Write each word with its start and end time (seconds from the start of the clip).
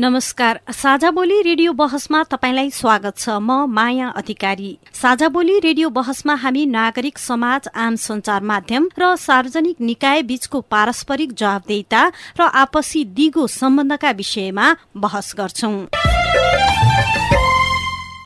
नमस्कार। 0.00 0.58
साझा 0.72 1.10
बोली 1.10 1.40
रेडियो 1.42 1.72
बहसमा 1.72 2.22
तपाईँलाई 2.24 2.70
स्वागत 2.70 3.18
छ। 3.18 3.28
म 3.36 3.68
माया 3.68 4.08
अधिकारी। 4.16 4.70
साझा 4.92 5.28
बोली 5.28 5.58
रेडियो 5.60 5.88
बहसमा 5.90 6.34
हामी 6.34 6.64
नागरिक 6.66 7.18
समाज 7.18 7.68
आम 7.76 7.96
संचार 8.00 8.42
माध्यम 8.42 8.88
र 8.96 9.14
सार्वजनिक 9.20 9.80
निकाय 9.80 10.22
बीचको 10.22 10.60
पारस्परिक 10.72 11.32
जवाबदेता 11.36 12.02
र 12.40 12.48
आपसी 12.64 13.04
दिगो 13.12 13.46
सम्बन्धका 13.52 14.10
विषयमा 14.16 14.66
बहस 14.96 15.34
गर्छौं। 15.36 15.76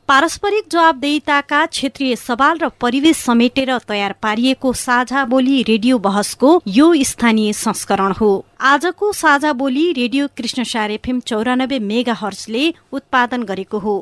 पारस्परिक 0.09 0.65
जवाबदेताका 0.71 1.65
क्षेत्रीय 1.67 2.15
सवाल 2.17 2.59
र 2.59 2.69
परिवेश 2.81 3.17
समेटेर 3.19 3.71
तयार 3.89 4.13
पारिएको 4.23 4.73
साझा 4.73 5.25
बोली 5.25 5.63
रेडियो 5.63 5.99
बहसको 5.99 6.51
यो 6.69 6.93
स्थानीय 7.03 7.53
संस्करण 7.55 8.13
हो। 8.13 8.29
आजको 8.61 9.13
साझा 9.15 9.53
बोली 9.55 9.93
रेडियो 9.93 10.27
कृष्णसार 10.37 10.91
एफएम 10.91 11.21
चौरानब्बे 11.21 11.79
मेगा 11.81 12.13
हर्सले 12.15 12.73
उत्पादन 12.93 13.43
गरेको 13.45 13.79
हो। 13.79 13.97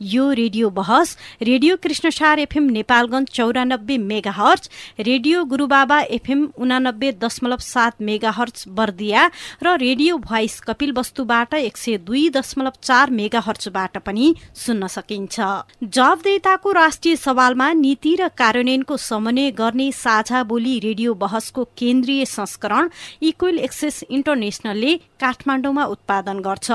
यो 0.00 0.30
रेडियो 0.32 0.68
बहस। 0.70 1.16
रेडियो 1.42 1.76
कृष्णसार 1.76 2.38
एफएम 2.38 2.64
नेपालगञ्ज 2.70 3.28
चौरानब्बे 3.28 3.96
mega 3.98 4.30
hertz 4.30 4.68
radio 5.00 5.44
Gurubaba 5.44 6.00
FM 6.12 6.46
उनानब्बे 6.58 7.12
दशमलव 7.14 7.58
सात 7.58 8.02
मेगा 8.02 8.30
हर्च 8.30 8.64
बर्दिया 8.70 9.24
र 9.62 9.76
रेडियो 9.78 10.16
भोइस 10.18 10.58
कपिल 10.60 10.92
वस्तुबाट 10.92 11.54
एक 11.54 11.76
सय 11.76 11.96
दुई 11.98 12.28
दशमलव 12.30 12.72
चार 12.82 13.10
मेगा 13.10 13.40
हर्चबाट 13.40 13.96
पनि 13.98 14.34
सुन्न 14.56 14.86
सकिन्छ। 14.86 15.40
जवाबदेताको 15.84 16.72
राष्ट्रिय 16.72 17.16
सवालमा 17.16 17.72
नीति 17.74 18.14
र 18.20 18.28
कार्यान्वयनको 18.36 18.96
समन्वय 18.98 19.50
गर्ने 19.52 19.90
साझा 19.94 20.42
बोली 20.44 20.78
रेडियो 20.78 21.14
बहसको 21.16 21.64
केन्द्रीय 21.78 22.24
संस्करण 22.26 22.90
इक्वेल 23.22 23.58
एक्सेस 23.60 24.02
इन्टरनेसनलले 24.10 24.94
काठमाडौँमा 25.20 25.84
उत्पादन 25.86 26.40
गर्छ। 26.40 26.70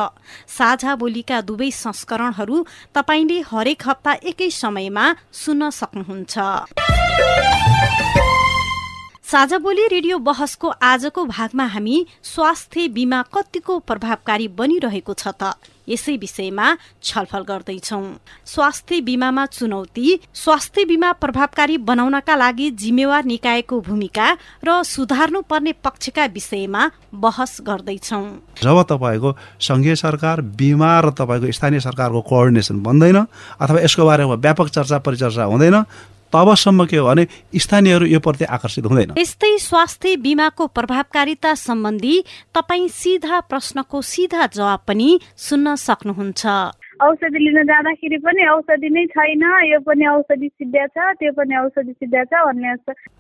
साझा 0.50 0.96
बोलीका 0.96 1.42
दुवै 1.44 1.70
संस्करणहरू 1.72 2.66
तपाईँले 3.12 3.40
हरेक 3.44 3.82
हप्ता 3.88 4.12
एकै 4.24 4.48
समयमा 4.56 5.06
सुन्न 5.36 5.70
सक्नुहुन्छ। 5.80 6.36
साझा 9.32 9.58
बोली 9.58 9.86
रेडियो 9.88 10.18
बहसको 10.20 10.70
आजको 10.84 11.24
भागमा 11.26 11.66
हामी 11.66 11.98
स्वास्थ्य 12.22 12.88
बिमा 12.88 13.22
कतिको 13.32 13.78
प्रभावकारी 13.80 14.48
बनिरहेको 14.60 15.14
छ 15.14 15.32
त? 15.32 15.56
यसै 15.88 16.16
विषयमा 16.18 16.66
छलफल 17.00 17.44
गर्दैछौ। 17.48 18.02
स्वास्थ्य 18.46 19.00
बिमामा 19.08 19.46
चुनौती 19.56 20.20
स्वास्थ्य 20.36 20.86
बिमा 20.86 21.12
प्रभावकारी 21.24 21.78
बनाउनका 21.80 22.36
लागि 22.36 22.70
जिम्मेवार 22.76 23.24
निकायको 23.24 23.80
भूमिका 23.88 24.28
र 24.68 24.84
सुधार्नु 24.84 25.42
पर्ने 25.48 25.72
पक्षका 25.80 26.26
विषयमा 26.36 26.92
बहस 27.16 27.58
गर्दैछौ। 27.64 28.24
जब 28.60 28.84
तपाईँको 28.92 29.36
सङ्घीय 29.64 29.96
सरकार 29.96 30.42
बिमा 30.60 30.92
र 31.00 31.16
तपाईँको 31.16 31.56
स्थानीय 31.56 31.80
सरकारको 31.88 32.22
कोअर्डिनेसन 32.28 32.84
बन्दैन 32.84 33.26
अथवा 33.64 33.80
यसको 33.80 34.06
बारेमा 34.06 34.36
व्यापक 34.44 34.68
चर्चा 34.76 34.98
परिचर्चा 35.08 35.44
हुँदैन 35.48 35.86
तबसम्म 36.34 36.86
के 36.86 36.98
हो 36.98 37.06
भने 37.08 37.28
स्थानीयहरू 37.56 38.06
यो 38.08 38.20
प्रति 38.20 38.46
आकर्षित 38.48 38.86
हुँदैन। 38.86 39.14
यस्तै 39.18 39.58
स्वास्थ्य 39.60 40.16
बिमाको 40.18 40.68
प्रभावकारिता 40.68 41.54
सम्बन्धी 41.56 42.16
तपाईँ 42.56 42.88
सिधा 42.90 43.40
प्रश्नको 43.50 44.02
सिधा 44.02 44.48
जवाब 44.48 44.80
पनि 44.88 45.20
सुन्न 45.38 45.76
सक्नुहुन्छ। 45.78 46.46
औषधि 47.02 47.40
लिन 47.40 47.64
जाँदाखेरि 47.66 48.18
पनि 48.22 48.46
औषधि 48.48 48.90
नै 48.90 49.06
छैन 49.10 49.44
यो 49.66 49.80
पनि 49.82 50.06
औषधि 50.08 50.48
सिद्ध्या 50.48 50.86
छ 50.88 50.98
त्यो 51.18 51.32
पनि 51.34 51.56
औषधि 51.58 51.92
सिद्ध्या 51.92 52.24
छ 52.24 52.46
भन्ने 52.46 52.76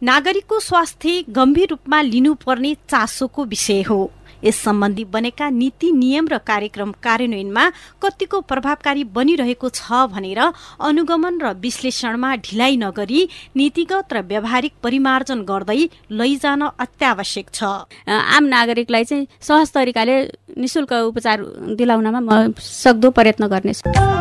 नागरिकको 0.05 0.59
स्वास्थ्य 0.59 1.23
गम्भीर 1.29 1.69
रूपमा 1.69 2.01
लिनुपर्ने 2.01 2.73
चासोको 2.89 3.45
विषय 3.45 3.81
हो। 3.81 3.99
यस 4.43 4.57
सम्बन्धी 4.63 5.03
बनेका 5.13 5.49
नीति 5.51 5.91
नियम 5.91 6.27
र 6.27 6.37
कार्यक्रम 6.47 6.91
कार्यान्वयनमा 7.03 7.65
कतिको 8.03 8.39
प्रभावकारी 8.51 9.03
बनिरहेको 9.17 9.69
छ 9.71 10.05
भनेर 10.13 10.41
अनुगमन 10.81 11.39
र 11.41 11.53
विश्लेषणमा 11.61 12.35
ढिलाइ 12.45 12.77
नगरी 12.77 13.21
नीतिगत 13.55 14.13
र 14.13 14.21
व्यावहारिक 14.31 14.73
परिमार्जन 14.83 15.41
गर्दै 15.51 15.81
लैजान 16.11 16.61
अत्यावश्यक 16.85 17.47
छ। 17.53 17.63
आम 18.07 18.43
नागरिकलाई 18.45 19.03
चाहिँ 19.03 19.27
सहज 19.41 19.71
तरिकाले 19.73 20.15
निशुल्क 20.57 20.91
उपचार 21.11 21.37
दिलाउनमा 21.79 22.19
म 22.19 22.51
सक्दो 22.59 23.09
प्रयत्न 23.11 23.47
गर्नेछु। 23.47 24.20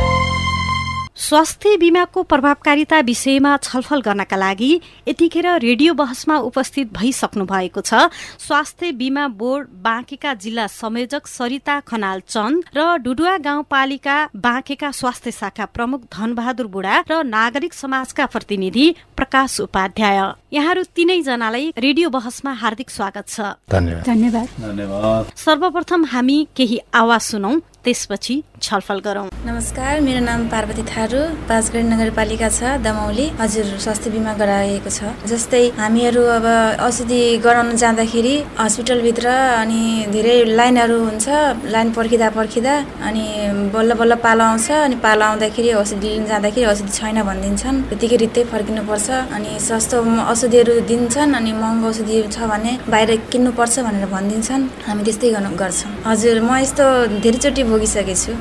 स्वास्थ्य 1.17 1.75
बिमाको 1.77 2.21
प्रभावकारिता 2.23 2.99
विषयमा 2.99 3.55
छलफल 3.57 4.01
गर्नका 4.01 4.37
लागि 4.37 4.69
यतिखेर 5.07 5.47
रेडियो 5.59 5.93
बहसमा 5.93 6.37
उपस्थित 6.39 6.93
भइसक्नु 6.93 7.45
भएको 7.45 7.81
छ। 7.81 8.09
स्वास्थ्य 8.39 8.91
बिमा 8.91 9.27
बोर्ड 9.27 9.67
बाँकेका 9.83 10.33
जिल्ला 10.33 10.67
संयोजक 10.67 11.27
सरिता 11.27 11.79
खनाल 11.79 12.19
चन्द 12.27 12.63
र 12.75 12.97
डुडुवा 13.03 13.37
गाउँपालिका 13.37 14.17
बाँकेका 14.35 14.91
स्वास्थ्य 14.91 15.31
शाखा 15.31 15.65
प्रमुख 15.67 16.01
धनबहादुर 16.09 16.67
बुढा 16.67 17.03
र 17.11 17.23
नागरिक 17.23 17.73
समाजका 17.73 18.25
प्रतिनिधि 18.25 18.87
प्रकाश 19.17 19.59
उपाध्याय। 19.61 20.19
यहाँहरू 20.53 20.83
तिनैजनालाई 20.95 21.73
रेडियो 21.77 22.09
बहसमा 22.09 22.51
हार्दिक 22.53 22.89
स्वागत 22.89 23.27
छ। 23.27 23.41
धन्यवाद। 23.69 25.31
सर्वप्रथम 25.37 26.05
हामी 26.05 26.47
केही 26.55 26.79
आवाज 26.93 27.21
सुनौ। 27.21 27.53
त्यसपछि 27.85 28.35
छलफल 28.61 28.99
गरौँ। 29.05 29.29
नमस्कार 29.45 29.99
मेरो 30.05 30.19
नाम 30.21 30.41
पार्वती 30.49 30.83
थारू 30.85 31.21
पाँचगढी 31.49 31.81
नगरपालिका 31.83 32.49
छ 32.53 32.77
दमौली। 32.85 33.25
हजुर 33.41 33.65
स्वास्थ्य 33.81 34.09
बिमा 34.13 34.33
गराएको 34.37 34.89
छ। 34.89 35.09
जस्तै 35.25 35.63
हामीहरू 35.81 36.21
अब 36.37 36.45
औषधि 36.87 37.21
गराउन 37.41 37.75
जाँदाखेरि 37.81 38.35
हस्पिटलभित्र 38.59 39.27
अनि 39.61 39.81
धेरै 40.13 40.37
लाइनहरू 40.59 40.97
हुन्छ 41.05 41.25
लाइन 41.73 41.91
पर्खिँदा 41.97 42.29
पर्खिँदा 42.37 42.75
अनि 43.01 43.25
बल्ल 43.73 43.91
बल्ल 43.97 44.13
पालो 44.21 44.43
आउँछ 44.45 44.69
अनि 44.85 44.95
पालो 45.01 45.25
आउँदाखेरि 45.25 45.71
औषधि 45.81 46.09
लिन 46.13 46.25
जाँदाखेरि 46.29 46.65
औषधि 46.69 46.91
छैन 46.99 47.17
भनिदिन्छन्। 47.29 47.81
त्यतिकै 47.89 48.17
रित्तै 48.23 48.43
फर्किनुपर्छ 48.53 49.09
अनि 49.33 49.51
सस्तो 49.57 49.97
औषधिहरू 50.29 50.73
दिन्छन् 50.85 51.33
अनि 51.33 51.51
महँगो 51.57 51.87
औषधि 51.89 52.21
छ 52.29 52.45
भने 52.45 52.71
बाहिर 52.93 53.09
किन्नुपर्छ 53.31 53.75
भनेर 53.89 54.05
भनिदिन्छन्। 54.13 54.69
हामी 54.85 55.01
त्यस्तै 55.09 55.33
गर्छौँ। 55.57 55.91
हजुर 56.05 56.37
म 56.45 56.61
यस्तो 56.61 56.85
धेरैचोटि 57.25 57.69
भोगिसकेको 57.71 58.15
छु 58.21 58.33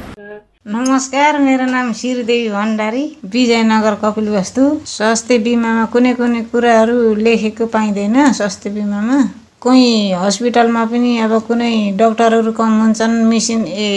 नमस्कार 0.75 1.39
मेरो 1.39 1.67
नाम 1.67 1.93
शिरदेवी 1.99 2.49
भण्डारी 2.51 3.05
विजयनगर 3.33 3.95
कपिलवस्तु। 4.03 4.63
स्वास्थ्य 4.87 5.39
बिमामा 5.45 5.85
कुनै 5.93 6.13
कुनै 6.15 6.41
कुराहरू 6.53 6.97
लेखेको 7.27 7.67
पाइँदैन 7.75 8.17
स्वास्थ्य 8.39 8.71
बिमामा। 8.71 9.19
कोही 9.65 9.89
हस्पिटलमा 10.23 10.85
पनि 10.91 11.13
अब 11.25 11.33
कुनै 11.49 11.75
डक्टरहरू 12.01 12.53
कम 12.59 12.73
हुन्छन् 12.81 13.15
मेसिन 13.31 13.61
ए 13.67 13.89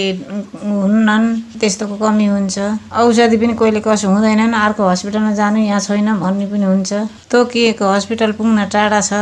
हुन्नन् 0.63 1.27
त्यस्तोको 1.59 1.95
कमी 2.03 2.25
हुन्छ। 2.25 2.57
औषधि 3.01 3.37
पनि 3.41 3.53
कहिले 3.59 3.81
कसो 3.87 4.07
हुँदैनन् 4.13 4.53
अर्को 4.63 4.83
हस्पिटलमा 4.89 5.31
जानु 5.39 5.59
यहाँ 5.65 5.79
छैन 5.87 6.09
भन्ने 6.23 6.45
पनि 6.53 6.65
हुन्छ। 6.71 6.91
तोकिएको 7.31 7.85
हस्पिटल 7.95 8.31
पुग्न 8.37 8.69
टाढा 8.73 9.01
छ। 9.01 9.13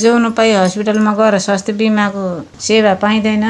जोउनु 0.00 0.30
पाइ 0.38 0.50
हस्पिटलमा 0.54 1.12
गएर 1.18 1.38
स्वास्थ्य 1.46 1.72
बिमाको 1.80 2.24
सेवा 2.62 2.94
पाइँदैन। 3.02 3.44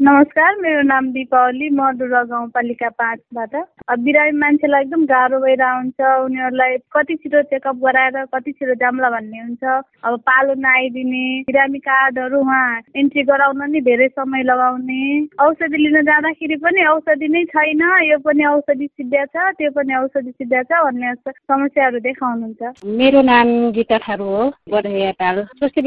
नमस्कार 0.00 0.54
मेरो 0.56 0.82
नाम 0.82 1.10
दिपावली 1.12 1.68
म 1.68 1.88
डुरा 1.98 2.22
गाउँपालिका 2.22 2.88
पाँचबाट। 2.98 3.56
बिरामी 3.98 4.38
मान्छेलाई 4.38 4.82
एकदम 4.82 5.04
गाह्रो 5.06 5.38
भइरहेको 5.40 5.76
हुन्छ 5.76 6.00
उनीहरूलाई 6.24 6.76
कति 6.94 7.14
छिटो 7.16 7.42
चेकअप 7.50 7.76
गराएर 7.84 8.24
कति 8.34 8.52
छिटो 8.52 8.74
जाम्ला 8.74 9.10
भन्ने 9.10 9.38
हुन्छ। 9.38 9.64
अब 10.04 10.18
पालो 10.22 10.54
नआइदिने 10.54 11.24
बिरामी 11.50 11.78
कार्डहरू 11.78 12.40
उहाँ 12.40 12.80
इन्ट्री 12.96 13.22
गराउन 13.30 13.62
नि 13.70 13.80
धेरै 13.80 14.08
समय 14.08 14.42
लगाउने। 14.42 15.00
औषधि 15.42 15.76
लिन 15.76 16.00
जाँदाखेरि 16.06 16.56
पनि 16.62 16.84
औषधि 16.86 17.28
नै 17.28 17.44
छैन 17.50 17.82
यो 18.10 18.18
पनि 18.22 18.44
औषधि 18.44 18.86
सिद्ध्या 18.86 19.24
छ 19.24 19.50
त्यो 19.58 19.70
पनि 19.74 19.94
औषधि 19.94 20.30
सिद्ध्या 20.30 20.62
छ 20.62 20.82
भन्ने 20.84 21.14
समस्याहरू 21.26 21.98
देखाउनुहुन्छ। 22.00 22.86
मेरो 22.86 23.22
नाम 23.22 23.48
गीता 23.72 23.98
थारू 24.06 24.24
हो 24.24 24.50
स्वास्थ्य 24.50 25.78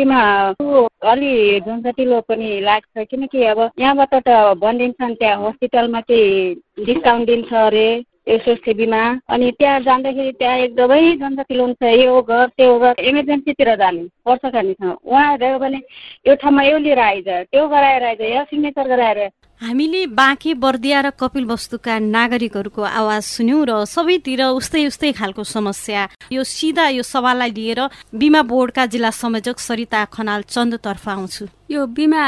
अलि 1.03 1.59
झन्झटिलो 1.59 2.19
पनि 2.27 2.59
लाग्छ 2.61 3.05
किनकि 3.09 3.43
अब 3.45 3.59
यहाँबाट 3.79 4.13
त 4.27 4.29
भनिदिन्छन् 4.61 5.15
त्यहाँ 5.19 5.47
हस्पिटलमा 5.47 6.01
चाहिँ 6.01 6.85
डिस्काउन्ट 6.85 7.25
दिन्छ 7.27 7.53
अरे। 7.53 7.92
यो 8.27 8.37
स्वास्थ्य 8.39 8.73
बिमा 8.73 9.03
अनि 9.29 9.51
त्यहाँ 9.59 9.79
जाँदाखेरि 9.83 10.31
त्यहाँ 10.39 10.57
एकदमै 10.57 11.15
झन्झटिलो 11.15 11.63
हुन्छ 11.63 11.83
यो 11.83 12.21
घर 12.21 12.45
त्यो 12.57 12.79
घर 12.79 13.03
इमर्जेन्सीतिर 13.03 13.75
जाने 13.75 14.03
वर्षकानीसँग 14.27 14.95
उहाँ 15.03 15.37
गयो 15.37 15.57
भने 15.59 15.79
यो 16.27 16.35
ठाउँमा 16.39 16.63
यो 16.63 16.77
लिएर 16.77 16.99
आइज 16.99 17.27
त्यो 17.51 17.67
गराएर 17.67 18.03
आइज 18.03 18.21
या 18.21 18.43
सिग्नेचर 18.43 18.87
गराएर। 18.87 19.19
हामीले 19.61 20.05
बाँके 20.15 20.53
बर्दिया 20.55 21.01
र 21.01 21.09
कपिल 21.19 21.45
वस्तुका 21.45 21.99
नागरिकहरूको 21.99 22.81
आवाज 22.81 23.23
सुन्यौँ 23.23 23.65
र 23.67 23.71
सबैतिर 23.85 24.41
उस्तै 24.55 24.87
उस्तै 24.87 25.11
खालको 25.19 25.43
समस्या। 25.43 26.07
यो 26.31 26.43
सिधा 26.43 26.87
यो 26.95 27.03
सवाललाई 27.03 27.51
लिएर 27.51 27.79
बिमा 28.15 28.41
बोर्डका 28.43 28.85
जिल्ला 28.87 29.11
संयोजक 29.11 29.59
सरिता 29.59 30.05
खनाल 30.15 30.41
चन्दतर्फ 30.47 31.07
आउँछु। 31.09 31.45
यो 31.71 31.85
बिमा 31.87 32.23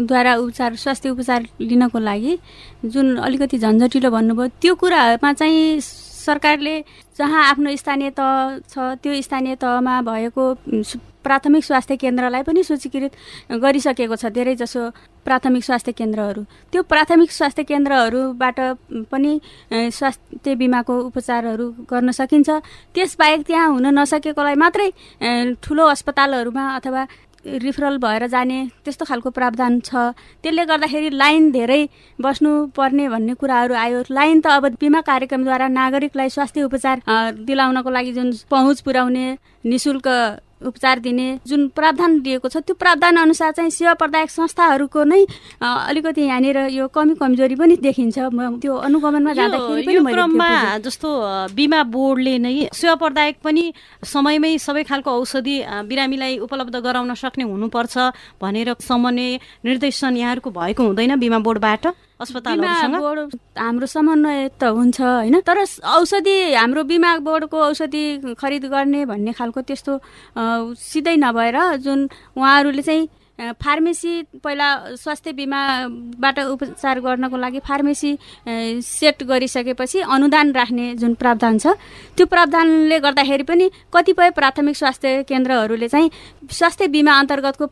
द्वारा 0.00 0.34
उपचार 0.36 0.74
स्वास्थ्य 0.76 1.10
उपचार 1.10 1.46
लिनको 1.60 1.98
लागि 1.98 2.38
जुन 2.84 3.16
अलिकति 3.18 3.58
झन्झटिलो 3.58 4.10
भन्नुभयो 4.10 4.48
त्यो 4.62 4.74
कुरामा 4.74 5.32
चाहिँ 5.32 5.80
सरकारले 5.80 6.78
जहाँ 7.18 7.44
आफ्नो 7.50 7.76
स्थानीय 7.76 8.10
तह 8.10 8.58
छ 8.70 8.94
त्यो 9.02 9.20
स्थानीय 9.22 9.54
तहमा 9.62 10.00
भएको 10.02 10.54
प्राथमिक 11.24 11.64
स्वास्थ्य 11.64 11.96
केन्द्रलाई 11.96 12.42
पनि 12.42 12.62
सूचीकृत 12.64 13.12
गरिसकेको 13.60 14.16
छ 14.16 14.26
धेरै 14.32 14.54
जसो 14.54 14.82
प्राथमिक 15.24 15.64
स्वास्थ्य 15.64 15.92
केन्द्रहरू। 15.92 16.42
त्यो 16.72 16.82
प्राथमिक 16.82 17.32
स्वास्थ्य 17.32 17.62
केन्द्रहरूबाट 17.68 18.58
पनि 19.10 19.32
स्वास्थ्य 19.92 20.54
बिमाको 20.54 20.94
उपचारहरू 21.10 21.66
गर्न 21.90 22.10
सकिन्छ। 22.12 22.48
त्यसबाहेक 22.94 23.40
त्यहाँ 23.46 23.68
हुन 23.68 23.86
नसकेकोलाई 23.98 24.54
मात्रै 24.54 24.88
ठुलो 25.62 25.84
अस्पतालहरूमा 25.86 26.64
अथवा 26.76 27.02
रिफरल 27.44 27.98
भएर 27.98 28.26
जाने 28.26 28.58
त्यस्तो 28.84 29.04
खालको 29.04 29.30
प्रावधान 29.30 29.80
छ। 29.80 30.12
त्यसले 30.42 30.64
गर्दाखेरि 30.64 31.10
लाइन 31.10 31.50
धेरै 31.52 31.82
बस्नु 32.18 32.50
पर्ने 32.76 33.08
भन्ने 33.08 33.34
कुराहरू 33.34 33.74
आयो। 33.74 34.02
लाइन 34.10 34.40
त 34.40 34.46
अब 34.58 34.66
बिमा 34.80 35.00
कार्यक्रमद्वारा 35.00 35.68
नागरिकलाई 35.68 36.28
स्वास्थ्य 36.28 36.62
उपचार 36.62 37.02
दिलाउनको 37.46 37.90
लागि 37.90 38.12
जुन 38.12 38.32
पहुँच 38.50 38.80
पुर्याउने 38.80 39.26
निशुल्क 39.64 40.08
उपचार 40.60 40.98
दिने 40.98 41.26
जुन 41.46 41.68
प्रावधान 41.70 42.20
दिएको 42.20 42.48
छ 42.48 42.56
त्यो 42.66 42.74
प्रावधान 42.74 43.16
अनुसार 43.16 43.52
चाहिँ 43.52 43.70
सेवा 43.70 43.94
प्रदायक 43.94 44.30
संस्थाहरूको 44.30 45.04
नै 45.04 45.22
अलिकति 45.60 46.22
यहाँनिर 46.22 46.58
यो 46.74 46.86
कमी 46.88 47.14
कमजोरी 47.14 47.54
पनि 47.54 47.76
देखिन्छ। 47.78 48.18
त्यो 48.58 48.74
अनुगमनमा 48.88 49.32
जाँदाखेरि 49.32 49.82
पनि 49.86 50.12
क्रममा 50.12 50.50
जस्तो 50.82 51.08
बिमा 51.54 51.82
बोर्डले 51.94 52.34
नै 52.38 52.68
सेवा 52.72 52.94
प्रदायक 52.94 53.36
पनि 53.44 53.64
समयमै 54.04 54.56
सबै 54.58 54.82
खालको 54.82 55.10
औषधि 55.10 55.56
बिरामीलाई 55.86 56.38
उपलब्ध 56.38 56.76
गराउन 56.76 57.14
सक्ने 57.14 57.44
हुनुपर्छ 57.44 57.96
भनेर 58.42 58.74
समन्वय 58.80 59.38
निर्देशन 59.64 60.16
यहाँहरूको 60.16 60.50
भएको 60.50 60.82
हुँदैन 60.82 61.16
बिमा 61.18 61.38
बोर्डबाट? 61.38 61.86
हाम्रो 62.18 63.86
समन्वय 63.86 64.48
त 64.60 64.64
हुन्छ 64.64 65.00
होइन? 65.00 65.40
तर 65.46 65.58
औषधि 65.86 66.36
हाम्रो 66.54 66.82
बिमा 66.84 67.10
बोर्डको 67.22 67.58
औषधि 67.70 68.34
खरिद 68.38 68.64
गर्ने 68.66 69.04
भन्ने 69.06 69.32
खालको 69.38 69.60
त्यस्तो 69.62 69.92
सिधै 70.74 71.16
नभएर 71.16 71.58
जुन 71.78 72.08
उहाँहरूले 72.36 72.82
चाहिँ 72.82 73.08
फार्मेसी 73.38 74.22
पहिला 74.42 74.68
स्वास्थ्य 74.98 75.32
बिमाबाट 75.32 76.38
उपचार 76.40 77.00
गर्नको 77.00 77.36
लागि 77.36 77.58
फार्मेसी 77.58 78.10
सेट 78.82 79.22
गरिसकेपछि 79.22 80.00
अनुदान 80.00 80.52
राख्ने 80.52 80.94
जुन 80.94 81.14
प्रावधान 81.14 81.58
छ 81.58 81.66
त्यो 82.16 82.26
प्रावधानले 82.26 82.98
गर्दाखेरि 82.98 83.42
पनि 83.42 83.70
कतिपय 83.94 84.30
प्राथमिक 84.30 84.76
स्वास्थ्य 84.76 85.22
केन्द्रहरूले 85.22 85.88
चाहिँ 85.88 86.10
स्वास्थ्य 86.50 86.86
बिमा 86.88 87.12
अन्तर्गतको 87.18 87.66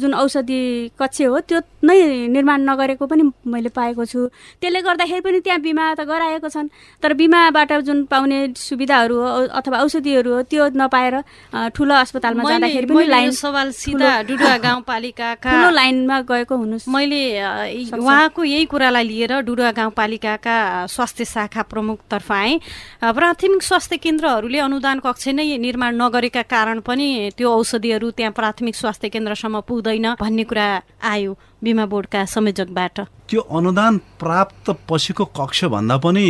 जुन 0.00 0.14
औषधि 0.14 0.60
कक्ष 0.98 1.20
हो 1.22 1.38
त्यो 1.40 1.60
नै 1.84 1.98
निर्माण 2.28 2.60
नगरेको 2.64 3.06
पनि 3.06 3.22
मैले 3.46 3.68
पाएको 3.68 4.04
छु। 4.04 4.26
त्यसले 4.60 4.80
गर्दाखेरि 4.80 5.20
पनि 5.20 5.40
त्यहाँ 5.40 5.60
बिमा 5.60 5.84
त 5.94 6.00
गराएको 6.00 6.48
छन् 6.48 6.68
तर 7.02 7.12
बिमाबाट 7.12 7.72
जुन 7.84 8.04
पाउने 8.04 8.38
सुविधाहरू 8.56 9.16
हो 9.20 9.28
अथवा 9.52 9.78
औषधिहरू 9.84 10.32
हो 10.32 10.42
त्यो 10.48 10.68
नपाएर 10.80 11.14
ठुलो 11.76 11.94
अस्पतालमा 11.94 12.42
जाँदाखेरि 12.50 12.86
पनि 12.86 13.06
लाइन 13.06 13.30
सवाल 13.36 13.70
सिधा 13.76 14.22
डुडुवा 14.22 14.56
गाउँपालिकाका 15.10 15.50
ठुलो 15.50 15.70
लाइनमा 15.70 16.20
गएको 16.22 16.54
हुनु 16.56 16.78
मैले 16.88 17.22
उहाँको 17.98 18.44
यही 18.44 18.64
कुरालाई 18.66 19.04
लिएर 19.04 19.32
डुडुवा 19.42 19.70
गाउँपालिकाका 19.72 20.86
स्वास्थ्य 20.86 21.24
शाखा 21.24 21.62
प्रमुखतर्फ 21.62 22.32
आएँ। 22.32 22.58
प्राथमिक 23.02 23.62
स्वास्थ्य 23.62 23.96
केन्द्रहरूले 23.96 24.58
अनुदान 24.58 24.98
कक्ष 25.00 25.28
नै 25.34 25.56
निर्माण 25.58 25.94
नगरेका 25.96 26.42
कारण 26.42 26.80
पनि 26.80 27.30
त्यो 27.36 27.48
औषधिहरू 27.50 28.10
त्यहाँ 28.10 28.32
प्राथमिक 28.32 28.74
स्वास्थ्य 28.74 29.08
केन्द्रसम्म 29.08 29.60
पुग्दैन 29.66 30.14
भन्ने 30.20 30.44
कुरा 30.44 30.66
आयो। 31.02 31.32
बिमा 31.62 31.84
बोर्डका 31.86 32.24
संयोजकबाट। 32.26 33.00
त्यो 33.30 33.40
अनुदान 33.40 33.96
प्राप्त 34.18 34.66
पछिको 34.88 35.24
कक्ष 35.30 35.64
भन्दा 35.70 35.96
पनि 36.02 36.24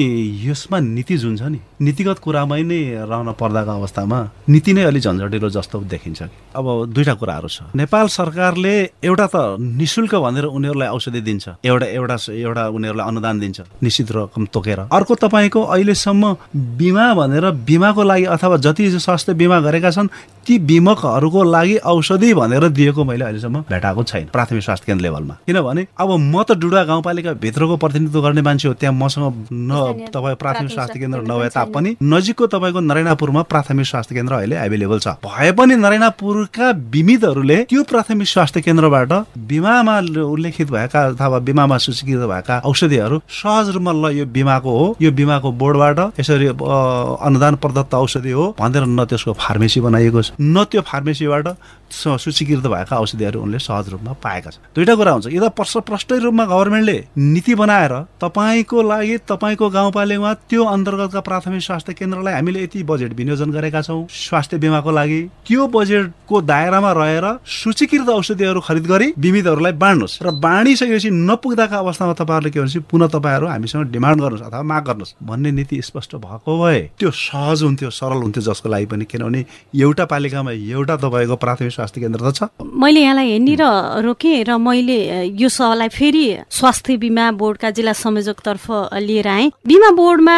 यसमा 0.44 0.78
नीति 0.78 1.16
जुन 1.16 1.36
छ 1.36 1.42
नि 1.48 1.58
नीतिगत 1.80 2.18
कुरामै 2.20 2.62
नै 2.62 2.80
रहन 3.08 3.32
पर्दाको 3.40 3.72
अवस्थामा 3.72 4.18
नीति 4.48 4.72
नै 4.72 4.82
अलिक 4.84 5.02
झन्झटिलो 5.02 5.48
जस्तो 5.48 5.80
देखिन्छ 5.88 6.20
अब 6.52 6.66
दुईटा 6.92 7.14
कुराहरू 7.16 7.48
छ। 7.48 7.72
नेपाल 7.72 8.06
सरकारले 8.12 8.74
एउटा 9.00 9.26
त 9.32 9.56
निशुल्क 9.58 10.14
भनेर 10.14 10.44
उनीहरूलाई 10.52 10.88
औषधि 10.92 11.20
दिन्छ 11.24 11.48
एउटा 11.64 11.86
एउटा 11.88 12.16
एउटा 12.28 12.64
उनीहरूलाई 12.68 13.06
अनुदान 13.08 13.40
दिन्छ 13.40 13.60
निश्चित 13.80 14.12
रकम 14.12 14.44
तोकेर। 14.52 14.80
अर्को 14.92 15.14
तपाईँको 15.24 15.60
अहिलेसम्म 15.72 16.36
बिमा 16.76 17.06
भनेर 17.14 17.50
बिमाको 17.64 18.02
लागि 18.02 18.24
अथवा 18.36 18.56
जति 18.60 18.90
स्वास्थ्य 19.00 19.34
बिमा 19.40 19.60
गरेका 19.60 19.90
छन् 19.90 20.12
ती 20.44 20.58
बिमकहरूको 20.68 21.40
लागि 21.48 21.76
औषधि 21.88 22.34
भनेर 22.34 22.68
दिएको 22.68 23.04
मैले 23.04 23.24
अहिलेसम्म 23.24 23.64
भेटाएको 23.72 24.02
छैन। 24.04 24.26
प्राथमिक 24.28 24.62
स्वास्थ्य 24.62 24.86
केन्द्र 24.86 25.04
लेभलमा 25.20 25.34
किनभने 25.46 25.86
अब 25.98 26.10
म 26.16 26.42
त 26.42 26.52
डुडा 26.60 26.82
गाउँपालिका 26.84 27.32
भित्रको 27.44 27.76
प्रतिनिधित्व 27.76 28.20
गर्ने 28.22 28.42
मान्छे 28.42 28.68
हो 28.68 28.74
त्यहाँ 28.74 28.94
मसँग 28.94 29.46
न 29.52 30.08
तपाईँ 30.12 30.36
प्राथमिक 30.36 30.70
स्वास्थ्य 30.72 30.98
केन्द्र 31.00 31.20
नभए 31.30 31.48
तापनि 31.54 31.96
नजिकको 32.02 32.46
तपाईँको 32.46 32.80
नरेनापुरमा 32.80 33.42
प्राथमिक 33.52 33.86
स्वास्थ्य 33.86 34.14
केन्द्र 34.14 34.34
अहिले 34.34 34.56
एभाइलेबल 34.56 34.98
छ। 34.98 35.08
भए 35.24 35.52
पनि 35.52 35.74
नरेनापुरका 35.76 36.72
बिमितहरूले 36.72 37.58
त्यो 37.70 37.82
प्राथमिक 37.90 38.28
स्वास्थ्य 38.28 38.60
केन्द्रबाट 38.60 39.12
बिमामा 39.50 39.98
उल्लेखित 40.24 40.70
भएका 40.70 41.00
अथवा 41.08 41.38
बिमामा 41.48 41.78
सूचीकृत 41.78 42.24
भएका 42.30 42.58
औषधिहरू 42.64 43.20
सहज 43.28 43.68
रूपमा 43.74 43.92
ल 43.92 44.12
यो 44.16 44.26
बिमाको 44.26 44.70
हो 44.78 44.96
यो 45.02 45.10
बिमाको 45.12 45.52
बोर्डबाट 45.60 45.98
यसरी 46.20 46.48
अनुदान 46.48 47.54
प्रदत्त 47.62 47.94
औषधि 47.94 48.30
हो 48.30 48.44
भनेर 48.60 48.84
न 48.86 49.04
त्यसको 49.04 49.32
फार्मेसी 49.40 49.80
बनाइएको 49.80 50.22
छ। 50.22 50.32
न 50.40 50.64
त्यो 50.70 50.80
फार्मेसीबाट 50.82 51.46
सूचीकृत 51.92 52.66
भएका 52.66 52.96
औषधिहरू 52.96 53.40
उनले 53.40 53.58
सहज 53.58 53.88
रूपमा 53.90 54.12
पाएका 54.22 54.50
छन्। 54.50 54.62
दुईवटा 54.74 54.94
कुरा 54.94 55.12
हुन्छ। 55.12 55.26
यता 55.30 55.48
प्रश 55.48 55.76
प्रष्टै 55.86 56.18
रूपमा 56.18 56.44
गभर्मेन्टले 56.44 56.96
नीति 57.18 57.54
बनाएर 57.54 57.92
तपाईँको 58.20 58.82
लागि 58.82 59.16
तपाईँको 59.28 59.68
गाउँपालिकामा 59.70 60.32
त्यो 60.50 60.64
अन्तर्गतका 60.64 61.20
प्राथमिक 61.20 61.62
स्वास्थ्य 61.62 61.92
केन्द्रलाई 61.92 62.34
हामीले 62.34 62.62
यति 62.64 62.82
बजेट 62.82 63.12
विनियोजन 63.12 63.50
गरेका 63.50 63.82
छौँ 63.82 64.06
स्वास्थ्य 64.08 64.58
बिमाको 64.58 64.90
लागि 64.90 65.20
त्यो 65.46 65.66
बजेटको 65.66 66.40
दायरामा 66.42 66.92
रहेर 66.92 67.26
सूचीकृत 67.46 68.08
औषधिहरू 68.08 68.60
खरिद 68.60 68.86
गरी 68.86 69.12
बिमितहरूलाई 69.18 69.72
बाँड्नुहोस् 69.72 70.22
र 70.22 70.30
बाँडिसकेपछि 70.40 71.10
नपुग्दाका 71.10 71.76
अवस्थामा 71.78 72.12
तपाईँहरूले 72.12 72.50
के 72.50 72.60
भन्छ 72.60 72.76
पुनः 72.90 73.08
तपाईँहरू 73.08 73.46
हामीसँग 73.46 73.90
डिमान्ड 73.92 74.20
गर्नुहोस् 74.20 74.46
अथवा 74.46 74.62
माग 74.62 74.84
गर्नुहोस् 74.84 75.14
भन्ने 75.22 75.50
नीति 75.52 75.82
स्पष्ट 75.82 76.16
भएको 76.16 76.58
भए 76.62 76.80
त्यो 76.98 77.10
सहज 77.10 77.62
हुन्थ्यो 77.62 77.90
सरल 77.90 78.22
हुन्थ्यो 78.22 78.42
जसको 78.42 78.68
लागि 78.68 78.86
पनि 78.86 79.04
किनभने 79.04 79.44
एउटा 79.76 80.04
पालिकामा 80.04 80.50
एउटा 80.50 80.96
तपाईँको 80.96 81.36
प्राथमिक 81.36 81.72
स्वास्थ्य 81.80 82.00
केन्द्र 82.00 82.20
त 82.20 82.36
छ। 82.36 82.40
मैले 82.60 83.00
यहाँलाई 83.00 83.28
हेर्ने 83.32 83.54
र 83.56 83.64
रोकेँ 84.04 84.44
र 84.44 84.60
मैले 84.60 84.98
यो 85.32 85.48
सवाललाई 85.48 85.88
फेरि 85.88 86.24
स्वास्थ्य 86.52 86.96
बिमा 87.00 87.24
बोर्डका 87.40 87.70
जिल्ला 87.72 87.92
संयोजकतर्फ 87.96 88.64
लिएर 89.00 89.28
आएँ। 89.28 89.48
बिमा 89.64 89.90
बोर्डमा 89.96 90.36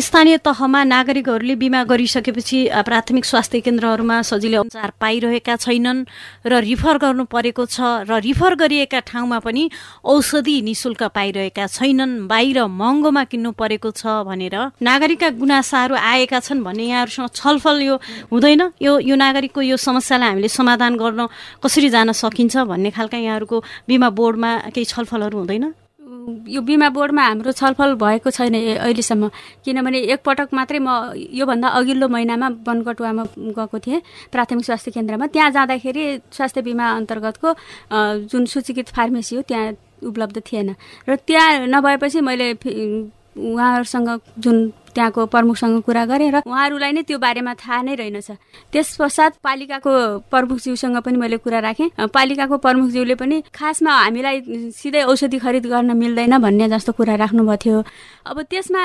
स्थानीय 0.00 0.36
तहमा 0.40 0.80
नागरिकहरूले 0.84 1.54
बिमा 1.60 1.80
गरिसकेपछि 1.84 2.58
प्राथमिक 2.88 3.24
स्वास्थ्य 3.24 3.60
केन्द्रहरूमा 3.60 4.16
सजिलै 4.22 4.58
उपचार 4.64 4.90
पाइरहेका 4.96 5.56
छैनन् 5.56 6.00
र 6.46 6.52
रिफर 6.64 6.96
गर्नु 6.98 7.24
परेको 7.28 7.64
छ 7.66 8.08
र 8.08 8.20
रिफर 8.22 8.54
गरिएका 8.56 9.00
ठाउँमा 9.12 9.38
पनि 9.44 9.68
औषधि 10.04 10.56
निशुल्क 10.62 11.02
पाइरहेका 11.12 11.66
छैनन्। 11.68 12.26
बाहिर 12.28 12.58
महँगोमा 12.64 13.24
किन्नु 13.28 13.50
परेको 13.52 13.90
छ 13.92 14.24
भनेर 14.24 14.56
नागरिकका 14.80 15.28
गुनासाहरू 15.36 15.94
आएका 15.94 16.40
छन् 16.40 16.64
भन्ने 16.64 16.84
यहाँहरूसँग 16.88 17.28
छलफल 17.34 17.76
यो 17.82 17.94
हुँदैन। 18.32 18.62
यो 18.80 18.92
यो 19.02 19.14
नागरिकको 19.16 19.60
यो 19.62 19.76
समस्यालाई 19.76 20.28
हामीले 20.28 20.48
समाधान 20.62 20.96
गर्न 20.96 21.26
कसरी 21.58 21.88
जान 21.90 22.12
सकिन्छ 22.14 22.56
भन्ने 22.70 22.90
खालका 22.94 23.18
यहाँहरूको 23.18 23.56
बिमा 23.90 24.08
बोर्डमा 24.14 24.50
केही 24.70 24.86
छलफलहरू 24.86 25.38
हुँदैन? 25.38 25.74
यो 26.22 26.60
बिमा 26.62 26.88
बोर्डमा 26.94 27.22
हाम्रो 27.22 27.52
छलफल 27.52 27.94
भएको 27.98 28.30
छैन 28.30 28.54
अहिलेसम्म। 28.54 29.28
किनभने 29.64 29.98
एकपटक 30.14 30.48
मात्रै 30.54 30.78
म 30.78 31.18
योभन्दा 31.18 31.68
अघिल्लो 31.68 32.06
महिनामा 32.08 32.48
बनकटुवामा 32.62 33.24
गएको 33.58 33.78
थिएँ 33.78 34.00
प्राथमिक 34.30 34.64
स्वास्थ्य 34.64 34.90
केन्द्रमा। 34.90 35.26
त्यहाँ 35.34 35.50
जाँदाखेरि 35.50 36.04
स्वास्थ्य 36.30 36.62
बिमा 36.62 36.86
अन्तर्गतको 37.02 37.48
जुन 38.30 38.44
सूचीकृत 38.46 38.88
फार्मेसी 38.94 39.36
हो 39.36 39.42
त्यहाँ 39.42 39.74
उपलब्ध 40.06 40.36
थिएन। 40.46 40.74
र 41.08 41.16
त्यहाँ 41.26 41.66
नभएपछि 41.66 42.20
मैले 42.22 42.54
उहाँहरूसँग 43.36 44.08
जुन 44.38 44.56
त्यहाँको 44.92 45.26
प्रमुखसँग 45.26 45.80
कुरा 45.82 46.04
गरेँ 46.04 46.30
र 46.30 46.36
उहाँहरूलाई 46.44 46.92
नै 46.92 47.02
त्यो 47.08 47.18
बारेमा 47.18 47.54
थाहा 47.56 47.80
नै 47.82 47.94
रहेनछ। 47.96 48.30
त्यस 48.72 48.96
पश्चात 49.00 49.32
पालिकाको 49.40 49.92
प्रमुखज्यूसँग 50.28 50.96
पनि 51.00 51.16
मैले 51.16 51.36
कुरा 51.40 51.58
राखेँ। 51.64 52.12
पालिकाको 52.12 52.56
प्रमुखज्यूले 52.60 53.14
पनि 53.16 53.42
खासमा 53.50 53.92
हामीलाई 53.92 54.36
सिधै 54.76 55.02
औषधि 55.08 55.38
खरिद 55.38 55.66
गर्न 55.66 55.96
मिल्दैन 55.96 56.38
भन्ने 56.38 56.68
जस्तो 56.68 56.92
कुरा 56.92 57.14
राख्नुभएको 57.16 57.56
थियो। 57.56 57.78
अब 58.28 58.36
त्यसमा 58.52 58.84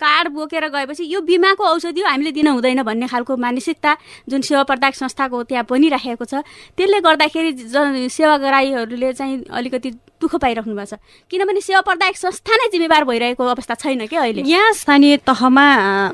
कार्ड 0.00 0.28
बोकेर 0.32 0.68
गएपछि 0.68 1.04
यो 1.12 1.20
बिमाको 1.20 1.64
औषधि 1.64 2.00
हामीले 2.00 2.32
दिन 2.32 2.48
हुँदैन 2.48 2.82
भन्ने 2.82 3.06
खालको 3.08 3.36
मानसिकता 3.36 3.96
जुन 4.28 4.40
सेवा 4.40 4.62
प्रदायक 4.64 4.94
संस्थाको 4.96 5.42
त्यहाँ 5.44 5.64
पनि 5.64 5.88
राखेको 5.88 6.24
छ। 6.24 6.40
त्यसले 6.76 7.00
गर्दाखेरि 7.00 8.08
सेवाग्राहीहरूले 8.08 9.12
चाहिँ 9.12 9.44
अलिकति 9.44 9.90
दुःख 10.20 10.34
पाइराख्नु 10.36 10.74
भएको 10.76 10.96
छ। 10.96 11.00
किनभने 11.30 11.60
सेवा 11.60 11.80
प्रदायक 11.80 12.16
संस्था 12.16 12.52
नै 12.56 12.68
जिम्मेवार 12.70 13.04
भइरहेको 13.04 13.44
अवस्था 13.44 13.74
छैन 13.74 14.06
कि 14.06 14.16
अहिले। 14.16 14.42
यहाँ 14.44 14.72
स्थानीय 14.72 15.16
तहमा 15.24 15.66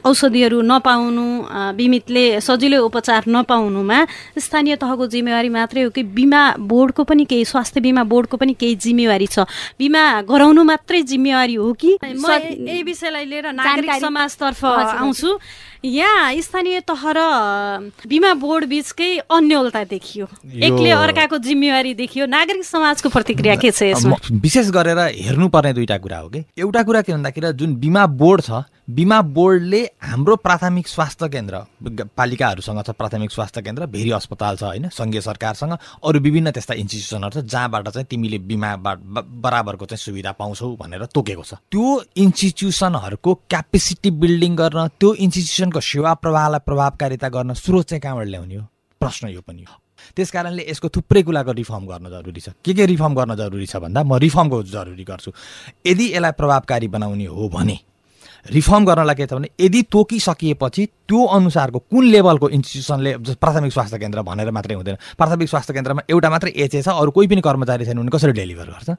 औषधिहरू 0.06 0.60
नपाउनु 0.62 1.26
बिमितले 1.76 2.40
सजिलो 2.40 2.78
उपचार 2.86 3.24
नपाउनुमा 3.28 3.98
स्थानीय 4.38 4.76
तहको 4.76 5.06
जिम्मेवारी 5.06 5.48
मात्रै 5.48 5.82
हो 5.82 5.90
कि 5.90 6.02
बिमा 6.02 6.42
बोर्डको 6.60 7.02
पनि 7.04 7.24
केही 7.24 7.44
स्वास्थ्य 7.44 7.80
बिमा 7.80 8.04
बोर्डको 8.04 8.36
पनि 8.36 8.54
केही 8.54 8.74
जिम्मेवारी 8.78 9.26
छ। 9.26 9.46
बिमा 9.78 10.02
गराउनु 10.22 10.62
मात्रै 10.62 11.02
जिम्मेवारी 11.02 11.54
हो 11.54 11.72
कि? 11.72 11.98
यही 11.98 12.82
विषयलाई 12.82 13.24
लिएर 13.24 13.46
नागरिक 13.52 13.90
समाजतर्फ 14.00 14.64
आउँछु। 14.64 15.30
यहाँ 15.86 16.34
स्थानीय 16.42 16.80
तह 16.82 17.02
र 17.14 17.20
बिमा 18.08 18.32
बोर्ड 18.34 18.64
बिचकै 18.66 19.10
अन्यलता 19.30 19.82
देखियो। 19.86 20.26
एकले 20.58 20.90
अर्काको 20.90 21.38
जिम्मेवारी 21.38 21.94
देखियो। 21.94 22.26
नागरिक 22.26 22.64
समाजको 22.64 23.08
प्रतिक्रिया 23.08 23.54
के 23.56 23.70
छ 23.70 23.82
यसमा? 23.94 24.16
विशेष 24.32 24.70
गरेर 24.74 24.98
हेर्नुपर्ने 24.98 25.72
दुईटा 25.72 25.98
कुरा 25.98 26.18
हो 26.18 26.28
कि। 26.28 26.44
एउटा 26.58 26.82
कुरा 26.82 27.02
के 27.02 27.12
भन्दाखेरि 27.12 27.52
जुन 27.54 27.74
बिमा 27.78 28.06
बोर्ड 28.18 28.42
छ 28.42 28.66
बिमा 28.88 29.20
बोर्डले 29.34 29.82
हाम्रो 30.02 30.34
प्राथमिक 30.36 30.88
स्वास्थ्य 30.88 31.28
केन्द्र 31.28 31.58
पालिकाहरूसँग 32.16 32.82
छ 32.86 32.90
प्राथमिक 32.94 33.30
स्वास्थ्य 33.30 33.62
केन्द्र 33.62 33.86
भेरी 33.86 34.10
अस्पताल 34.14 34.56
छ 34.56 34.62
होइन 34.62 34.88
सङ्घीय 34.94 35.20
सरकारसँग 35.20 35.72
अरू 36.06 36.20
विभिन्न 36.20 36.50
त्यस्ता 36.54 36.74
इन्स्टिट्युसनहरू 36.74 37.40
छ 37.40 37.44
जहाँबाट 37.44 37.88
चाहिँ 37.88 38.06
तिमीले 38.06 38.38
बिमा 38.46 38.70
बराबरको 38.78 39.86
चाहिँ 39.86 39.98
सुविधा 39.98 40.32
पाउँछौ 40.38 40.70
भनेर 40.78 41.04
तोकेको 41.10 41.42
छ। 41.42 41.54
त्यो 41.66 41.86
इन्स्टिट्युसनहरूको 42.14 43.34
क्यापेसिटी 43.50 44.10
बिल्डिङ 44.22 44.54
गर्न 44.54 44.86
त्यो 45.02 45.14
इन्स्टिट्युसनको 45.18 45.80
सेवा 45.82 46.14
प्रवाहलाई 46.22 46.62
प्रभावकारिता 46.62 47.28
गर्न 47.28 47.54
स्रोत 47.58 47.86
चाहिँ 47.90 48.00
कहाँबाट 48.00 48.26
ल्याउने 48.28 48.54
हो? 48.54 48.64
प्रश्न 49.00 49.34
यो 49.34 49.42
पनि 49.42 49.66
हो। 49.66 49.74
त्यस 50.14 50.30
कारणले 50.30 50.62
यसको 50.70 50.88
थुप्रै 50.94 51.22
कुराको 51.26 51.52
रिफर्म 51.58 51.84
गर्न 51.90 52.06
जरुरी 52.14 52.40
छ। 52.40 52.54
के 52.62 52.70
के 52.70 52.86
रिफर्म 52.86 53.14
गर्न 53.18 53.34
जरुरी 53.34 53.66
छ 53.66 53.82
भन्दा 53.82 54.06
म 54.06 54.14
रिफर्मको 54.14 54.62
जरुरी 54.62 55.04
गर्छु। 55.04 55.30
यदि 55.90 56.06
यसलाई 56.14 56.32
प्रभावकारी 56.38 56.88
बनाउने 56.94 57.26
हो 57.26 57.48
भने 57.50 57.78
रिफर्म 58.50 58.84
गर्नलाई 58.84 59.14
के 59.14 59.26
छ 59.26 59.32
भने 59.34 59.48
यदि 59.60 59.82
तोकिसकिएपछि 59.92 60.86
त्यो 61.08 61.24
अनुसारको 61.38 61.78
कुन 61.90 62.04
लेभलको 62.04 62.48
इन्स्टिट्युसनले 62.48 63.16
प्राथमिक 63.42 63.72
स्वास्थ्य 63.72 63.98
केन्द्र 63.98 64.22
भनेर 64.22 64.50
मात्रै 64.50 64.74
हुँदैन। 64.74 64.96
प्राथमिक 65.18 65.48
स्वास्थ्य 65.48 65.74
केन्द्रमा 65.74 66.02
एउटा 66.10 66.30
मात्रै 66.30 66.50
एचए 66.50 66.82
छ 66.82 66.88
अरू 66.88 67.10
कोही 67.10 67.26
पनि 67.28 67.40
कर्मचारी 67.40 67.84
छैन 67.84 67.98
भने 67.98 68.10
कसरी 68.16 68.32
डेलिभर 68.32 68.70
गर्छ? 68.70 68.90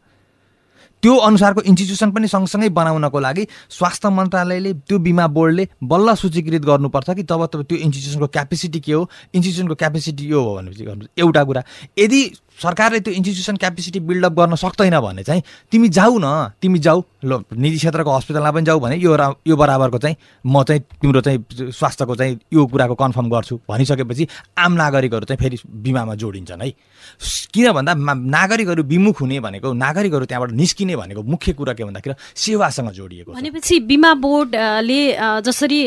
त्यो 1.04 1.16
अनुसारको 1.16 1.62
इन्स्टिट्युसन 1.62 2.12
पनि 2.12 2.28
सँगसँगै 2.28 2.70
बनाउनको 2.74 3.20
लागि 3.20 3.44
स्वास्थ्य 3.70 4.10
मन्त्रालयले 4.10 4.74
त्यो 4.90 4.98
बिमा 5.00 5.28
बोर्डले 5.30 5.68
बल्ल 5.84 6.14
सूचीकृत 6.18 6.62
गर्नुपर्छ 6.66 7.10
कि 7.10 7.24
तब 7.24 7.46
तब 7.54 7.62
त्यो 7.70 7.78
इन्स्टिट्युसनको 7.78 8.28
क्यापेसिटी 8.28 8.80
के 8.82 8.94
हो 8.94 9.02
इन्स्टिट्युसनको 9.36 9.76
क्यापेसिटी 9.76 10.26
यो 10.26 10.42
हो 10.42 10.56
भनेपछि 10.58 11.08
एउटा 11.22 11.44
कुरा 11.44 11.64
यदि 12.00 12.22
सरकारले 12.58 13.00
त्यो 13.00 13.14
इन्स्टिट्युसन 13.14 13.56
क्यापेसिटी 13.58 14.00
बिल्डअप 14.00 14.34
गर्न 14.34 14.56
सक्दैन 14.56 15.00
भने 15.00 15.24
चाहिँ 15.24 15.42
तिमी 15.72 15.90
जाऊ 15.90 16.18
न 16.18 16.58
तिमी 16.62 16.80
जाऊ। 16.80 17.04
ल 17.26 17.42
निजी 17.54 17.78
क्षेत्रको 17.78 18.12
हस्पिटलमा 18.12 18.52
पनि 18.52 18.66
जाऊ 18.66 18.80
भने 18.80 18.96
यो 18.98 19.14
यो 19.48 19.56
बराबरको 19.56 19.98
चाहिँ 19.98 20.16
म 20.46 20.64
चाहिँ 20.64 20.82
तिम्रो 21.02 21.22
चाहिँ 21.22 21.72
स्वास्थ्यको 21.72 22.16
चाहिँ 22.16 22.40
यो 22.54 22.66
कुराको 22.66 22.96
कन्फर्म 22.96 23.30
गर्छु 23.30 23.60
भनिसकेपछि 23.70 24.28
आम 24.58 24.74
नागरिकहरू 24.74 25.26
चाहिँ 25.26 25.38
फेरि 25.38 25.58
बिमामा 25.66 26.16
जोडिन्छन् 26.16 26.62
है। 26.62 26.70
किन 27.54 27.72
भन्दा 27.72 27.94
नागरिकहरू 27.94 28.84
विमुख 28.84 29.22
हुने 29.22 29.40
भनेको 29.40 29.74
नागरिकहरू 29.74 30.26
त्यहाँबाट 30.26 30.52
निस्किने 30.54 30.96
भनेको 30.96 31.24
मुख्य 31.24 31.54
कुरा 31.54 31.74
के 31.74 31.84
भन्दाखेरि 31.84 32.16
सेवासँग 32.36 32.92
जोडिएको 32.92 33.34
भनेपछि 33.34 33.80
बिमा 33.90 34.14
बोर्डले 34.14 35.02
जसरी 35.42 35.82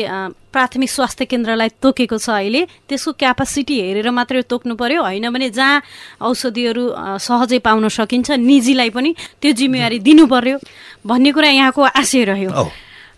प्राथमिक 0.51 0.89
स्वास्थ्य 0.91 1.25
केन्द्रलाई 1.31 1.69
तोकेको 1.79 2.17
छ 2.17 2.29
अहिले 2.29 2.61
त्यसको 2.91 3.11
क्यापासिटी 3.15 3.75
हेरेर 3.81 4.09
मात्रै 4.11 4.41
तोक्नु 4.51 4.75
पर्यो। 4.75 4.99
होइन 5.01 5.29
भने 5.31 5.49
जहाँ 5.49 5.79
औषधिहरू 6.61 7.17
सहजै 7.17 7.59
पाउन 7.59 7.87
सकिन्छ। 7.89 8.31
निजीलाई 8.37 8.89
पनि 8.89 9.15
त्यो 9.41 9.51
जिम्मेवारी 9.51 9.99
दिनु 9.99 10.25
पर्यो। 10.27 10.57
भन्ने 11.05 11.31
कुरा 11.33 11.49
यहाँको 11.49 11.81
आशय 11.81 12.23
रह्यो। 12.29 12.51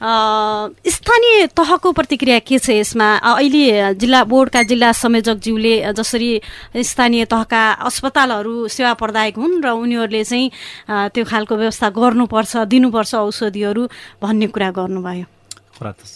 स्थानीय 0.04 1.48
तहको 1.56 1.92
प्रतिक्रिया 1.92 2.40
के 2.44 2.60
छ 2.60 2.70
यसमा? 2.76 3.08
अहिले 3.24 3.96
जिल्ला 3.96 4.24
बोर्डका 4.24 4.62
जिल्ला 4.64 4.92
संयोजकज्यूले 4.92 5.94
जसरी 5.96 6.30
स्थानीय 6.76 7.26
तहका 7.26 7.64
अस्पतालहरू 7.88 8.68
सेवा 8.68 8.94
प्रदायक 9.00 9.36
हुन् 9.36 9.64
र 9.64 9.68
उनीहरूले 9.76 10.24
चाहिँ 10.24 10.52
त्यो 11.12 11.24
खालको 11.24 11.56
व्यवस्था 11.56 11.88
गर्नुपर्छ 11.96 12.52
दिनुपर्छ 12.68 13.12
औषधिहरू 13.16 13.84
भन्ने 14.24 14.48
कुरा 14.48 14.70
गर्नुभयो। 14.72 15.26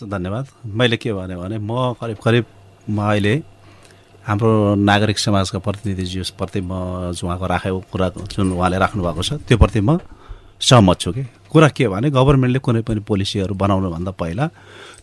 धन्यवाद। 0.04 0.46
मैले 0.64 0.98
के 0.98 1.12
भने 1.14 1.36
भने 1.36 1.58
म 1.60 1.96
करिब 2.00 2.18
करिब 2.24 2.46
म 2.92 3.00
अहिले 3.04 3.36
हाम्रो 4.28 4.76
नागरिक 4.76 5.20
समाजका 5.20 5.60
प्रतिनिधिज्यूप्रति 5.64 6.60
म 6.60 7.16
उहाँको 7.16 7.46
राखेको 7.48 7.80
कुरा 7.92 8.08
जुन 8.28 8.52
उहाँले 8.52 8.78
राख्नु 8.78 9.04
भएको 9.04 9.24
छ 9.24 9.34
त्यो 9.48 9.58
प्रति 9.58 9.80
म 9.80 10.04
सहमत 10.60 11.00
छु 11.00 11.12
कि। 11.16 11.24
कुरा 11.48 11.68
के 11.72 11.88
भने 11.88 12.10
गभर्मेन्टले 12.12 12.60
कुनै 12.60 12.82
पनि 12.84 13.00
पोलिसीहरू 13.08 13.56
बनाउनुभन्दा 13.56 14.12
पहिला 14.20 14.46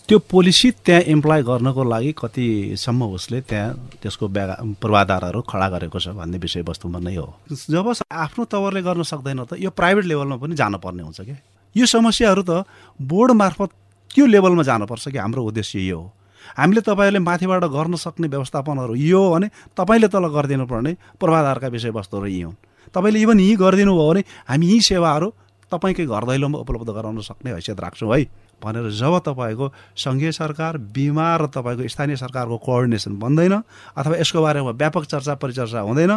त्यो 0.04 0.18
पोलिसी 0.28 0.70
त्यहाँ 0.84 1.02
इम्प्लोइ 1.08 1.40
गर्नको 1.40 1.82
लागि 1.88 2.12
कतिसम्म 2.20 3.00
उसले 3.16 3.40
त्यहाँ 3.48 3.96
त्यसको 4.04 4.28
ब्या 4.28 4.60
पूर्वाधारहरू 4.76 5.40
खडा 5.40 5.68
गरेको 5.72 5.98
छ 6.04 6.12
भन्ने 6.20 6.38
विषयवस्तुमा 6.44 6.98
नै 7.00 7.16
हो। 7.16 7.28
जब 7.48 7.86
आफ्नो 8.12 8.44
तवरले 8.44 8.82
गर्न 8.84 9.02
सक्दैन 9.08 9.44
त 9.48 9.56
यो 9.56 9.70
प्राइभेट 9.72 10.04
लेभलमा 10.04 10.36
पनि 10.36 10.52
जानुपर्ने 10.52 11.02
हुन्छ 11.02 11.20
कि। 11.24 11.34
यो 11.76 11.86
समस्याहरू 11.88 12.42
त 12.44 12.68
बोर्ड 13.00 13.32
मार्फत 13.40 13.70
त्यो 14.12 14.26
लेभलमा 14.26 14.62
जानुपर्छ 14.68 15.08
कि 15.08 15.18
हाम्रो 15.18 15.42
उद्देश्य 15.48 15.80
यो 15.80 15.96
हो। 15.96 16.12
हामीले 16.52 16.80
तपाईँहरूले 16.80 17.18
माथिबाट 17.18 17.64
गर्न 17.64 17.94
सक्ने 17.96 18.28
व्यवस्थापनहरू 18.28 18.94
यो 18.94 19.18
हो 19.18 19.30
भने 19.34 19.48
तपाईँले 19.72 20.08
तल 20.08 20.24
गरिदिनु 20.28 20.66
पर्ने 20.66 20.92
पूर्वाधारका 21.20 21.68
विषयवस्तुहरू 21.68 22.26
यी 22.26 22.42
हुन्। 22.42 22.56
तपाईँले 22.94 23.18
इभन 23.20 23.40
यहीँ 23.40 23.56
गरिदिनु 23.56 23.92
भयो 23.92 24.08
भने 24.10 24.22
हामी 24.48 24.66
यी 24.66 24.80
सेवाहरू 24.82 25.28
तपाईँकै 25.72 26.06
घर 26.06 26.24
दैलोमा 26.24 26.58
उपलब्ध 26.58 26.90
गराउन 26.90 27.20
सक्ने 27.20 27.50
हैसियत 27.52 27.80
राख्छौँ 27.80 28.12
है। 28.14 28.24
भनेर 28.62 28.90
जब 28.92 29.18
तपाईँको 29.26 29.66
सङ्घीय 29.96 30.32
सरकार 30.32 30.78
बिमा 30.94 31.28
र 31.36 31.46
तपाईँको 31.50 31.88
स्थानीय 31.88 32.16
सरकारको 32.16 32.56
कोअर्डिनेसन 32.64 33.18
बन्दैन 33.18 33.54
अथवा 33.98 34.16
यसको 34.16 34.40
बारेमा 34.40 34.70
व्यापक 34.72 35.04
चर्चा 35.04 35.34
परिचर्चा 35.42 35.80
हुँदैन 35.80 36.12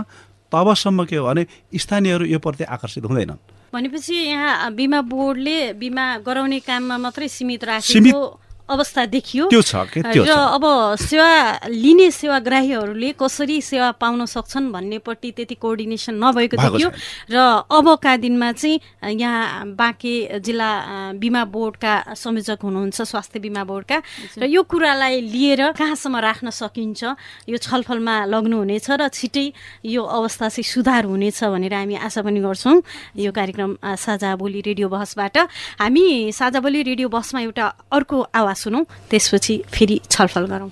तबसम्म 0.52 1.06
के 1.06 1.16
हो 1.16 1.26
भने 1.28 1.44
स्थानीयहरू 1.76 2.26
यो 2.26 2.40
प्रति 2.40 2.64
आकर्षित 2.64 3.06
हुँदैनन्। 3.06 3.40
भनेपछि 3.74 4.14
यहाँ 4.14 4.72
बिमा 4.72 5.02
बोर्डले 5.02 5.74
बिमा 5.76 6.06
गराउने 6.24 6.60
काममा 6.64 6.98
मात्रै 6.98 7.28
सीमित 7.28 7.64
राखेको 7.64 8.22
अवस्था 8.70 9.06
देखियो। 9.08 9.48
त्यो 9.48 9.62
छ 9.62 9.76
र 9.96 10.32
अब 10.32 10.66
सेवा 11.00 11.32
लिने 11.72 12.10
सेवाग्राहीहरूले 12.12 13.10
कसरी 13.16 13.58
सेवा 13.62 13.92
पाउन 13.96 14.26
सक्छन् 14.28 14.72
भन्नेपट्टि 14.72 15.32
त्यति 15.32 15.56
कोअर्डिनेसन 15.56 16.16
नभएको 16.20 16.56
देखियो। 16.58 16.90
र 17.32 17.38
अबका 17.68 18.14
दिनमा 18.18 18.52
चाहिँ 18.52 19.16
यहाँ 19.16 19.72
बाँके 19.74 20.40
जिल्ला 20.40 20.72
बिमा 21.16 21.44
बोर्डका 21.48 21.94
संयोजक 22.14 22.60
हुनुहुन्छ 22.60 23.02
स्वास्थ्य 23.02 23.40
बिमा 23.40 23.64
बोर्डका। 23.64 23.98
र 24.38 24.44
यो 24.46 24.62
कुरालाई 24.64 25.22
लिएर 25.24 25.62
कहाँसम्म 25.72 26.18
राख्न 26.20 26.50
सकिन्छ 26.52 27.02
यो 27.48 27.58
छलफलमा 27.58 28.16
लग्नुहुनेछ 28.28 28.88
र 28.92 29.08
छिटै 29.08 29.48
यो 29.88 30.04
अवस्था 30.04 30.50
चाहिँ 30.50 30.68
सुधार 30.68 31.06
हुनेछ 31.08 31.40
भनेर 31.44 31.74
हामी 31.74 31.96
आशा 32.04 32.22
पनि 32.22 32.40
गर्छौँ। 32.44 32.76
यो 33.16 33.32
कार्यक्रम 33.32 33.72
साझा 33.96 34.36
बोली 34.36 34.60
रेडियो 34.68 34.88
बहसबाट। 34.90 35.38
हामी 35.80 36.32
साझा 36.36 36.60
बोली 36.60 36.82
रेडियो 36.84 37.08
बसमा 37.08 37.40
एउटा 37.42 37.66
अर्को 37.92 38.18
आवाज 38.36 38.57
सुनौ 38.64 38.84
त्यसपछि 39.10 39.56
फेरि 39.74 39.98
छलफल 40.12 40.46
गरौँ। 40.54 40.70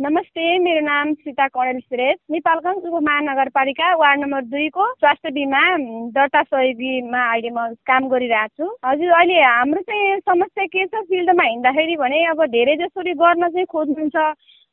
नमस्ते 0.00 0.44
मेरो 0.58 0.80
नाम 0.84 1.12
सीता 1.14 1.46
कणेल 1.54 1.78
श्रेष्ठ 1.78 2.20
नेपालगञ्ज 2.34 2.86
उपमहानगरपालिका 2.88 3.92
वार्ड 3.94 4.20
नम्बर 4.20 4.40
दुईको 4.50 4.86
स्वास्थ्य 4.92 5.30
बिमा 5.36 5.60
दर्ता 6.16 6.42
सहयोगीमा 6.42 7.20
अहिले 7.32 7.50
म 7.54 7.66
काम 7.86 8.08
गरिरहेको 8.10 8.64
छु। 8.64 8.66
हजुर 8.86 9.12
अहिले 9.18 9.36
हाम्रो 9.42 9.80
चाहिँ 9.86 10.18
समस्या 10.26 10.64
के 10.66 10.86
छ? 10.86 11.02
फिल्डमा 11.06 11.44
हिँड्दाखेरि 11.46 11.94
भने 12.02 12.24
अब 12.32 12.42
धेरै 12.56 12.74
जसरी 12.82 13.12
गर्न 13.22 13.48
चाहिँ 13.54 13.66
खोज्नुहुन्छ। 13.70 14.16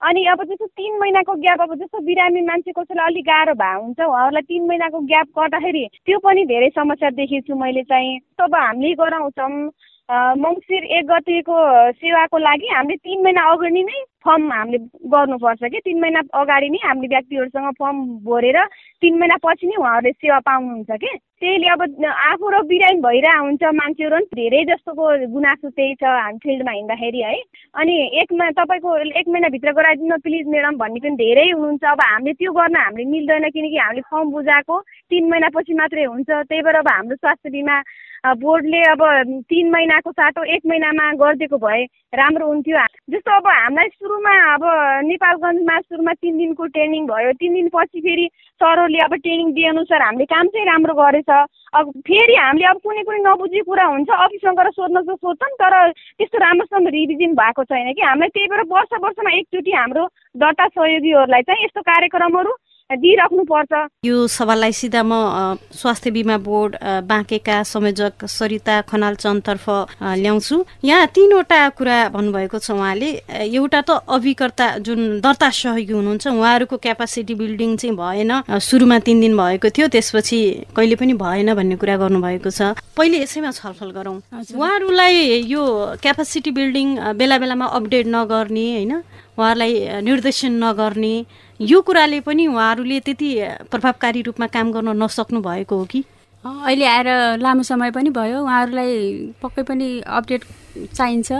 अनि 0.01 0.21
अब 0.33 0.43
जस्तो 0.49 0.65
तिन 0.65 0.97
महिनाको 0.99 1.33
ग्याप 1.45 1.61
अब 1.61 1.73
जस्तो 1.77 1.99
बिरामी 2.01 2.41
मान्छे 2.41 2.71
कसैलाई 2.73 3.05
अलिक 3.05 3.25
गाह्रो 3.29 3.53
भए 3.61 3.75
हुन्छ 3.77 3.99
उहाँहरूलाई 4.01 4.49
तिन 4.49 4.65
महिनाको 4.67 4.99
ग्याप 5.05 5.27
गर्दाखेरि 5.37 5.85
त्यो 6.09 6.17
पनि 6.25 6.45
धेरै 6.49 6.69
समस्या 6.73 7.09
देखेको 7.21 7.45
छु 7.47 7.61
मैले 7.61 7.83
चाहिँ। 7.85 8.19
तब 8.41 8.55
हामीले 8.57 8.93
गराउँछौँ। 8.97 9.69
मङ्सिर 10.09 10.83
एक 10.97 11.05
गतिको 11.07 11.55
सेवाको 11.95 12.37
लागि 12.37 12.67
हामीले 12.67 12.95
तिन 12.97 13.23
महिना 13.23 13.41
अगाडि 13.51 13.83
नै 13.83 13.99
फर्म 14.25 14.51
हामीले 14.51 14.77
गर्नुपर्छ 15.13 15.63
कि? 15.63 15.79
तिन 15.85 15.99
महिना 16.01 16.21
अगाडि 16.35 16.69
नै 16.69 16.79
हामीले 16.83 17.07
व्यक्तिहरूसँग 17.15 17.69
फर्म 17.79 17.97
भरेर 18.27 18.57
तिन 19.01 19.17
महिनापछि 19.19 19.67
नै 19.67 19.75
उहाँहरूले 19.79 20.11
सेवा 20.11 20.39
पाउनुहुन्छ 20.49 20.91
कि? 21.03 21.11
त्यहीले 21.41 21.67
अब 21.73 21.81
आफू 22.05 22.49
र 22.51 22.61
बिरामी 22.71 23.01
भइरहेको 23.07 23.45
हुन्छ 23.45 23.63
मान्छेहरू 23.79 24.17
पनि 24.17 24.35
धेरै 24.35 24.63
जस्तोको 24.71 25.05
गुनासो 25.31 25.69
त्यही 25.69 25.95
छ 25.95 26.03
हामी 26.03 26.37
फिल्डमा 26.43 26.71
हिँड्दाखेरि 26.71 27.21
है। 27.21 27.39
अनि 27.79 27.95
एक 28.21 28.33
महिना 28.35 28.57
तपाईँको 28.59 28.97
एक 29.15 29.27
महिनाभित्र 29.31 29.71
गराइदिनु 29.79 30.17
प्लिज 30.27 30.47
म्याडम 30.53 30.77
भन्ने 30.83 30.99
पनि 31.07 31.15
धेरै 31.23 31.49
हुनुहुन्छ। 31.49 31.83
अब 31.95 32.01
हामीले 32.11 32.33
त्यो 32.35 32.51
गर्न 32.59 32.75
हामीले 32.83 33.09
मिल्दैन 33.15 33.49
किनकि 33.55 33.77
हामीले 33.77 34.07
फर्म 34.11 34.31
बुझाएको 34.37 34.79
तिन 35.09 35.23
महिनापछि 35.31 35.73
मात्रै 35.81 36.03
हुन्छ। 36.13 36.29
त्यही 36.29 36.61
भएर 36.61 36.75
अब 36.83 36.87
हाम्रो 36.93 37.15
स्वास्थ्य 37.15 37.49
बिमा 37.57 37.81
बोर्डले 38.25 38.81
अब 38.85 39.01
तिन 39.49 39.69
महिनाको 39.71 40.11
साटो 40.11 40.43
एक 40.53 40.61
महिनामा 40.67 41.11
गरिदिएको 41.17 41.57
भए 41.57 41.83
राम्रो 42.13 42.47
हुन्थ्यो। 42.47 42.77
जस्तो 43.09 43.31
अब 43.35 43.47
हामीलाई 43.47 43.87
सुरुमा 43.87 44.33
अब 44.53 44.63
नेपालगञ्जमा 45.09 45.79
सुरुमा 45.79 46.13
तिन 46.13 46.37
दिनको 46.37 46.65
ट्रेनिङ 46.65 47.07
भयो। 47.07 47.31
तिन 47.41 47.53
दिनपछि 47.53 47.99
फेरि 48.01 48.29
सरहरूले 48.61 48.99
अब 49.05 49.15
ट्रेनिङ 49.15 49.51
दिएअनुसार 49.53 50.01
हामीले 50.01 50.25
काम 50.29 50.47
चाहिँ 50.53 50.65
राम्रो 50.69 50.93
गरेछ। 51.01 51.29
अब 51.73 51.91
फेरि 52.07 52.35
हामीले 52.35 52.67
अब 52.69 52.77
कुनै 52.85 53.03
कुनै 53.09 53.19
नबुझेको 53.25 53.71
कुरा 53.71 53.85
हुन्छ 53.89 54.09
अफिसमा 54.13 54.53
गएर 54.53 54.69
सोध्न 54.69 55.01
त 55.01 55.17
सोध्छौँ 55.17 55.55
तर 55.57 55.73
त्यस्तो 55.89 56.37
राम्रोसँग 56.45 56.87
रिभिजन 56.93 57.33
भएको 57.41 57.63
छैन 57.63 57.93
कि। 57.93 58.01
हामीलाई 58.01 58.29
त्यही 58.29 58.47
भएर 58.53 58.61
वर्ष 58.69 58.91
वर्षमा 59.01 59.31
एकचोटि 59.33 59.71
हाम्रो 59.71 60.05
दर्ता 60.37 60.67
सहयोगीहरूलाई 60.67 61.41
चाहिँ 61.41 61.63
यस्तो 61.65 61.81
कार्यक्रमहरू 61.89 62.53
दिइराख्नुपर्छ। 62.95 63.71
यो 64.05 64.15
सवाललाई 64.27 64.71
सिधा 64.71 65.01
म 65.03 65.13
स्वास्थ्य 65.71 66.11
बिमा 66.11 66.37
बोर्ड 66.37 66.75
बाँकेका 67.07 67.55
संयोजक 67.63 68.25
सरिता 68.27 68.75
खनाल 68.89 69.15
चन्दतर्फ 69.15 69.65
ल्याउँछु। 70.19 70.57
यहाँ 70.83 71.07
तिनवटा 71.15 71.59
कुरा 71.77 71.97
भन्नुभएको 72.09 72.57
छ 72.59 72.71
उहाँले। 72.71 73.09
एउटा 73.47 73.81
त 73.81 73.89
अभिकर्ता 74.09 74.67
जुन 74.83 75.19
दर्ता 75.21 75.49
सहयोगी 75.49 75.93
हुनुहुन्छ 75.93 76.27
उहाँहरूको 76.27 76.77
क्यापासिटी 76.77 77.33
बिल्डिङ 77.35 77.75
चाहिँ 77.77 77.95
भएन। 77.95 78.31
सुरुमा 78.59 78.99
तिन 79.05 79.19
दिन 79.21 79.37
भएको 79.37 79.69
थियो 79.69 79.87
त्यसपछि 79.87 80.39
कहिले 80.75 80.95
पनि 80.95 81.13
भएन 81.15 81.53
भन्ने 81.53 81.75
कुरा 81.75 81.95
गर्नुभएको 81.97 82.49
छ। 82.49 82.75
पहिले 82.97 83.17
यसैमा 83.23 83.51
छलफल 83.51 83.91
गरौँ। 83.91 84.17
उहाँहरूलाई 84.55 85.47
यो 85.47 85.63
क्यापासिटी 86.01 86.51
बिल्डिङ 86.51 86.87
बेला 87.15 87.37
बेलामा 87.37 87.65
अपडेट 87.77 88.05
नगर्ने 88.07 88.65
होइन? 88.71 88.93
उहाँहरूलाई 89.31 90.01
निर्देशन 90.03 90.51
नगर्ने 90.63 91.13
यो 91.61 91.81
कुराले 91.81 92.19
पनि 92.25 92.45
उहाँहरूले 92.47 92.99
त्यति 93.05 93.29
प्रभावकारी 93.71 94.21
रूपमा 94.21 94.47
काम 94.49 94.71
गर्न 94.71 94.97
नसक्नु 94.97 95.41
भएको 95.41 95.77
हो 95.77 95.85
कि? 95.85 96.03
अहिले 96.45 96.85
आएर 96.85 97.37
लामो 97.37 97.63
समय 97.63 97.91
पनि 97.91 98.09
भयो 98.09 98.41
उहाँहरूलाई 98.41 98.93
पक्कै 99.41 99.63
पनि 99.69 99.87
अपडेट 100.01 100.41
चाहिन्छ। 100.95 101.31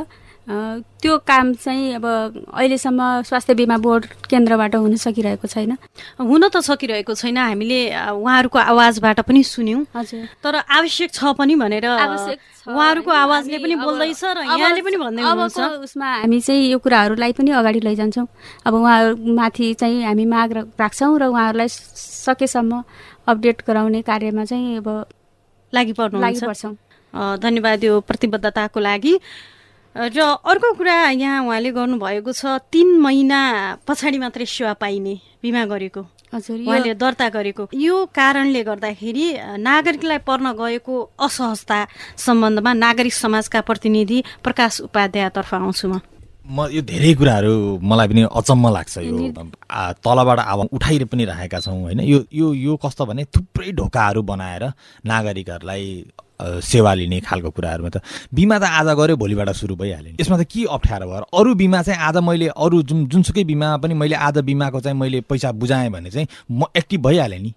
त्यो 1.01 1.17
काम 1.23 1.53
चाहिँ 1.55 1.95
अब 1.95 2.05
अहिलेसम्म 2.05 2.99
स्वास्थ्य 3.23 3.53
बिमा 3.55 3.77
बोर्ड 3.77 4.05
केन्द्रबाट 4.29 4.75
हुन 4.75 4.95
सकिरहेको 4.95 5.47
छैन। 5.47 5.71
हुन 6.19 6.43
त 6.49 6.59
सकिरहेको 6.59 7.13
छैन 7.15 7.37
हामीले 7.37 7.79
उहाँहरूको 8.11 8.59
आवाजबाट 8.59 9.19
पनि 9.23 9.41
सुन्यौँ। 9.43 9.85
हजुर। 9.95 10.27
तर 10.43 10.55
आवश्यक 10.67 11.09
छ 11.11 11.33
पनि 11.39 11.55
भनेर 11.55 11.85
उहाँहरूको 11.87 13.11
आवाजले 13.11 13.57
पनि 13.57 13.75
बोल्दैछ 13.75 14.23
र 14.23 14.39
यहाँले 14.45 14.81
पनि 14.81 14.97
भन्दै 14.99 15.23
हुनुहुन्छ। 15.23 15.59
उसमा 15.87 16.07
हामी 16.21 16.39
चाहिँ 16.41 16.61
यो 16.69 16.77
कुराहरूलाई 16.77 17.31
पनि 17.33 17.51
अगाडि 17.51 17.79
लैजान्छौँ। 17.81 18.27
अब 18.65 18.73
उहाँहरूमाथि 18.73 19.73
चाहिँ 19.79 20.03
हामी 20.03 20.25
माग 20.25 20.49
राख्छौँ 20.77 21.17
र 21.17 21.23
उहाँहरूलाई 21.31 21.69
सकेसम्म 21.71 22.83
अपडेट 23.27 23.57
गराउने 23.67 24.01
कार्यमा 24.01 24.43
चाहिँ 24.45 24.77
अब 24.77 24.87
लागि 25.73 25.93
पर्नु 25.93 26.19
लागि 26.19 26.39
पर्छौँ 26.43 26.75
धन्यवाद 27.39 27.83
यो 27.83 27.99
प्रतिबद्धताको 28.01 28.79
लागि। 28.79 29.13
र 29.91 30.19
अर्को 30.19 30.73
कुरा 30.79 30.95
यहाँ 31.19 31.43
उहाँले 31.43 31.71
गर्नुभएको 31.71 32.31
छ 32.31 32.63
तिन 32.71 32.95
महिना 33.03 33.39
पछाडि 33.83 34.17
मात्रै 34.17 34.45
सेवा 34.45 34.73
पाइने 34.79 35.15
बिमा 35.43 35.65
गरेको। 35.67 36.01
हजुर 36.31 36.63
उहाँले 36.63 36.93
दर्ता 36.95 37.27
गरेको। 37.27 37.67
यो 37.75 37.95
कारणले 38.15 38.63
गर्दाखेरि 38.63 39.25
नागरिकलाई 39.59 40.17
पर्न 40.23 40.55
गएको 40.55 40.95
असहजता 41.19 41.77
सम्बन्धमा 42.15 42.71
नागरिक 42.73 43.13
समाजका 43.13 43.61
प्रतिनिधि 43.67 44.23
प्रकाश 44.39 44.81
उपाध्यायतर्फ 44.87 45.53
आउँछु 45.53 45.87
म। 45.91 45.99
म 46.47 46.71
यो 46.71 46.81
धेरै 46.87 47.13
कुराहरू 47.19 47.53
मलाई 47.83 48.07
पनि 48.07 48.21
अचम्म 48.31 48.65
लाग्छ 48.71 48.97
यो 49.03 49.27
तलबाट 50.03 50.39
आवाज 50.39 50.67
उठाइ 50.71 51.03
पनि 51.03 51.23
राखेका 51.25 51.59
छौँ 51.59 51.79
होइन? 51.83 51.99
यो 51.99 52.19
यो 52.31 52.47
यो 52.55 52.75
कस्तो 52.79 53.05
भने 53.05 53.23
थुप्रै 53.27 53.71
ढोकाहरू 53.75 54.21
बनाएर 54.23 54.63
नागरिकहरूलाई 55.03 55.85
सेवा 56.41 56.93
लिने 56.93 57.19
खालको 57.21 57.49
कुराहरूमा 57.49 57.89
त 57.89 58.01
बिमा 58.33 58.57
त 58.59 58.63
आज 58.63 58.87
गऱ्यो 58.97 59.15
भोलिबाट 59.17 59.49
सुरु 59.53 59.75
भइहाल्यो 59.75 60.15
यसमा 60.19 60.37
त 60.37 60.43
के 60.49 60.65
अप्ठ्यारो 60.65 61.05
भयो? 61.07 61.25
अरू 61.33 61.55
बिमा 61.55 61.81
चाहिँ 61.81 61.99
आज 61.99 62.17
मैले 62.17 62.47
अरू 62.49 62.81
जुन 62.83 63.05
जुनसुकै 63.07 63.43
बिमा 63.43 63.77
पनि 63.77 63.93
मैले 63.93 64.15
आज 64.15 64.37
बिमाको 64.41 64.79
चाहिँ 64.81 64.97
मैले 64.97 65.21
पैसा 65.21 65.51
बुझाएँ 65.51 65.89
भने 65.89 66.09
चाहिँ 66.11 66.27
म 66.51 66.65
एक्टिभ 66.75 67.01
भइहालेँ 67.01 67.39
नि। 67.39 67.53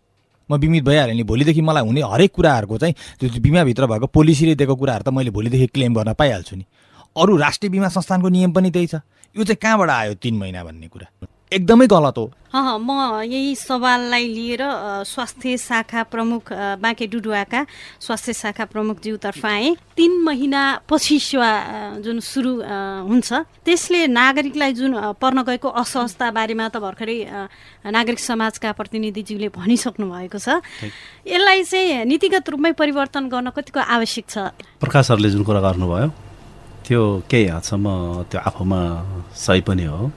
म 0.50 0.58
बिमित 0.60 0.84
भइहालेँ 0.84 1.14
नि। 1.14 1.22
भोलिदेखि 1.24 1.60
मलाई 1.60 1.86
हुने 1.86 2.02
हरेक 2.04 2.32
कुराहरूको 2.32 2.78
चाहिँ 2.78 2.94
त्यो 3.20 3.40
बिमाभित्र 3.40 3.86
भएको 3.86 4.06
पोलिसीले 4.06 4.54
दिएको 4.54 4.76
कुराहरू 4.76 5.04
त 5.04 5.14
मैले 5.14 5.30
भोलिदेखि 5.30 5.66
क्लेम 5.66 5.94
गर्न 5.94 6.12
पाइहाल्छु 6.12 6.56
नि। 6.56 6.64
अरू 7.16 7.36
राष्ट्रिय 7.36 7.70
बिमा 7.70 7.88
संस्थानको 7.88 8.28
नियम 8.28 8.52
पनि 8.52 8.70
त्यही 8.70 8.86
छ। 8.86 8.94
यो 9.36 9.44
चाहिँ 9.44 9.56
कहाँबाट 9.56 9.90
आयो 9.90 10.14
तिन 10.14 10.36
महिना 10.36 10.64
भन्ने 10.64 10.88
कुरा? 10.88 11.08
एकदमै 11.52 11.86
गलत 11.86 12.18
हो। 12.18 12.26
म 12.54 13.18
यही 13.26 13.54
सवाललाई 13.58 14.26
लिएर 14.30 14.62
स्वास्थ्य 15.02 15.56
शाखा 15.58 16.02
प्रमुख 16.06 16.52
बाँके 16.78 17.06
डुडुवाका 17.10 17.60
स्वास्थ्य 17.98 18.32
शाखा 18.32 18.64
प्रमुख 18.70 19.02
ज्यूतर्फ 19.02 19.44
आएँ। 19.44 19.74
तिन 19.98 20.12
महिना 20.22 20.86
पछि 20.86 21.18
सेवा 21.18 21.50
जुन 21.98 22.20
सुरु 22.22 22.62
हुन्छ 23.10 23.28
त्यसले 23.66 24.06
नागरिकलाई 24.06 24.72
जुन 24.72 24.92
पर्न 25.18 25.42
गएको 25.42 25.68
असहजता 25.68 26.30
बारेमा 26.30 26.68
त 26.70 26.78
भर्खरै 26.78 27.18
नागरिक 27.90 28.18
समाजका 28.22 28.70
प्रतिनिधिज्यूले 28.78 29.48
भनिसक्नु 29.50 30.06
भएको 30.06 30.38
छ। 30.38 30.62
यसलाई 31.26 31.62
चाहिँ 31.66 32.06
नीतिगत 32.06 32.48
रूपमै 32.54 32.72
परिवर्तन 32.78 33.26
गर्न 33.34 33.50
कतिको 33.50 33.82
आवश्यक 33.82 34.26
छ? 34.30 34.36
प्रकाशहरूले 34.78 35.30
जुन 35.34 35.42
कुरा 35.42 35.60
गर्नुभयो 35.60 36.08
त्यो 36.86 37.00
केही 37.26 37.46
हदसम्म 37.50 37.86
त्यो 38.30 38.38
आफूमा 38.46 38.80
सही 39.34 39.60
पनि 39.66 39.84
हो। 39.90 40.10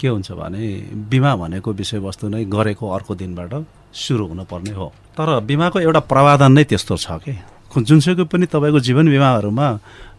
के 0.00 0.08
हुन्छ 0.08 0.32
भने 0.32 0.64
बिमा 1.12 1.32
भनेको 1.36 1.72
विषयवस्तु 1.72 2.28
नै 2.32 2.44
गरेको 2.48 2.84
अर्को 2.88 3.12
दिनबाट 3.14 3.52
सुरु 3.92 4.24
हुनुपर्ने 4.26 4.72
हो। 4.72 4.86
तर 5.12 5.28
बिमाको 5.44 5.78
एउटा 5.80 6.00
प्रावधान 6.08 6.52
नै 6.52 6.64
त्यस्तो 6.64 6.96
छ 6.96 7.20
कि? 7.20 7.34
जुनसुकै 7.70 8.24
पनि 8.24 8.46
तपाईँको 8.48 8.80
जीवन 8.80 9.06
बिमाहरूमा 9.12 9.66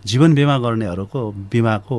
जीवन 0.05 0.31
बिमा 0.35 0.55
गर्नेहरूको 0.57 1.19
बिमाको 1.51 1.97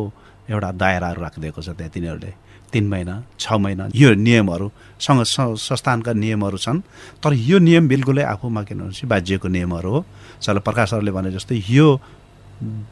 एउटा 0.51 0.71
दायराहरू 0.73 1.21
राखिदिएको 1.23 1.61
छ 1.63 1.69
त्यहाँ 1.75 1.93
तिनीहरूले। 1.93 2.33
तिन 2.73 2.89
महिना 2.89 3.15
छ 3.39 3.53
महिना 3.53 3.85
यो 3.93 4.15
नियमहरूसँग 4.17 5.23
संस्थानका 5.29 6.13
नियमहरू 6.13 6.57
छन्। 6.57 6.81
तर 7.21 7.33
यो 7.35 7.59
नियम 7.59 7.89
बिल्कुलै 7.89 8.25
आफूमा 8.25 8.63
के 8.65 8.75
भनेपछि 8.75 9.07
बाजिएको 9.07 9.49
नियमहरू 9.49 9.91
हो। 9.93 10.05
चल 10.41 10.59
प्रकाशहरूले 10.65 11.13
भने 11.13 11.31
जस्तै 11.37 11.61
यो 11.69 11.87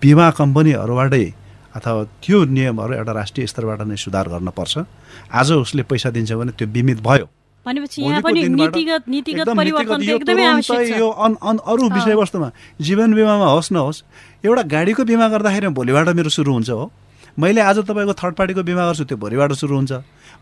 बिमा 0.02 0.26
कम्पनीहरूबाटै 0.36 1.24
अथवा 1.76 2.02
त्यो 2.22 2.38
नियमहरू 2.56 2.92
एउटा 2.94 3.12
राष्ट्रिय 3.12 3.46
स्तरबाट 3.46 3.80
नै 3.86 3.96
सुधार 3.96 4.26
गर्नुपर्छ। 4.28 4.74
आज 5.32 5.48
उसले 5.52 5.82
पैसा 5.90 6.10
दिन्छ 6.10 6.32
भने 6.32 6.52
त्यो 6.58 6.66
बिमित 6.68 7.00
भयो। 7.00 7.26
यो 10.98 11.08
अरू 11.72 11.84
विषयवस्तुमा 11.88 12.48
जीवन 12.80 13.14
बिमामा 13.14 13.46
होस् 13.54 13.72
नहोस् 13.72 14.02
एउटा 14.44 14.62
गाडीको 14.74 15.04
बिमा 15.04 15.26
गर्दाखेरि 15.28 15.68
भोलिबाट 15.68 16.08
मेरो 16.16 16.30
सुरु 16.32 16.52
हुन्छ 16.52 16.70
हो। 16.70 16.90
मैले 17.38 17.60
आज 17.60 17.78
तपाईँको 17.86 18.12
थर्ड 18.16 18.34
पार्टीको 18.34 18.62
बिमा 18.64 18.82
गर्छु 18.88 19.04
त्यो 19.04 19.16
भोलिबाट 19.16 19.52
सुरु 19.60 19.74
हुन्छ। 19.76 19.92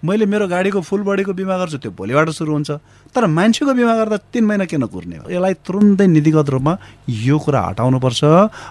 मैले 0.04 0.24
मेरो 0.26 0.46
गाडीको 0.48 0.80
फुल 0.80 1.02
बडीको 1.02 1.32
बिमा 1.34 1.56
गर्छु 1.58 1.78
त्यो 1.84 1.90
भोलिबाट 1.90 2.28
सुरु 2.38 2.52
हुन्छ। 2.52 2.70
तर 3.12 3.26
मान्छेको 3.26 3.72
बिमा 3.74 3.94
गर्दा 3.98 4.16
तिन 4.32 4.44
महिना 4.46 4.64
किन 4.64 4.86
कुर्ने 4.86 5.16
हो? 5.18 5.26
यसलाई 5.26 5.54
तुरुन्तै 5.66 6.06
नीतिगत 6.06 6.48
रूपमा 6.54 6.72
यो 7.10 7.36
कुरा 7.38 7.60
हटाउनुपर्छ। 7.60 8.20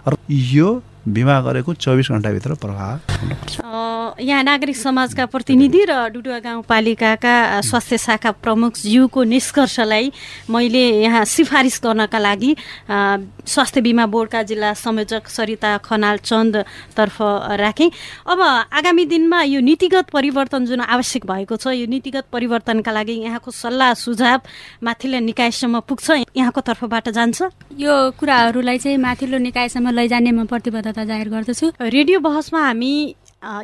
र 0.08 0.14
यो 0.32 0.82
बिमा 1.08 1.40
गरेको 1.42 1.74
चौबिस 1.74 2.08
घन्टाभित्र 2.12 2.54
प्रभाव 2.64 3.00
यहाँ 4.20 4.44
नागरिक 4.44 4.76
समाजका 4.76 5.26
प्रतिनिधि 5.26 5.84
र 5.90 5.92
डुडुवा 6.12 6.40
गाउँपालिकाका 6.40 7.62
स्वास्थ्य 7.62 7.98
शाखा 7.98 8.32
प्रमुख 8.44 8.74
ज्यूको 8.82 9.24
निष्कर्षलाई 9.24 10.12
मैले 10.50 10.84
यहाँ 11.04 11.24
सिफारिस 11.26 11.80
गर्नका 11.84 12.20
लागि 12.20 12.56
स्वास्थ्य 12.90 13.82
बिमा 13.82 14.06
बोर्डका 14.06 14.44
जिल्ला 14.44 14.74
संयोजक 14.74 15.28
सरिता 15.28 15.78
खनाल 15.86 16.18
चन्दतर्फ 16.28 17.18
राखेँ। 17.62 17.90
अब 18.28 18.42
आगामी 18.42 19.06
दिनमा 19.06 19.42
यो 19.44 19.60
नीतिगत 19.62 20.10
परिवर्तन 20.12 20.66
जुन 20.66 20.82
आवश्यक 20.82 21.26
भएको 21.26 21.56
छ 21.56 21.68
यो 21.78 21.86
नीतिगत 21.88 22.26
परिवर्तनका 22.34 22.92
लागि 22.92 23.16
यहाँको 23.24 23.52
सल्लाह 23.54 23.94
सुझाव 23.96 24.40
माथिल्लो 24.84 25.20
निकायसम्म 25.24 25.80
पुग्छ 25.88 26.10
यहाँको 26.36 26.62
तर्फबाट 26.68 27.10
जान्छ। 27.10 27.42
यो 27.80 27.94
कुराहरूलाई 28.20 28.78
चाहिँ 28.78 28.98
माथिल्लो 28.98 29.38
निकायसम्म 29.48 29.88
लैजाने 29.96 30.32
म 30.32 30.46
प्रतिबद्धता 30.98 31.04
जाहेर 31.06 31.30
गर्दछु। 31.30 31.68
रेडियो 31.80 32.20
बहसमा 32.20 32.60
हामी 32.60 32.94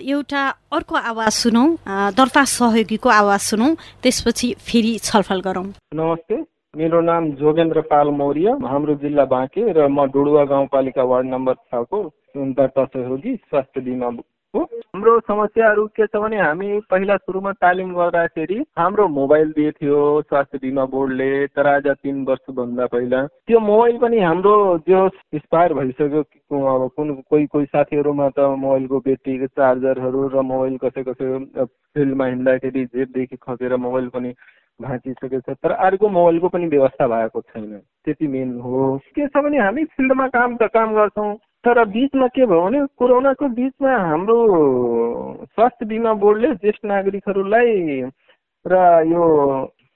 एउटा 0.06 0.41
अर्को 0.72 0.96
आवाज 0.96 1.32
सुनौ 1.34 1.65
दर्ता 2.13 2.43
सहयोगीको 2.46 3.10
आवाज 3.12 3.39
सुनौ 3.41 3.69
त्यसपछि 4.04 4.48
फेरि 4.62 4.93
छलफल 5.04 5.41
गरौँ। 5.41 5.65
नमस्ते 5.93 6.36
मेरो 6.78 7.02
नाम 7.02 7.32
जोगेन्द्र 7.41 7.82
पाल 7.89 8.08
मौर्य 8.13 8.58
हाम्रो 8.63 8.93
जिल्ला 9.02 9.26
बाँके 9.26 9.62
र 9.74 9.88
म 9.89 10.06
डुडुवा 10.13 10.43
गाउँपालिका 10.46 11.04
वार्ड 11.04 11.28
नम्बर 11.28 11.54
छको 11.65 11.98
दर्ता 12.38 12.86
सहयोगी 12.86 13.36
स्वास्थ्य 13.50 13.82
बिमा 13.82 14.10
हो 14.56 14.62
हाम्रो 14.96 15.20
समस्याहरू 15.28 15.86
के 15.98 16.06
छ 16.08 16.20
भने 16.22 16.38
हामी 16.38 16.68
पहिला 16.89 17.16
सुरुमा 17.18 17.52
तालिम 17.58 17.94
गर्दाखेरि 17.94 18.58
हाम्रो 18.78 19.08
मोबाइल 19.10 19.52
दिएको 19.52 20.22
स्वास्थ्य 20.22 20.58
बिमा 20.62 20.84
बोर्डले 20.94 21.30
तर 21.58 21.68
आज 21.68 21.88
तिन 21.88 22.24
वर्षभन्दा 22.26 22.86
पहिला। 22.94 23.26
त्यो 23.50 23.60
मोबाइल 23.60 23.98
पनि 23.98 24.20
हाम्रो 24.20 24.54
जो 24.88 25.06
एक्सपायर 25.34 25.74
भइसक्यो 25.74 26.22
अब 26.74 26.89
कुन 26.96 27.13
कोही 27.30 27.46
कोही 27.50 27.66
साथीहरूमा 27.66 28.30
त 28.30 28.46
मोबाइलको 28.66 29.00
ब्याट्री 29.08 29.38
चार्जरहरू 29.48 30.28
र 30.28 30.42
मोबाइल 30.52 30.78
कसै 30.84 31.04
कसै 31.04 31.30
फिल्डमा 31.58 32.26
हिँड्दाखेरि 32.26 32.86
जेबदेखि 32.94 33.38
खसेर 33.42 33.76
मोबाइल 33.88 34.08
पनि 34.13 34.34
भाँचिसकेको 34.80 35.39
छ। 35.39 35.58
तर 35.63 35.72
अर्को 35.88 36.10
मोबाइलको 36.10 36.50
पनि 36.50 36.68
व्यवस्था 36.68 37.08
भएको 37.08 37.42
छैन। 37.42 37.82
त्यति 38.06 38.28
मेन 38.28 38.54
हो। 38.60 38.98
के 39.18 39.28
छ 39.28 39.44
भने 39.46 39.58
हामी 39.60 39.84
फिल्डमा 39.98 40.28
काम 40.38 40.56
त 40.62 40.70
काम 40.78 40.94
गर्छौँ। 40.94 41.34
तर 41.65 41.84
बिचमा 41.89 42.28
के 42.36 42.45
भयो 42.45 42.62
भने 42.62 42.80
कोरोनाको 42.99 43.47
बिचमा 43.60 43.91
हाम्रो 44.08 44.38
स्वास्थ्य 45.54 45.86
बिमा 45.86 46.13
बोर्डले 46.23 46.49
ज्येष्ठ 46.56 46.86
नागरिकहरूलाई 46.86 48.02
र 48.65 48.73
यो 49.12 49.23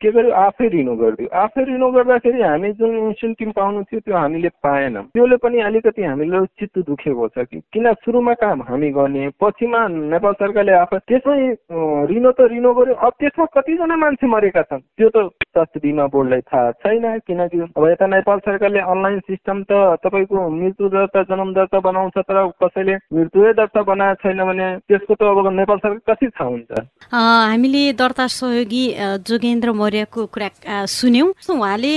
के 0.02 0.10
गर्यो 0.12 0.32
आफै 0.38 0.68
रिन्यू 0.70 0.94
गरिदियो। 0.96 1.30
आफै 1.42 1.64
रिन्यू 1.66 1.88
गर्दाखेरि 1.92 2.42
हामी 2.42 2.70
जुन 2.78 2.92
इन्सेन्टिभ 2.98 3.52
पाउनु 3.58 3.82
थियो 3.84 4.00
त्यो 4.00 4.16
हामीले 4.16 4.50
पाएनौँ। 4.62 5.04
त्यसले 5.10 5.38
पनि 5.42 5.58
अलिकति 5.68 6.04
हामीलाई 6.04 6.46
चित्त 6.60 6.80
दुखेको 6.86 7.28
छ 7.34 7.46
कि 7.50 7.60
किन 7.74 7.94
सुरुमा 8.06 8.34
काम 8.38 8.62
हामी 8.70 8.90
गर्ने 8.94 9.30
पछिमा 9.42 9.82
नेपाल 10.14 10.34
सरकारले 10.38 10.74
आफै 10.86 10.98
त्यसमै 11.10 11.50
रिन्यू 12.14 12.32
त 12.32 12.40
रिन्यू 12.54 12.74
गर्यो। 12.78 12.94
अब 12.94 13.14
त्यसमा 13.20 13.46
कतिजना 13.58 13.96
मान्छे 13.98 14.28
मरेका 14.28 14.62
छन्? 14.70 14.86
त्यो 14.98 15.10
त 15.10 15.18
स्वास्थ्य 15.58 15.80
बिमा 15.82 16.06
बोर्डलाई 16.14 16.42
थाहा 16.54 16.72
छैन 16.86 17.06
किनकि 17.28 17.60
अब 17.74 17.84
यता 17.90 18.08
नेपाल 18.08 18.40
सरकारले 18.46 18.80
अनलाइन 18.94 19.20
सिस्टम 19.26 19.64
त 19.66 19.98
तपाईँको 20.06 20.38
मृत्यु 20.54 20.90
दर्ता 20.94 21.24
जन्म 21.34 21.54
दर्ता 21.54 21.80
बनाउँछ 21.82 22.18
तर 22.30 22.38
कसैले 22.64 22.96
मृत्यु 23.18 23.54
दर्ता 23.58 23.82
बनाएको 23.90 24.22
छैन 24.22 24.44
भने 24.46 24.68
त्यसको 24.86 25.14
त 25.18 25.22
अब 25.34 25.50
नेपाल 25.58 25.78
सरकार 25.78 26.14
कति 26.14 26.28
थाहा 26.30 26.50
हुन्छ? 26.50 26.72
हामीले 27.12 27.84
दर्ता 27.98 28.28
सहयोगी 28.30 28.84
जोगेन्द्र 29.26 29.72
मौर्यको 29.74 30.26
कुरा 30.30 30.50
सुन्यौँ। 30.86 31.34
उहाँले 31.50 31.94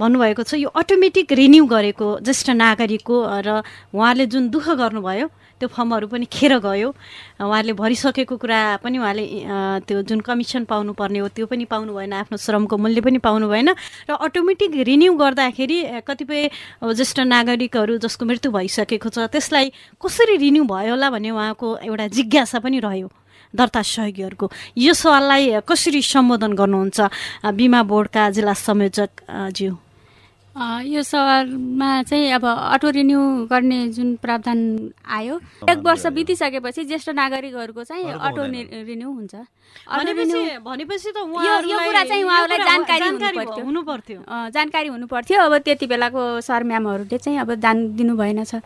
भन्नुभएको 0.00 0.42
छ 0.42 0.54
यो 0.64 0.68
अटोमेटिक 0.72 1.32
रिन्यू 1.32 1.64
गरेको 1.66 2.08
ज्येष्ठ 2.24 2.50
नागरिकको 2.56 3.16
र 3.46 3.62
उहाँले 3.92 4.26
जुन 4.32 4.48
दुःख 4.48 4.68
गर्नुभयो 4.80 5.28
त्यो 5.60 5.68
फर्महरू 5.68 6.06
पनि 6.08 6.26
खेर 6.26 6.58
गयो। 6.58 6.88
उहाँले 7.40 7.72
भरिसकेको 7.72 8.36
कुरा 8.36 8.60
पनि 8.82 8.98
उहाँले 8.98 9.24
त्यो 9.86 10.02
जुन 10.02 10.20
कमिसन 10.20 10.64
पाउनुपर्ने 10.66 11.18
हो 11.18 11.28
त्यो 11.30 11.46
पनि 11.46 11.64
पाउनु 11.64 11.94
भएन 11.94 12.12
आफ्नो 12.12 12.36
श्रमको 12.36 12.76
मूल्य 12.76 13.00
पनि 13.00 13.18
पाउनु 13.18 13.48
भएन 13.48 13.68
र 14.10 14.12
अटोमेटिक 14.12 14.70
रिन्यू 14.82 15.14
गर्दाखेरि 15.14 15.78
कतिपय 16.06 16.42
ज्येष्ठ 16.84 17.20
नागरिकहरू 17.24 17.98
जसको 17.98 18.24
मृत्यु 18.24 18.50
भइसकेको 18.52 19.08
छ 19.08 19.30
त्यसलाई 19.30 19.72
कसरी 20.02 20.36
रिन्यू 20.42 20.64
भयो 20.64 20.90
होला 20.94 21.10
भन्ने 21.10 21.30
उहाँको 21.30 21.66
एउटा 21.86 22.06
जिज्ञासा 22.16 22.58
पनि 22.58 22.78
रह्यो 22.80 23.08
दर्ता 23.54 23.82
सहयोगीहरूको। 23.86 24.46
यो 24.78 24.92
सवाललाई 24.98 25.62
कसरी 25.62 26.02
सम्बोधन 26.02 26.52
गर्नुहुन्छ? 26.58 26.98
बिमा 27.54 27.82
बोर्डका 27.86 28.22
जिल्ला 28.34 28.54
संयोजक 28.58 29.10
ज्यू 29.54 29.70
यो 30.54 31.02
सवालमा 31.02 31.90
चाहिँ 32.06 32.30
अब 32.32 32.44
अटो 32.46 32.90
रिन्यू 32.94 33.20
गर्ने 33.50 33.78
जुन 33.90 34.14
प्रावधान 34.22 34.58
आयो 35.02 35.38
एक 35.70 35.78
वर्ष 35.82 36.06
बितिसकेपछि 36.14 36.84
ज्येष्ठ 36.84 37.08
नागरिकहरूको 37.10 37.82
चाहिँ 37.82 38.06
अटो 38.06 38.42
रिन्यू 38.86 39.10
हुन्छ। 39.10 39.34
भनेपछि 40.64 41.10
त 41.10 41.18
यो 41.18 41.78
कुरा 41.78 42.04
चाहिँ 42.04 42.22
उहाँहरूलाई 42.22 42.58
जानकारी 42.70 43.08
हुनु 43.66 43.82
पर्थ्यो 43.82 44.20
जानकारी 44.54 44.88
हुनु 44.88 45.06
पर्थ्यो 45.06 45.42
अब 45.42 45.58
त्यति 45.58 45.86
बेलाको 45.90 46.22
सर 46.40 46.62
म्यामहरूले 46.70 47.18
चाहिँ 47.18 47.38
अब 47.40 47.54
जान 47.58 47.76
दिनु 47.98 48.14
भएन 48.14 48.44
छ। 48.44 48.62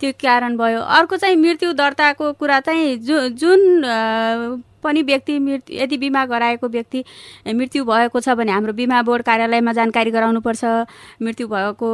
त्यो 0.00 0.12
कारण 0.20 0.56
भयो। 0.56 0.80
अर्को 0.80 1.16
चाहिँ 1.16 1.36
मृत्यु 1.36 1.72
दर्ताको 1.72 2.32
कुरा 2.36 2.60
चाहिँ 2.68 2.96
जु 3.00 3.28
जुन 3.40 3.60
पनि 4.82 5.02
व्यक्ति 5.02 5.38
मृत्यु 5.38 5.78
यदि 5.78 5.96
बिमा 5.98 6.24
गराएको 6.26 6.68
व्यक्ति 6.68 7.04
मृत्यु 7.54 7.84
भएको 7.84 8.20
छ 8.20 8.28
भने 8.38 8.52
हाम्रो 8.52 8.72
बिमा 8.72 9.02
बोर्ड 9.02 9.22
कार्यालयमा 9.22 9.72
जानकारी 9.72 10.10
गराउनुपर्छ। 10.10 10.64
मृत्यु 11.22 11.48
भएको 11.48 11.90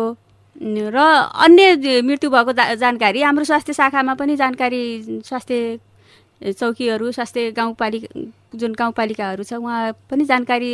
र 0.56 0.98
अन्य 1.44 2.00
मृत्यु 2.02 2.30
भएको 2.30 2.52
जानकारी 2.52 3.22
हाम्रो 3.22 3.44
स्वास्थ्य 3.44 3.72
शाखामा 3.72 4.14
पनि 4.14 4.36
जानकारी 4.36 4.82
स्वास्थ्य 5.24 6.52
चौकीहरू 6.52 7.12
स्वास्थ्य 7.12 7.50
गाउँपालिका 7.52 8.08
जुन 8.54 8.72
गाउँपालिकाहरू 8.78 9.42
छ 9.42 9.52
उहाँ 9.58 9.92
पनि 10.10 10.24
जानकारी 10.24 10.70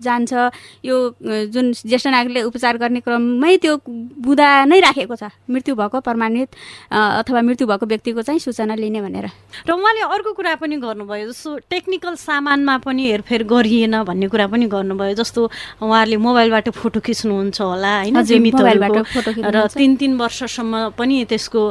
जान्छ। 0.00 0.32
यो 0.84 0.96
जुन 1.52 1.72
ज्येष्ठ 1.72 2.06
नागरिकले 2.08 2.42
उपचार 2.48 2.76
गर्ने 2.80 3.00
क्रममै 3.00 3.56
त्यो 3.60 3.76
बुँदा 3.86 4.48
नै 4.64 4.80
राखेको 4.80 5.14
छ। 5.16 5.28
मृत्यु 5.50 5.74
भएको 5.76 6.00
प्रमाणित 6.00 6.48
अथवा 6.90 7.40
मृत्यु 7.42 7.66
भएको 7.66 7.86
व्यक्तिको 7.86 8.22
चाहिँ 8.22 8.40
सूचना 8.40 8.74
लिने 8.74 9.00
भनेर। 9.04 9.26
र 9.66 9.70
उहाँले 9.70 10.00
अर्को 10.00 10.32
कुरा 10.32 10.54
पनि 10.62 10.76
गर्नुभयो 10.80 11.28
जस्तो 11.30 11.50
टेक्निकल 11.70 12.14
सामानमा 12.16 12.74
पनि 12.86 13.02
हेरफेर 13.10 13.42
गरिएन 13.44 13.94
भन्ने 14.08 14.26
कुरा 14.32 14.46
पनि 14.48 14.66
गर्नुभयो 14.66 15.14
जस्तो 15.20 15.40
उहाँहरूले 15.82 16.16
मोबाइलबाट 16.16 16.68
फोटो 16.72 17.00
खिच्नुहुन्छ 17.00 17.60
होला 17.60 17.92
होइन 18.00 18.16
र 19.50 19.66
तिन 19.76 19.96
तिन 19.96 20.12
वर्षसम्म 20.16 20.96
पनि 20.98 21.24
त्यसको 21.30 21.62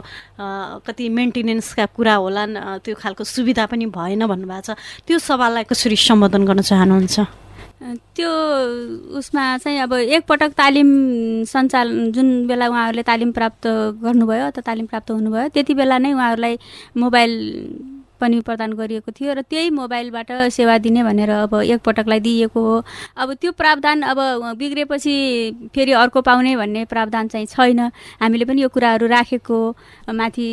कति 0.88 1.06
मेन्टेनेन्सका 1.10 1.86
कुरा 1.96 2.16
होला 2.16 2.44
त्यो 2.86 2.96
खालको 2.96 3.24
सुविधा 3.24 3.66
पनि 3.72 3.86
भएन 3.92 4.26
भन्नुभएको 4.28 4.62
छ। 4.64 4.78
त्यो 5.08 5.18
सवाल 5.20 5.38
उहाँलाई 5.39 5.63
कसरी 5.71 5.95
सम्बोधन 5.95 6.43
गर्न 6.45 6.62
चाहनुहुन्छ? 6.62 7.17
त्यो 8.15 8.32
उसमा 9.17 9.43
चाहिँ 9.63 9.80
अब 9.80 9.93
एकपटक 10.19 10.52
तालिम 10.52 10.89
सञ्चालन 11.47 12.12
जुन 12.12 12.28
बेला 12.47 12.67
उहाँहरूले 12.67 13.04
तालिम 13.08 13.32
प्राप्त 13.32 13.67
गर्नुभयो 14.04 14.45
अथवा 14.52 14.62
तालिम 14.67 14.86
प्राप्त 14.91 15.12
हुनुभयो। 15.12 15.47
त्यति 15.56 15.73
बेला 15.80 15.97
नै 15.97 16.12
उहाँहरूलाई 16.13 16.56
मोबाइल 16.99 17.32
पनि 18.19 18.39
प्रदान 18.43 18.75
गरिएको 18.75 19.12
थियो 19.15 19.32
र 19.32 19.41
त्यही 19.47 19.69
मोबाइलबाट 19.71 20.52
सेवा 20.52 20.75
दिने 20.84 21.04
भनेर 21.08 21.32
अब 21.47 21.56
एकपटकलाई 21.56 22.19
दिइएको 22.19 22.60
हो। 22.60 22.84
अब 23.15 23.34
त्यो 23.39 23.52
प्रावधान 23.56 24.02
अब 24.12 24.19
बिग्रेपछि 24.60 25.15
फेरि 25.71 25.91
अर्को 25.95 26.19
पाउने 26.21 26.56
भन्ने 26.60 26.84
प्रावधान 26.91 27.28
चाहिँ 27.32 27.47
छैन। 27.47 27.80
हामीले 28.19 28.45
पनि 28.45 28.62
यो 28.62 28.69
कुराहरू 28.75 29.08
राखेको 29.08 29.60
माथि 30.19 30.49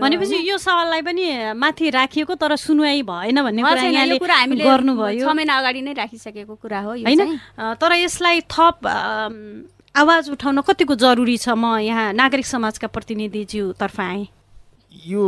भनेपछि 0.00 0.36
यो 0.48 0.56
सवाललाई 0.58 1.02
पनि 1.02 1.24
माथि 1.54 1.90
राखिएको 1.90 2.34
तर 2.34 2.56
सुनवाई 2.56 3.02
भएन 3.02 3.42
भन्ने 3.42 3.62
कुरा 3.62 4.34
हामीले 4.34 4.64
गर्नुभयो। 4.64 5.24
छ 5.24 5.34
महिना 5.34 5.54
अगाडि 5.58 5.80
नै 5.82 5.92
राखिसकेको 5.92 6.54
कुरा 6.54 6.80
हो 6.80 6.90
होइन? 6.90 7.20
तर 7.58 7.92
यसलाई 7.96 8.40
थप 8.46 8.86
आवाज 9.96 10.30
उठाउन 10.30 10.60
कतिको 10.60 10.94
जरुरी 10.94 11.36
छ? 11.36 11.48
म 11.56 11.80
यहाँ 11.80 12.12
नागरिक 12.12 12.46
समाजका 12.46 12.86
प्रतिनिधिज्यूतर्फ 12.88 14.00
आएँ। 14.00 14.26
यो 15.06 15.24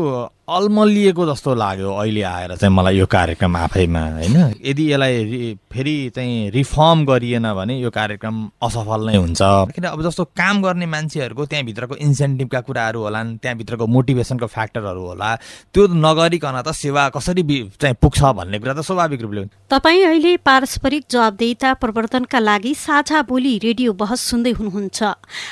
अल्मलिएको 0.49 1.27
जस्तो 1.27 1.55
लाग्यो 1.55 1.93
अहिले 1.93 2.23
आएर 2.23 2.55
चाहिँ 2.57 2.75
मलाई 2.75 2.97
यो 2.99 3.07
कार्यक्रम 3.07 3.57
आफैमा 3.57 4.01
होइन? 4.01 4.37
यदि 4.65 4.85
यसलाई 4.93 5.55
फेरि 5.73 5.97
चाहिँ 6.17 6.51
रिफर्म 6.51 7.05
गरिएन 7.05 7.53
भने 7.55 7.79
यो 7.81 7.91
कार्यक्रम 7.91 8.37
असफल 8.63 9.07
नै 9.07 9.17
हुन्छ। 9.17 9.41
किन 9.77 9.85
अब 9.85 10.03
जस्तो 10.03 10.25
काम 10.33 10.63
गर्ने 10.63 10.87
मान्छेहरूको 10.87 11.47
त्यहाँभित्रको 11.47 11.95
इन्सेन्टिभका 12.01 12.61
कुराहरू 12.61 13.01
होलान् 13.03 13.37
त्यहाँभित्रको 13.39 13.87
मोटिभेसनको 13.87 14.47
फ्याक्टरहरू 14.47 15.07
होला 15.07 15.35
त्यो 15.75 15.87
नगरिकन 15.87 16.61
त 16.63 16.73
सेवा 16.73 17.09
कसरी 17.13 17.43
चाहिँ 17.77 17.97
पुग्छ 18.01 18.23
भन्ने 18.41 18.59
कुरा 18.59 18.75
त 18.75 18.81
स्वाभाविक 18.89 19.21
रूपले 19.23 19.45
तपाईँ 19.69 20.05
अहिले 20.05 20.37
पारस्परिक 20.41 21.05
जवाबदेता 21.11 21.75
प्रवर्तनका 21.75 22.39
लागि 22.39 22.75
साझा 22.75 23.23
बोली 23.29 23.59
रेडियो 23.59 23.93
बहस 23.93 24.21
सुन्दै 24.31 24.53
हुनुहुन्छ। 24.57 25.03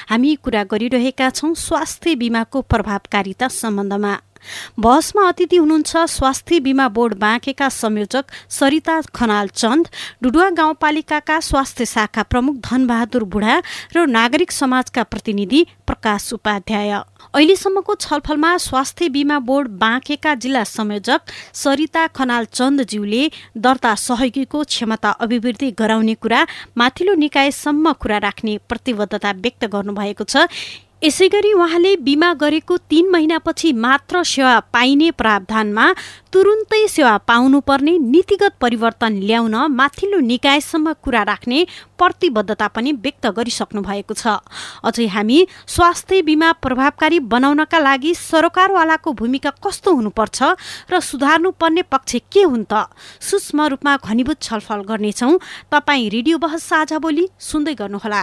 हामी 0.09 0.35
कुरा 0.41 0.63
गरिरहेका 0.73 1.29
छौँ 1.31 1.55
स्वास्थ्य 1.55 2.15
बिमाको 2.17 2.61
प्रभावकारिता 2.63 3.49
सम्बन्धमा। 3.49 4.15
बहसमा 4.79 5.29
अतिथि 5.29 5.57
हुनुहुन्छ 5.57 5.97
स्वास्थ्य 6.09 6.61
बिमा 6.61 6.89
बोर्ड 6.89 7.15
बाँकेका 7.19 7.69
संयोजक 7.69 8.25
सरिता 8.51 9.01
खनाल 9.15 9.49
चन्द 9.55 9.89
डुडुवा 10.23 10.49
गाउँपालिकाका 10.51 11.41
स्वास्थ्य 11.41 11.87
शाखा 11.87 12.23
प्रमुख 12.23 12.57
धनबहादुर 12.65 13.25
बुढा 13.27 13.61
र 13.97 14.07
नागरिक 14.09 14.53
समाजका 14.53 15.03
प्रतिनिधि 15.03 15.67
प्रकाश 15.87 16.33
उपाध्याय। 16.33 16.91
अहिलेसम्मको 16.91 17.95
छलफलमा 17.97 18.57
स्वास्थ्य 18.59 19.09
बिमा 19.09 19.39
बोर्ड 19.39 19.69
बाँकेका 19.79 20.35
जिल्ला 20.37 20.65
संयोजक 20.67 21.21
सरिता 21.55 22.07
खनाल 22.07 22.45
चन्दज्यूले 22.53 23.23
दर्ता 23.57 23.95
सहयोगीको 23.97 24.63
क्षमता 24.65 25.11
अभिवृद्धि 25.21 25.71
गराउने 25.79 26.15
कुरा 26.15 26.47
माथिल्लो 26.77 27.15
निकायसम्म 27.17 27.93
कुरा 27.93 28.19
राख्ने 28.19 28.59
प्रतिबद्धता 28.69 29.31
व्यक्त 29.37 29.65
गर्नुभएको 29.67 30.25
छ। 30.25 30.47
यसै 31.03 31.27
गरी 31.29 31.53
उहाँले 31.53 31.91
बिमा 32.01 32.33
गरेको 32.41 32.77
तीन 32.91 33.11
महिनापछि 33.13 33.73
मात्र 33.77 34.23
सेवा 34.25 34.53
पाइने 34.73 35.11
प्रावधानमा 35.13 35.85
तुरुन्तै 36.33 36.81
सेवा 36.89 37.17
पाउनुपर्ने 37.29 37.93
नीतिगत 38.13 38.55
परिवर्तन 38.61 39.13
ल्याउन 39.29 39.57
माथिल्लो 39.71 40.19
निकायसम्म 40.25 40.93
कुरा 41.05 41.23
राख्ने 41.23 41.59
प्रतिबद्धता 42.01 42.69
पनि 42.73 42.93
व्यक्त 43.05 43.27
गरिसक्नु 43.37 43.83
भएको 43.85 44.15
छ। 44.17 44.41
अझै 44.83 45.07
हामी 45.07 45.39
स्वास्थ्य 45.69 46.23
बिमा 46.23 46.53
प्रभावकारी 46.65 47.19
बनाउनका 47.29 47.79
लागि 47.79 48.15
सरकारवालाको 48.17 49.13
भूमिका 49.13 49.53
कस्तो 49.61 49.95
हुनुपर्छ 49.95 50.39
र 50.91 51.01
सुधार्नुपर्ने 51.01 51.83
पक्ष 51.93 52.25
के 52.33 52.43
हुन् 52.43 52.65
त? 52.73 52.89
सूक्ष्म 53.21 53.69
रूपमा 53.69 53.97
घनीभूत 54.01 54.43
छलफल 54.43 54.81
गर्नेछौ। 54.89 55.31
तपाईँ 55.71 56.09
रेडियो 56.09 56.37
बहस 56.41 56.65
साझा 56.65 56.99
बोली 56.99 57.29
सुन्दै 57.37 57.75
गर्नुहोला। 57.75 58.23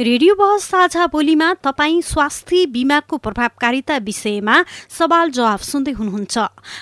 रेडियो 0.00 0.34
बहस 0.34 0.64
साझा 0.64 1.06
बोलीमा 1.06 1.52
तपाईँ 1.54 2.00
स्वास्थ्य 2.02 2.64
बिमाको 2.66 3.16
प्रभावकारिता 3.16 3.96
विषयमा 3.98 4.56
सवाल 4.90 5.30
जवाफ 5.30 5.62
सुन्दै 5.62 5.92
हुनुहुन्छ। 5.92 6.38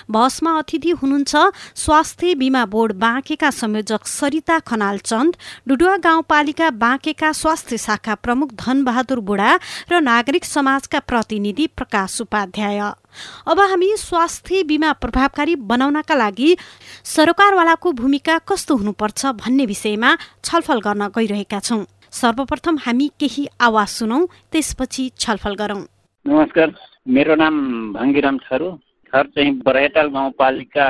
बहसमा 0.09 0.53
अतिथि 0.59 0.89
हुनुहुन्छ 0.91 1.35
स्वास्थ्य 1.75 2.33
बिमा 2.35 2.65
बोर्ड 2.65 2.93
बाँकेका 2.97 3.49
संयोजक 3.51 4.07
सरिता 4.07 4.57
खनाल 4.65 4.97
चन्द 5.05 5.37
डुडुवा 5.67 5.97
गाउँपालिका 5.97 6.69
बाँकेका 6.73 7.31
स्वास्थ्य 7.33 7.77
शाखा 7.77 8.15
प्रमुख 8.15 8.53
धनबहादुर 8.57 9.19
बुढा 9.21 9.53
र 9.91 10.01
नागरिक 10.01 10.45
समाजका 10.45 10.99
प्रतिनिधि 11.05 11.67
प्रकाश 11.77 12.19
उपाध्याय। 12.21 12.79
अब 12.79 13.59
हामी 13.61 13.95
स्वास्थ्य 13.99 14.63
बिमा 14.63 14.91
प्रभावकारी 14.97 15.55
बनाउनका 15.69 16.15
लागि 16.15 16.55
सरकारवालाको 17.05 17.91
भूमिका 17.93 18.37
कस्तो 18.49 18.75
हुनुपर्छ 18.75 19.25
भन्ने 19.37 19.65
विषयमा 19.65 20.17
छलफल 20.43 20.79
गर्न 20.81 21.07
गइरहेका 21.15 21.59
छौँ। 21.59 21.85
सर्वप्रथम 22.13 22.75
हामी 22.77 23.07
केही 23.19 23.43
आवाज 23.59 23.87
सुनौ 23.89 24.19
त्यसपछि 24.53 25.03
छलफल 25.19 25.53
गरौँ। 25.61 25.81
नमस्कार 26.25 26.69
मेरो 27.09 27.35
नाम 27.35 27.55
भङ्गिराम 27.93 28.37
थरु 28.45 28.67
थर 29.13 29.25
चाहिँ 29.33 29.51
बरहेटाल 29.65 30.07
गाउँपालिका 30.13 30.87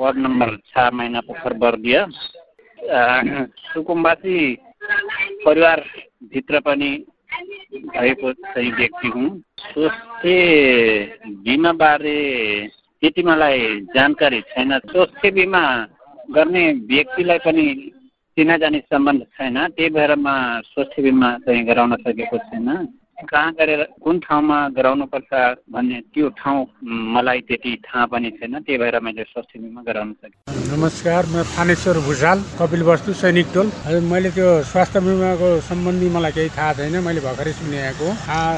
वार्ड 0.00 0.18
नम्बर 0.18 0.50
छ 0.70 0.86
महिना 0.94 1.20
पोखर 1.26 1.52
बर्दिया। 1.62 2.00
सुकुम्बासी 3.72 4.36
परिवारभित्र 5.46 6.60
पनि 6.66 6.90
भएको 7.90 8.32
चाहिँ 8.32 8.72
व्यक्ति 8.72 9.08
हुँ। 9.08 9.28
स्वास्थ्य 9.66 10.30
बिमाबारे 11.42 12.18
त्यति 13.02 13.22
मलाई 13.22 13.58
जानकारी 13.94 14.40
छैन। 14.52 14.78
स्वास्थ्य 14.78 15.30
बिमा 15.30 15.64
गर्ने 16.30 16.64
व्यक्तिलाई 16.86 17.38
पनि 17.46 17.66
चिनाजानी 18.36 18.78
सम्बन्ध 18.80 19.22
छैन 19.36 19.56
त्यही 19.68 19.88
भएर 19.90 20.12
म 20.16 20.26
स्वास्थ्य 20.64 21.02
बिमा 21.02 21.28
चाहिँ 21.44 21.64
गराउन 21.66 21.96
सकेको 22.00 22.38
छैन। 22.38 22.68
कहाँ 23.22 23.52
गरेर 23.58 23.82
कुन 24.02 24.18
ठाउँमा 24.18 24.58
गराउनुपर्छ 24.76 25.30
भन्ने 25.72 25.98
त्यो 26.14 26.28
ठाउँ 26.40 26.60
मलाई 27.14 27.40
त्यति 27.48 27.72
थाहा 27.86 28.04
पनि 28.12 28.30
छैन 28.38 28.54
त्यही 28.66 28.78
भएर 28.78 28.98
मैले 29.00 29.22
स्वास्थ्य 29.22 29.58
बिमा 29.62 29.82
गराउन 29.88 30.12
सकेँ। 30.12 30.40
नमस्कार 30.72 31.22
म 31.32 31.42
थानेश्वर 31.54 31.98
भुषाल 32.08 32.38
कपिल 32.58 32.82
वस्तु 32.82 33.12
सैनिक 33.22 33.46
टोल। 33.54 33.66
हजुर 33.86 34.02
मैले 34.12 34.30
त्यो 34.36 34.48
स्वास्थ्य 34.72 35.00
बिमाको 35.06 35.48
सम्बन्धी 35.68 36.08
मलाई 36.16 36.32
केही 36.32 36.50
थाहा 36.56 36.72
छैन 36.78 36.96
मैले 37.06 37.20
भर्खरै 37.22 37.52
सुनेको। 37.52 38.08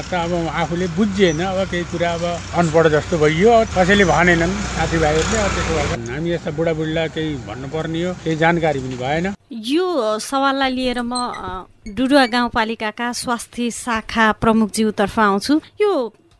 त 0.09 0.13
अब 0.25 0.31
आफूले 0.61 0.87
बुझिएन 0.97 1.41
अब 1.45 1.59
केही 1.71 1.85
कुरा 1.91 2.11
अब 2.17 2.23
अनपढ 2.59 2.85
जस्तो 2.95 3.15
भइयो। 3.21 3.51
कसैले 3.77 4.05
भनेनन् 4.09 4.55
साथीभाइहरूले 4.75 5.39
त्यसो 5.53 5.73
भएर 5.77 6.09
हामी 6.09 6.29
यस्ता 6.33 6.51
बुढाबुढीलाई 6.57 7.07
केही 7.15 7.31
भन्नुपर्ने 7.47 8.03
हो 8.03 8.11
केही 8.23 8.35
जानकारी 8.43 8.79
पनि 8.81 8.97
भएन। 9.03 9.25
यो 9.51 9.87
सवाललाई 10.19 10.71
लिएर 10.75 11.01
म 11.05 11.13
डुडुवा 11.85 12.25
गाउँपालिकाका 12.25 13.11
स्वास्थ्य 13.13 13.69
शाखा 13.71 14.31
प्रमुखज्यूतर्फ 14.41 15.19
आउँछु। 15.19 15.53
यो 15.81 15.91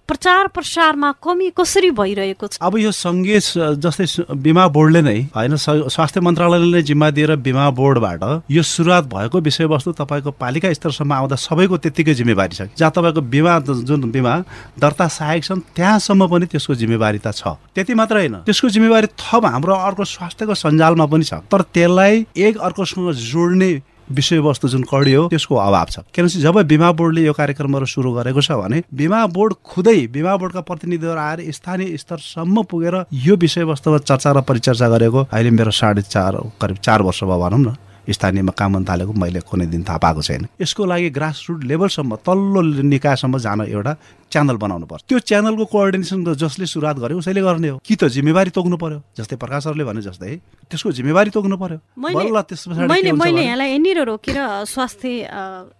प्रचार 0.10 0.48
प्रसारमा 0.50 1.12
कमी 1.22 1.50
कसरी 1.54 1.90
भइरहेको 1.94 2.48
छ? 2.48 2.58
अब 2.58 2.78
यो 2.78 2.90
सङ्घीय 2.90 3.40
जस्तै 3.78 4.34
बिमा 4.34 4.66
बोर्डले 4.74 5.02
नै 5.06 5.20
होइन 5.38 5.56
स्वास्थ्य 5.62 6.22
मन्त्रालयले 6.26 6.70
नै 6.74 6.82
जिम्मा 6.82 7.10
दिएर 7.14 7.36
बिमा 7.46 7.70
बोर्डबाट 7.78 8.50
यो 8.50 8.62
सुरुवात 8.66 9.06
भएको 9.06 9.38
विषयवस्तु 9.38 9.92
तपाईँको 9.94 10.32
पालिका 10.34 10.74
स्तरसम्म 10.74 11.14
आउँदा 11.14 11.36
सबैको 11.38 11.78
त्यत्तिकै 11.78 12.14
जिम्मेवारी 12.18 12.56
छ। 12.58 12.62
जहाँ 12.74 12.90
तपाईँको 12.90 13.22
बिमा 13.22 13.54
जुन 13.86 14.10
बिमा 14.10 14.34
दर्ता 14.82 15.08
सहायक 15.14 15.44
छन् 15.46 15.62
त्यहाँसम्म 15.78 16.26
पनि 16.26 16.46
त्यसको 16.50 16.74
जिम्मेवारी 16.74 17.22
त 17.22 17.30
छ। 17.30 17.54
त्यति 17.70 17.94
मात्र 17.94 18.16
होइन। 18.18 18.36
त्यसको 18.50 18.70
जिम्मेवारी 18.74 19.14
थप 19.14 19.46
हाम्रो 19.46 19.74
अर्को 19.78 20.04
स्वास्थ्यको 20.06 20.54
सञ्जालमा 20.54 21.06
पनि 21.06 21.26
छ। 21.26 21.46
तर 21.46 21.62
त्यसलाई 21.70 22.26
एक 22.34 22.58
अर्कोसँग 22.58 23.14
जोड्ने 23.14 23.74
विषयवस्तु 24.10 24.68
जुन 24.68 24.84
कडी 24.84 25.14
हो 25.14 25.28
त्यसको 25.30 25.56
अभाव 25.56 25.88
छ। 25.90 26.00
किनभने 26.14 26.42
जब 26.42 26.62
बिमा 26.68 26.92
बोर्डले 26.92 27.22
यो 27.26 27.34
कार्यक्रमहरू 27.34 27.86
सुरु 27.86 28.12
गरेको 28.14 28.42
छ 28.42 28.52
भने 28.54 28.84
बिमा 28.94 29.26
बोर्ड 29.28 29.54
खुदै 29.66 29.98
बिमा 30.14 30.36
बोर्डका 30.38 30.62
प्रतिनिधिहरू 30.62 31.20
आएर 31.20 31.52
स्थानीय 31.52 31.98
स्तरसम्म 31.98 32.64
पुगेर 32.70 32.96
यो 33.26 33.36
विषयवस्तुमा 33.36 33.98
चर्चा 34.06 34.32
र 34.32 34.42
परिचर्चा 34.42 34.90
गरेको 34.90 35.28
अहिले 35.34 35.50
मेरो 35.52 35.72
साढे 35.72 36.02
चार 36.04 36.38
करिब 36.62 36.78
चार 36.78 37.02
वर्ष 37.02 37.24
भयो 37.24 37.40
भनौँ 37.40 37.60
न। 37.60 37.76
स्थानीयमा 38.14 38.54
काम 38.54 38.84
थालेको 38.86 39.14
मैले 39.14 39.40
कुनै 39.42 39.66
दिन 39.66 39.84
थाहा 39.84 39.98
पाएको 39.98 40.22
छैन। 40.22 40.48
यसको 40.62 40.86
लागि 40.86 41.10
ग्रास 41.10 41.46
रुट 41.50 41.64
लेभलसम्म 41.64 42.16
तल्लो 42.22 42.62
निकायसम्म 42.86 43.38
जान 43.40 43.62
एउटा 43.66 43.94
च्यानल 44.32 44.58
बनाउनु 44.58 44.86
पर्छ। 44.86 45.04
त्यो 45.08 45.20
च्यानलको 45.20 45.66
कोअर्डिनेसन 45.66 46.34
जसले 46.36 46.66
सुरुवात 46.66 46.98
गर्यो 47.00 47.18
उसैले 47.18 47.42
गर्ने 47.42 47.70
हो। 47.70 47.78
कि 47.80 47.96
त 47.96 48.10
जिम्मेवारी 48.10 48.50
तोक्नु 48.52 48.78
पर्यो 48.78 49.00
जस्तै 49.18 49.36
प्रकाशहरूले 49.38 49.84
भने 49.86 50.02
जस्तै 50.02 50.36
त्यसको 50.70 50.92
जिम्मेवारी 50.92 51.30
तोक्नु 51.30 51.56
पर्यो। 51.56 51.80
मैले 51.98 53.12
मैले 53.14 53.42
यहाँलाई 53.46 53.70
यहाँनिर 53.70 54.00
रोकेर 54.04 54.38
स्वास्थ्य 54.66 55.10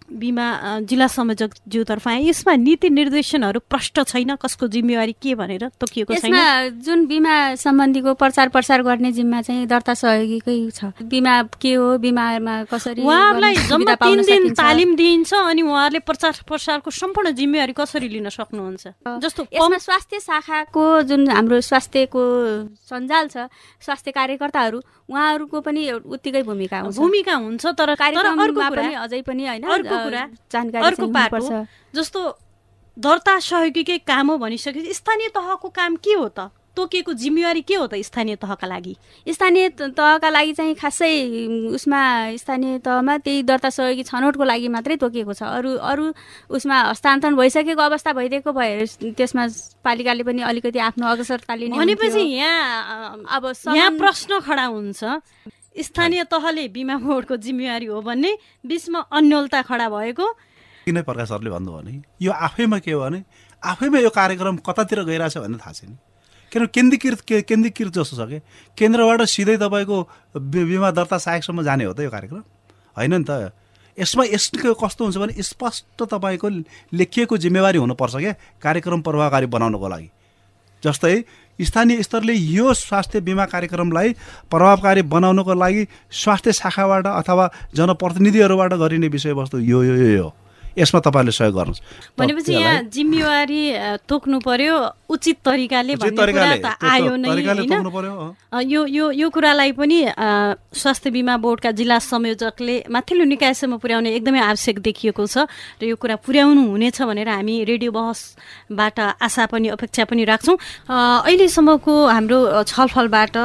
बिमा 0.06 0.46
जिल्ला 0.86 1.06
संयोजक 1.06 1.50
ज्यूतर्फ 1.68 2.08
आएँ। 2.08 2.22
यसमा 2.30 2.54
नीति 2.56 2.88
निर्देशनहरू 2.90 3.60
प्रष्ट 3.66 4.00
छैन 4.06 4.34
कसको 4.38 4.66
जिम्मेवारी 4.70 5.14
के 5.18 5.34
भनेर 5.34 5.68
तोकिएको 5.76 6.14
छैन। 6.14 6.78
जुन 6.80 7.06
बिमा 7.06 7.34
सम्बन्धीको 7.58 8.14
प्रचार 8.14 8.48
प्रसार 8.54 8.82
गर्ने 8.86 9.10
जिम्मा 9.12 9.42
चाहिँ 9.42 9.66
दर्ता 9.66 9.94
सहयोगीकै 9.94 10.70
छ। 10.70 10.94
बिमा 11.02 11.34
के 11.60 11.74
हो 11.74 11.98
बिमामा 12.16 12.64
कसरी 12.72 13.02
उहाँहरूलाई 13.04 13.54
जम्मा 13.68 13.94
तिन 14.00 14.20
दिन 14.24 14.42
तालिम 14.56 14.90
दिइन्छ 14.96 15.32
अनि 15.36 15.62
उहाँहरूले 15.62 16.00
प्रचार 16.00 16.32
प्रसारको 16.48 16.90
सम्पूर्ण 16.90 17.30
जिम्मेवारी 17.36 17.72
कसरी 17.76 18.08
लिन 18.08 18.28
सक्नुहुन्छ? 18.32 18.84
जस्तो 19.20 19.42
यसमा 19.52 19.78
स्वास्थ्य 19.78 20.20
शाखाको 20.20 20.84
जुन 21.08 21.28
हाम्रो 21.28 21.60
स्वास्थ्यको 21.60 22.22
सञ्जाल 22.88 23.24
छ 23.28 23.36
स्वास्थ्य 23.84 24.10
कार्यकर्ताहरू 24.16 24.78
उहाँहरूको 25.12 25.60
पनि 25.60 25.82
उत्तिकै 25.92 26.42
भूमिका 26.42 26.78
हुन्छ। 26.80 26.96
भूमिका 26.96 27.34
हुन्छ 27.36 27.64
तर 27.76 27.88
अझै 27.92 29.20
पनि 29.28 29.42
होइन 29.46 29.64
जस्तो 31.94 32.20
दर्ता 32.96 33.38
सहयोगीकै 33.44 33.98
काम 34.08 34.30
हो 34.30 34.36
भनिसकेपछि 34.40 34.94
स्थानीय 34.94 35.28
तहको 35.36 35.68
काम 35.68 35.96
के 36.00 36.12
हो 36.16 36.28
त? 36.28 36.48
तोकिएको 36.76 37.12
जिम्मेवारी 37.12 37.62
के 37.64 37.74
हो 37.74 37.86
त 37.86 38.00
स्थानीय 38.04 38.36
तहका 38.36 38.66
लागि? 38.66 38.94
स्थानीय 39.26 39.68
तहका 39.96 40.28
लागि 40.30 40.52
चाहिँ 40.52 40.74
खासै 40.76 41.10
उसमा 41.72 42.00
स्थानीय 42.36 42.78
तहमा 42.84 43.16
त्यही 43.24 43.42
दर्ता 43.42 43.70
सहयोगी 43.70 44.02
छनौटको 44.04 44.44
लागि 44.44 44.68
मात्रै 44.68 44.96
तोकिएको 45.00 45.32
छ। 45.32 45.42
अरू 45.42 45.70
अरू 45.80 46.04
उसमा 46.52 46.76
हस्तान्तरण 46.92 47.36
भइसकेको 47.36 47.82
अवस्था 47.82 48.12
भइदिएको 48.12 48.52
भए 48.52 48.86
त्यसमा 49.16 49.46
पालिकाले 49.84 50.22
पनि 50.22 50.42
अलिकति 50.44 50.78
आफ्नो 50.92 51.06
अग्रसरता 51.06 51.54
लिने 51.54 51.76
भनेपछि 51.76 52.20
यहाँ 52.20 53.24
अब 53.24 53.52
यहाँ 53.72 53.90
प्रश्न 53.96 54.40
खडा 54.44 54.64
हुन्छ 54.68 55.04
स्थानीय 55.76 56.24
तहले 56.28 56.68
बिमा 56.72 56.96
बोर्डको 56.98 57.36
जिम्मेवारी 57.36 57.86
हो 57.86 58.00
भन्ने 58.02 58.32
बिचमा 58.64 59.00
अन्यलता 59.12 59.60
खडा 59.62 59.88
भएको। 59.88 60.26
किन 60.84 61.02
प्रकाश 61.02 61.28
सरले 61.28 61.50
भन्नुभयो 61.50 61.76
भने 61.76 62.02
यो 62.22 62.32
आफैमा 62.32 62.78
के 62.78 62.92
हो 62.92 63.00
भने 63.00 63.22
आफैमा 63.62 63.98
यो 63.98 64.10
कार्यक्रम 64.10 64.56
कतातिर 64.64 65.02
गइरहेछ 65.04 65.36
भन्ने 65.38 65.58
थाहा 65.58 65.72
छैन। 65.72 65.98
किनभने 66.56 66.72
केन्द्रीकृत 66.72 67.20
के 67.20 67.42
केन्द्रीकृत 67.42 67.92
जस्तो 67.92 68.16
छ 68.16 68.28
कि? 68.28 68.38
केन्द्रबाट 68.78 69.22
सिधै 69.22 69.56
तपाईँको 69.56 69.96
बिमा 70.36 70.90
दर्ता 70.90 71.18
सहायकसम्म 71.18 71.62
जाने 71.62 71.84
हो 71.84 71.92
त 71.92 72.00
यो 72.00 72.10
कार्यक्रम? 72.10 72.42
होइन 72.96 73.14
नि 73.14 73.24
त। 73.28 73.52
यसमा 73.98 74.24
यसको 74.24 74.74
कस्तो 74.74 75.04
हुन्छ 75.04 75.16
भने 75.16 75.42
स्पष्ट 75.42 76.02
तपाईँको 76.02 76.48
लेखिएको 76.96 77.36
जिम्मेवारी 77.36 77.78
हुनुपर्छ 77.78 78.16
क्या 78.16 78.32
कार्यक्रम 78.62 79.00
प्रभावकारी 79.00 79.46
बनाउनको 79.46 79.88
लागि। 79.88 80.08
जस्तै 80.84 81.24
स्थानीय 81.60 82.02
स्तरले 82.02 82.32
यो 82.32 82.72
स्वास्थ्य 82.72 83.20
बिमा 83.20 83.44
कार्यक्रमलाई 83.44 84.12
प्रभावकारी 84.50 85.02
बनाउनको 85.02 85.54
लागि 85.54 85.86
स्वास्थ्य 86.12 86.52
शाखाबाट 86.52 87.06
अथवा 87.06 87.44
जनप्रतिनिधिहरूबाट 87.74 88.72
गरिने 88.74 89.08
विषयवस्तु 89.08 89.58
यो 89.60 89.82
यो 89.84 89.96
यो 89.96 90.28
यसमा 90.76 91.00
तपाईँले 91.00 91.32
सहयोग 91.32 91.54
गर्नुहोस्। 91.56 91.80
भनेपछि 92.20 92.52
यहाँ 92.52 92.82
जिम्मेवारी 92.92 93.62
तोक्नु 94.04 94.38
पर्यो 94.44 94.74
उचित 95.08 95.36
तरिकाले 95.40 95.94
भन्ने 95.96 96.32
कुरा 96.32 96.56
त 96.60 96.66
आयो 96.84 97.12
नै 97.16 97.28
यो 98.64 98.80
यो 98.86 99.04
यो 99.16 99.26
कुरालाई 99.30 99.72
पनि 99.72 99.98
स्वास्थ्य 100.76 101.10
बिमा 101.10 101.34
बोर्डका 101.40 101.70
जिल्ला 101.78 101.98
संयोजकले 101.98 102.76
माथिल्लो 102.92 103.24
निकायसम्म 103.24 103.76
पुर्याउने 103.80 104.10
एकदमै 104.16 104.40
आवश्यक 104.52 104.76
देखिएको 104.84 105.24
छ 105.26 105.48
र 105.80 105.84
यो 105.88 105.96
कुरा 105.96 106.16
पुर्याउनु 106.20 106.62
हुनेछ 106.68 106.98
भनेर 107.02 107.28
हामी 107.28 107.54
रेडियो 107.64 107.90
बहसबाट 107.92 108.98
आशा 109.16 109.44
पनि 109.48 109.68
अपेक्षा 109.72 110.04
पनि 110.10 110.24
राख्छौँ। 110.24 110.56
अहिलेसम्मको 110.88 111.94
हाम्रो 112.06 112.38
छलफलबाट 112.68 113.36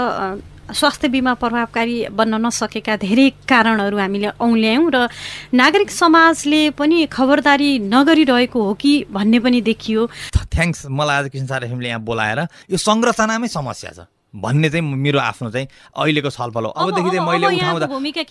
स्वास्थ्य 0.73 1.07
बिमा 1.07 1.34
प्रभावकारी 1.41 1.95
बन्न 2.12 2.34
नसकेका 2.45 2.95
धेरै 2.97 3.29
कारणहरू 3.49 3.97
हामीले 3.97 4.29
औँल्यायौँ 4.39 4.89
र 4.91 5.07
नागरिक 5.53 5.89
समाजले 5.91 6.62
पनि 6.79 7.05
खबरदारी 7.12 7.69
नगरिरहेको 7.91 8.60
हो 8.62 8.73
कि 8.73 8.93
भन्ने 9.12 9.39
पनि 9.39 9.62
देखियो। 9.62 10.07
थ्याङ्क्स 10.55 10.86
मलाई 10.89 11.17
आज 11.17 11.29
किसिम 11.29 11.47
सार 11.47 11.65
हामीले 11.65 11.89
यहाँ 11.89 12.01
बोलाएर 12.01 12.39
यो 12.71 12.77
संरचनामै 12.77 13.47
समस्या 13.47 13.91
छ 13.91 13.99
भन्ने 14.31 14.69
चाहिँ 14.71 14.95
मेरो 14.95 15.19
आफ्नो 15.19 15.49
चाहिँ 15.51 15.67
अहिलेको 15.91 16.29
छलफल 16.31 16.63
हो। 16.65 16.71
अबदेखि 16.71 17.10
चाहिँ 17.12 17.27
मैले 17.27 17.47
उठाउँदा 17.51 17.86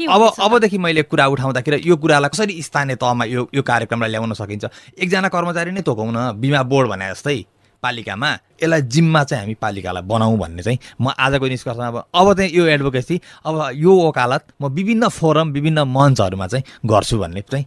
अब 0.08 0.22
अबदेखि 0.40 0.78
मैले 0.78 1.02
कुरा 1.04 1.26
उठाउँदाखेरि 1.28 1.80
यो 1.84 1.96
कुरालाई 1.96 2.30
कसरी 2.32 2.62
स्थानीय 2.62 2.96
तहमा 2.96 3.24
यो 3.24 3.48
यो 3.52 3.62
कार्यक्रमलाई 3.62 4.10
ल्याउन 4.10 4.32
सकिन्छ? 4.32 4.64
एकजना 4.96 5.28
कर्मचारी 5.28 5.70
नै 5.76 5.82
तोकाउन 5.84 6.40
बिमा 6.40 6.62
बोर्ड 6.64 6.88
भने 6.88 7.10
जस्तै 7.12 7.44
पालिकामा। 7.82 8.30
यसलाई 8.62 8.82
जिम्मा 8.82 9.24
चाहिँ 9.24 9.42
हामी 9.42 9.54
पालिकालाई 9.60 10.02
बनाऊ 10.02 10.36
भन्ने 10.36 10.62
चाहिँ 10.62 10.78
म 11.00 11.12
आजको 11.18 11.46
निष्कर्षमा 11.48 12.00
अब 12.14 12.32
चाहिँ 12.34 12.50
यो 12.52 12.66
एडभोकेसी 12.66 13.20
अब 13.46 13.70
यो 13.74 13.92
वकालत 14.08 14.44
म 14.62 14.68
विभिन्न 14.74 15.08
फोरम 15.08 15.50
विभिन्न 15.52 15.84
मञ्चहरूमा 15.88 16.46
चाहिँ 16.46 16.64
गर्छु 16.86 17.18
भन्ने 17.18 17.40
चाहिँ 17.42 17.64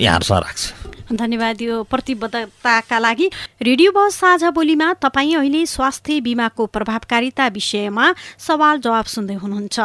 यहाँहरूसँग 0.00 0.38
राख्छु। 0.38 1.16
धन्यवाद 1.16 1.62
यो 1.62 1.82
प्रतिबद्धताका 1.90 2.98
लागि। 2.98 3.26
रेडियो 3.62 3.90
बस 3.92 4.14
साझा 4.14 4.50
बोलीमा 4.50 4.92
तपाईँ 5.02 5.34
अहिले 5.36 5.64
स्वास्थ्य 5.66 6.20
बिमाको 6.20 6.66
प्रभावकारिता 6.66 7.46
विषयमा 7.48 8.06
सवाल 8.38 8.78
जवाब 8.80 9.04
सुन्दै 9.04 9.34
हुनुहुन्छ। 9.34 9.78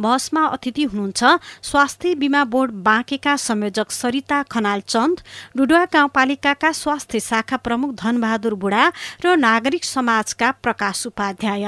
बसमा 0.00 0.42
अतिथि 0.46 0.84
हुनुहुन्छ 0.84 1.24
स्वास्थ्य 1.62 2.14
बिमा 2.14 2.44
बोर्ड 2.44 2.70
बाँकेका 2.84 3.36
संयोजक 3.36 3.90
सरिता 3.90 4.42
खनाल 4.52 4.80
चन्द 4.86 5.20
डुडुवा 5.56 5.84
गाउँपालिकाका 5.92 6.72
स्वास्थ्य 6.72 7.20
शाखा 7.20 7.56
प्रमुख 7.56 7.94
धनबहादुर 7.96 8.54
बुढा 8.54 8.84
र 9.24 9.36
नागरिक 9.56 9.84
समाजका 9.84 10.50
प्रकाश 10.50 11.06
उपाध्याय। 11.06 11.64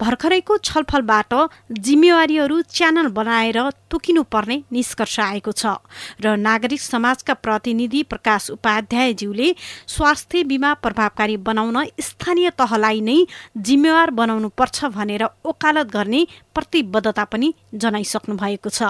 भर्खरैको 0.00 0.56
छलफलबाट 0.64 1.34
जिम्मेवारीहरू 1.80 2.60
च्यानल 2.70 3.08
बनाएर 3.12 3.58
तोकिनुपर्ने 3.90 4.62
निष्कर्ष 4.72 5.18
आएको 5.20 5.52
छ 5.52 5.76
र 6.20 6.36
नागरिक 6.38 6.80
समाजका 6.80 7.34
प्रतिनिधि 7.40 8.02
प्रकाश 8.10 8.50
उपाध्यायज्यूले 8.50 9.54
स्वास्थ्य 9.88 10.44
बिमा 10.44 10.72
प्रभावकारी 10.82 11.36
बनाउन 11.46 11.84
स्थानीय 12.00 12.50
तहलाई 12.58 13.00
नै 13.00 13.18
जिम्मेवार 13.60 14.10
बनाउनु 14.20 14.48
पर्छ 14.58 14.84
भनेर 14.96 15.24
ओकालत 15.44 15.92
गर्ने 15.92 16.26
प्रतिबद्धता 16.54 17.24
पनि 17.24 17.52
जनाइसक्नु 17.74 18.34
भएको 18.36 18.70
छ। 18.70 18.82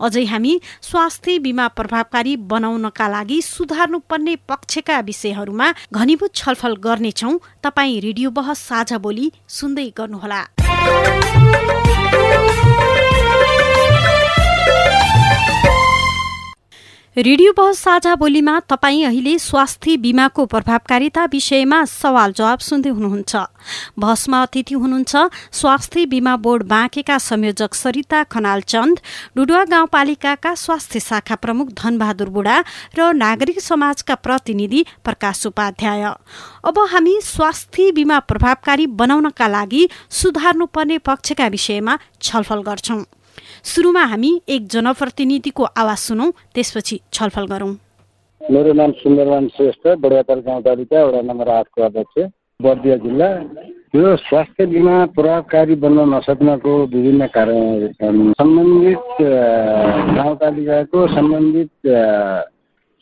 अझै 0.00 0.24
हामी 0.24 0.52
स्वास्थ्य 0.82 1.38
बिमा 1.38 1.66
प्रभावकारी 1.78 2.36
बनाउनका 2.50 3.06
लागि 3.08 3.40
सुधार्नुपर्ने 3.44 4.34
पक्षका 4.48 4.98
विषयहरूमा 5.00 5.72
घनीभूत 5.92 6.34
छलफल 6.34 6.74
गर्नेछौ। 6.86 7.32
तपाईँ 7.62 8.00
रेडियो 8.00 8.30
बहस 8.30 8.58
साझा 8.68 8.98
बोली 8.98 9.30
सुन्दै 9.48 9.88
गर्नुहोला 10.14 10.42
रेडियो 17.16 17.52
बहस 17.52 17.78
साझा 17.78 18.14
बोलीमा 18.16 18.58
तपाईँ 18.60 19.04
अहिले 19.06 19.38
स्वास्थ्य 19.38 19.96
बिमाको 19.96 20.46
प्रभावकारिता 20.46 21.24
विषयमा 21.24 21.84
सवाल 21.84 22.32
जवाब 22.32 22.58
सुन्दै 22.58 22.90
हुनुहुन्छ। 22.90 23.36
बहसमा 23.98 24.42
अतिथि 24.42 24.74
हुनुहुन्छ 24.74 25.16
स्वास्थ्य 25.52 26.06
बिमा 26.06 26.34
बोर्ड 26.36 26.62
बाँकेका 26.66 27.18
संयोजक 27.18 27.74
सरिता 27.74 28.22
खनाल 28.24 28.60
चन्द 28.66 29.00
डुडुवा 29.36 29.64
गाउँपालिकाका 29.64 30.54
स्वास्थ्य 30.56 31.00
शाखा 31.00 31.34
प्रमुख 31.36 31.72
धनबहादुर 31.78 32.28
बुढा 32.34 32.58
र 32.98 33.12
नागरिक 33.14 33.60
समाजका 33.62 34.14
प्रतिनिधि 34.18 34.84
प्रकाश 35.04 35.46
उपाध्याय। 35.46 36.04
अब 36.66 36.86
हामी 36.90 37.18
स्वास्थ्य 37.22 37.92
बिमा 37.92 38.18
प्रभावकारी 38.26 38.86
बनाउनका 38.98 39.48
लागि 39.48 39.88
सुधार्नुपर्ने 40.10 40.98
पक्षका 40.98 41.46
विषयमा 41.46 41.98
छलफल 42.22 42.62
गर्छौं। 42.62 43.04
सुरुमा 43.64 44.04
हामी 44.04 44.30
एक 44.48 44.66
जनप्रतिनिधिको 44.68 45.64
आवाज 45.76 45.98
सुनौ 45.98 46.30
त्यसपछि 46.54 46.96
छलफल 47.12 47.46
गरौँ। 47.46 47.72
मेरो 48.40 48.72
नाम 48.72 48.90
सुन्दरमान 49.00 49.48
श्रेष्ठ 49.56 49.84
बडियापाल 49.98 50.40
गाउँपालिका 50.46 51.04
वडा 51.04 51.20
नम्बर 51.22 51.48
आठको 51.50 51.82
अध्यक्ष 51.82 52.16
बर्दिया 52.60 52.96
जिल्ला। 53.04 53.28
यो 53.94 54.16
स्वास्थ्य 54.18 54.66
बिमा 54.66 54.94
प्रभावकारी 55.14 55.74
बन्न 55.82 55.98
नसक्नको 56.14 56.72
विभिन्न 56.94 57.26
छन्। 57.26 58.32
सम्बन्धित 58.32 59.04
गाउँपालिकाको 60.18 61.06
सम्बन्धित 61.14 61.72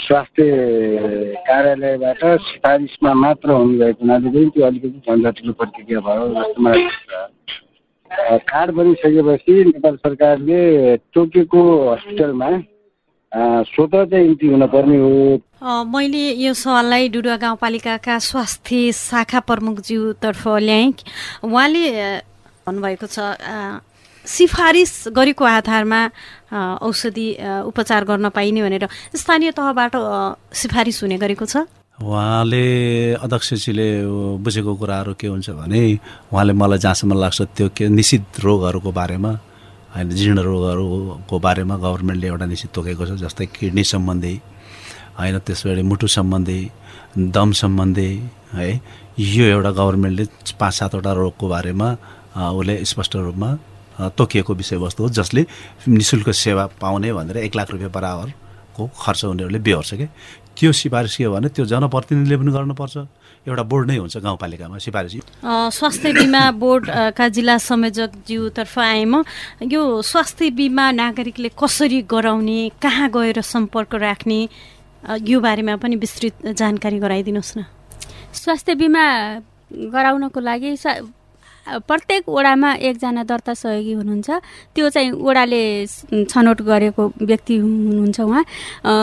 स्वास्थ्य 0.00 0.44
कार्यालयबाट 1.48 2.22
सिफारिसमा 2.42 3.12
मात्र 3.14 3.48
हुनुभएको 3.50 4.00
हुनाले 4.02 4.28
पनि 4.30 4.50
त्यो 4.54 4.66
अलिकति 4.66 4.98
झन्झटिलो 5.06 5.52
प्रक्रिया 5.60 6.00
भयो 6.06 6.24
जस्तो 6.34 6.62
मलाई 6.62 6.84
कार्ड 8.12 8.70
बनिसकेपछि 8.76 9.54
नेपाल 9.64 9.96
सरकारले 9.96 10.96
तोकेको 11.14 11.60
हस्पिटलमा 11.90 12.48
हो। 14.96 15.84
मैले 15.88 16.24
यो 16.36 16.52
सवाललाई 16.54 17.08
डुडुवा 17.08 17.36
गाउँपालिकाका 17.36 18.18
स्वास्थ्य 18.18 18.92
शाखा 18.92 19.40
प्रमुखज्यूतर्फ 19.40 20.42
ल्याएँ। 20.48 20.92
उहाँले 21.44 21.84
भन्नुभएको 22.66 23.06
छ 23.06 23.18
सिफारिस 24.24 24.92
गरेको 25.16 25.44
आधारमा 25.44 26.00
औषधि 26.78 27.28
उपचार 27.66 28.04
गर्न 28.04 28.28
पाइने 28.30 28.62
भनेर। 28.62 28.86
स्थानीय 29.16 29.50
तहबाट 29.50 29.92
सिफारिस 30.54 31.02
हुने 31.02 31.16
गरेको 31.18 31.46
छ। 31.46 31.66
उहाँले 31.98 33.14
अध्यक्षजीले 33.14 33.88
बुझेको 34.42 34.74
कुराहरू 34.74 35.14
के 35.14 35.26
हुन्छ 35.26 35.50
भने 35.52 35.82
उहाँले 36.32 36.52
मलाई 36.52 36.78
जहाँसम्म 36.78 37.14
लाग्छ 37.14 37.42
त्यो 37.54 37.68
के 37.70 37.88
निश्चित 37.90 38.40
रोगहरूको 38.42 38.92
बारेमा 38.92 39.30
होइन 39.94 40.10
जीर्ण 40.10 40.38
रोगहरूको 40.40 41.38
बारेमा 41.38 41.76
गभर्मेन्टले 41.76 42.26
एउटा 42.26 42.46
निश्चित 42.46 42.70
तोकेको 42.74 43.06
छ 43.06 43.12
जस्तै 43.22 43.46
किडनी 43.54 43.84
सम्बन्धी 43.86 44.34
होइन 45.14 45.38
त्यसबाट 45.38 45.78
मुटु 45.84 46.06
सम्बन्धी 46.08 46.60
दम 47.30 47.52
सम्बन्धी 47.62 48.10
है 48.52 48.68
यो 49.14 49.44
एउटा 49.46 49.70
गभर्मेन्टले 49.70 50.24
पाँच 50.58 50.74
सातवटा 50.74 51.12
रोगको 51.12 51.48
बारेमा 51.48 51.88
उसले 52.50 52.84
स्पष्ट 52.84 53.16
रूपमा 53.18 53.50
तोकिएको 54.10 54.54
विषयवस्तु 54.54 55.02
हो 55.02 55.08
जसले 55.12 55.46
नि 55.88 56.02
शुल्क 56.02 56.30
सेवा 56.36 56.66
पाउने 56.80 57.12
भनेर 57.12 57.36
एक 57.46 57.56
लाख 57.56 57.70
रुपियाँ 57.70 57.90
पर 57.90 58.04
आवरको 58.04 58.90
खर्च 58.96 59.24
उनीहरूले 59.24 59.58
बेहोर्छ 59.58 59.94
कि? 59.94 60.08
त्यो 60.62 60.70
सिफारिस 60.70 61.16
के 61.18 61.24
हो 61.26 61.34
भने 61.34 61.48
त्यो 61.50 61.64
जनप्रतिनिधिले 61.66 62.36
पनि 62.38 62.50
गर्नुपर्छ। 62.54 62.96
एउटा 63.50 63.62
बोर्ड 63.66 63.86
नै 63.90 63.96
हुन्छ 63.98 64.16
गाउँपालिकामा 64.22 64.78
सिफारिस। 64.78 65.12
स्वास्थ्य 65.74 66.12
बिमा 66.14 66.42
बोर्डका 66.54 67.26
जिल्ला 67.34 67.56
संयोजकज्यूतर्फ 67.58 68.78
आएँ 68.78 69.04
म। 69.10 69.26
यो 69.66 69.82
स्वास्थ्य 70.06 70.50
बिमा 70.54 70.86
नागरिकले 70.94 71.50
कसरी 71.58 72.06
गराउने 72.06 72.78
कहाँ 72.78 73.08
गएर 73.10 73.42
सम्पर्क 73.42 73.94
राख्ने 73.98 74.40
यो 75.26 75.40
बारेमा 75.42 75.74
पनि 75.82 75.96
विस्तृत 75.98 76.54
जानकारी 76.54 76.98
गराइदिनुहोस् 77.02 77.58
न। 77.58 77.66
स्वास्थ्य 78.30 78.74
बिमा 78.78 79.04
गराउनको 79.90 80.40
लागि 80.40 80.70
प्रत्येक 81.66 82.28
वडामा 82.28 82.70
एकजना 82.88 83.22
दर्ता 83.22 83.54
सहयोगी 83.54 83.92
हुनुहुन्छ। 83.92 84.30
त्यो 84.74 84.88
चाहिँ 84.90 85.10
वडाले 85.14 85.62
छनौट 86.30 86.58
गरेको 86.62 87.02
व्यक्ति 87.22 87.56
हुनुहुन्छ 87.56 88.20
उहाँ 88.20 88.44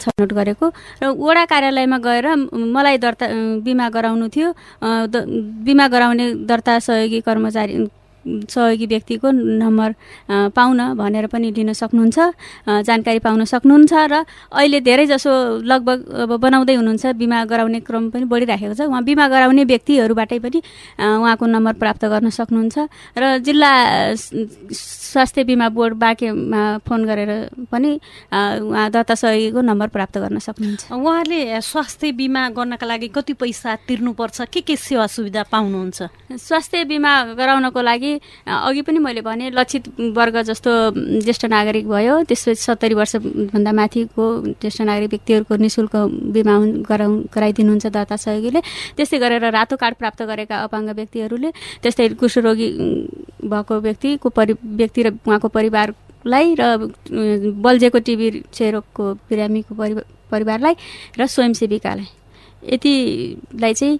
छनौट 0.03 0.31
गरेको। 0.33 0.65
र 1.01 1.05
वडा 1.15 1.43
कार्यालयमा 1.45 1.97
गएर 1.97 2.27
मलाई 2.75 2.97
दर्ता 2.97 3.25
बिमा 3.63 3.89
गराउनु 3.89 4.27
थियो। 4.29 4.49
बिमा 5.65 5.87
गराउने 5.87 6.25
दर्ता 6.49 6.79
सहयोगी 6.79 7.19
कर्मचारी 7.27 7.75
सहयोगी 8.49 8.85
व्यक्तिको 8.85 9.27
नम्बर 9.31 9.89
पाउन 10.55 10.79
भनेर 10.95 11.27
पनि 11.27 11.51
लिन 11.51 11.73
सक्नुहुन्छ 11.73 12.17
जानकारी 12.87 13.19
पाउन 13.19 13.43
सक्नुहुन्छ 13.45 13.93
र 14.11 14.23
अहिले 14.51 14.79
धेरैजसो 14.81 15.33
लगभग 15.63 15.97
अब 16.23 16.31
बनाउँदै 16.39 16.75
हुनुहुन्छ 16.75 17.05
बिमा 17.15 17.43
गराउने 17.45 17.79
क्रम 17.87 18.09
पनि 18.09 18.25
बढिराखेको 18.25 18.73
छ। 18.73 18.81
उहाँ 18.89 19.03
बिमा 19.03 19.25
गराउने 19.27 19.63
व्यक्तिहरूबाटै 19.65 20.39
पनि 20.39 20.59
उहाँको 20.99 21.45
नम्बर 21.45 21.73
प्राप्त 21.81 22.05
गर्न 22.05 22.29
सक्नुहुन्छ 22.29 22.77
र 23.17 23.23
जिल्ला 23.41 23.71
स्वास्थ्य 24.15 25.43
बिमा 25.43 25.69
बोर्ड 25.69 25.93
बाँकेमा 25.97 26.61
फोन 26.87 27.05
गरेर 27.05 27.31
पनि 27.71 27.91
उहाँ 28.31 28.89
दत्ता 28.89 29.15
सहयोगीको 29.15 29.61
नम्बर 29.61 29.87
प्राप्त 29.89 30.17
गर्न 30.17 30.39
सक्नुहुन्छ। 30.39 30.91
उहाँले 30.91 31.61
स्वास्थ्य 31.61 32.11
बिमा 32.11 32.49
गर्नका 32.53 32.85
लागि 32.85 33.07
कति 33.09 33.33
पैसा 33.33 33.75
तिर्नुपर्छ? 33.87 34.41
के 34.53 34.61
के 34.61 34.75
सेवा 34.75 35.07
सुविधा 35.07 35.43
पाउनुहुन्छ? 35.51 35.99
स्वास्थ्य 36.37 36.83
बिमा 36.85 37.11
गराउनको 37.33 37.81
लागि 37.81 38.18
अघि 38.47 38.81
पनि 38.81 38.99
मैले 38.99 39.21
भने 39.21 39.49
लक्षित 39.49 39.83
वर्ग 40.17 40.35
जस्तो 40.49 40.71
ज्येष्ठ 41.25 41.45
नागरिक 41.45 41.87
भयो 41.87 42.15
त्यसपछि 42.29 42.61
सत्तरी 42.61 42.93
वर्षभन्दा 42.99 43.71
माथिको 43.71 44.25
ज्येष्ठ 44.61 44.81
नागरिक 44.81 45.09
व्यक्तिहरूको 45.09 45.55
नि 45.55 45.69
शुल्क 45.69 45.95
बिमा 46.35 46.55
गराउ 46.89 47.11
गराइदिनुहुन्छ 47.35 47.85
दर्ता 47.87 48.15
सहयोगीले। 48.15 48.61
त्यस्तै 48.97 49.17
गरेर 49.19 49.43
रातो 49.51 49.75
कार्ड 49.77 49.95
प्राप्त 50.01 50.21
गरेका 50.29 50.55
अपाङ्ग 50.67 50.89
व्यक्तिहरूले 50.99 51.49
त्यस्तै 51.81 52.07
कुष्ठरोगी 52.19 52.67
भएको 53.47 53.73
व्यक्तिको 53.79 54.29
परि 54.29 54.53
व्यक्ति 54.79 55.01
र 55.03 55.07
उहाँको 55.27 55.47
परिवारलाई 55.47 56.47
र 56.59 56.63
बल्झेको 57.65 57.99
टिबी 57.99 58.27
क्षयरोगको 58.51 59.03
बिरामीको 59.29 59.73
परिवारलाई 60.31 60.75
र 61.17 61.25
स्वयंसेविकालाई। 61.25 62.18
यतिलाई 62.63 63.73
चाहिँ 63.73 63.99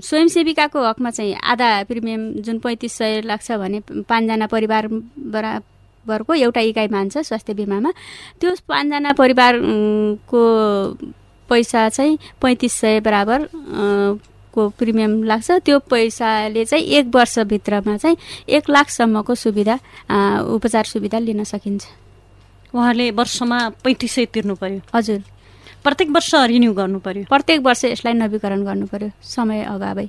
स्वयंसेविकाको 0.00 0.78
हकमा 0.88 1.10
चाहिँ 1.10 1.34
आधा 1.34 1.82
प्रिमियम 1.84 2.22
जुन 2.42 2.58
पैँतिस 2.58 2.92
सय 2.92 3.20
लाग्छ 3.26 3.52
भने 3.52 3.80
पाँचजना 4.08 4.46
परिवार 4.46 4.86
बराबरको 4.86 6.34
एउटा 6.34 6.60
इकाइ 6.60 6.88
मान्छ 6.88 7.18
स्वास्थ्य 7.18 7.54
बिमामा। 7.54 7.90
त्यो 8.40 8.54
पाँचजना 8.68 9.12
परिवारको 9.12 10.42
पैसा 11.50 11.88
चाहिँ 11.88 12.18
पैँतिस 12.42 12.72
सय 12.72 13.00
बराबर 13.00 13.48
को 14.54 14.68
प्रिमियम 14.78 15.22
लाग्छ। 15.24 15.50
त्यो 15.66 15.78
पैसाले 15.90 16.64
चाहिँ 16.64 16.84
एक 16.84 17.06
वर्षभित्रमा 17.14 17.96
चाहिँ 17.96 18.16
एक 18.48 18.70
लाखसम्मको 18.70 19.34
सुविधा 19.34 19.74
उपचार 20.46 20.84
सुविधा 20.84 21.18
लिन 21.18 21.44
सकिन्छ। 21.44 21.86
उहाँले 22.74 23.10
वर्षमा 23.10 23.58
पैँतिस 23.84 24.12
सय 24.14 24.24
तिर्नु 24.26 24.54
पर्यो। 24.54 24.80
हजुर। 24.94 25.22
प्रत्येक 25.84 26.10
वर्ष 26.10 26.34
रिन्यू 26.46 26.72
गर्नु 26.72 26.98
पर्यो। 27.00 27.24
प्रत्येक 27.28 27.60
वर्ष 27.60 27.84
यसलाई 27.84 28.14
नवीकरण 28.14 28.64
गर्नु 28.64 28.86
पर्यो। 28.86 29.10
समय 29.22 29.62
अगावै 29.64 30.08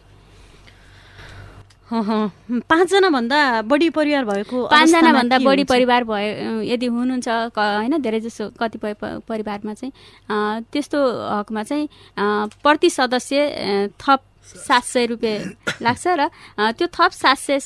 पाँचजना 1.92 3.10
भन्दा 3.10 3.62
बढी 3.68 3.90
परिवार 3.92 4.24
भएको 4.26 4.58
पाँचजना 4.68 5.12
भन्दा 5.14 5.38
बढी 5.44 5.64
परिवार 5.68 6.04
भए 6.08 6.28
यदि 6.64 6.88
हुनुहुन्छ 6.88 7.28
होइन 7.58 8.02
धेरै 8.02 8.20
जसो 8.20 8.50
कतिपय 8.60 8.94
परिवारमा 9.28 9.74
चाहिँ 9.74 9.92
त्यस्तो 10.72 11.00
हकमा 11.40 11.64
चाहिँ 11.64 11.88
प्रति 12.64 12.90
सदस्य 12.90 13.38
थप 14.00 14.20
सात 14.68 14.84
सय 14.84 15.06
रुपियाँ 15.06 15.38
लाग्छ 15.84 16.08
र 16.08 16.28
त्यो 16.80 16.88
थप 16.88 17.12
सात 17.12 17.38
सय 17.38 17.60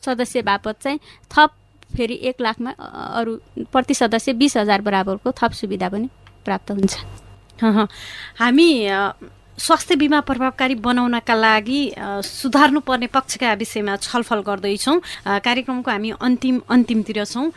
सदस्य 0.00 0.42
बापत 0.42 0.76
चाहिँ 0.80 0.98
थप 1.30 1.50
फेरि 1.96 2.14
एक 2.22 2.40
लाखमा 2.40 2.70
अरू 3.20 3.36
प्रति 3.72 3.94
सदस्य 3.94 4.32
बिस 4.40 4.56
हजार 4.56 4.80
बराबरको 4.80 5.32
थप 5.36 5.52
सुविधा 5.52 5.88
पनि 5.88 6.08
प्राप्त 6.44 6.70
हुन्छ। 6.70 6.94
हामी 8.40 8.68
स्वास्थ्य 9.60 9.96
बिमा 10.00 10.20
प्रभावकारी 10.24 10.74
बनाउनका 10.80 11.34
लागि 11.36 11.80
सुधार्नुपर्ने 12.24 13.06
पक्षका 13.12 13.52
विषयमा 13.60 13.96
छलफल 14.00 14.40
गर्दैछौँ। 14.40 14.96
कार्यक्रमको 15.44 15.90
हामी 15.90 16.10
अन्तिम 16.16 16.60
अन्तिमतिर 16.64 17.24
छौँ। 17.24 17.52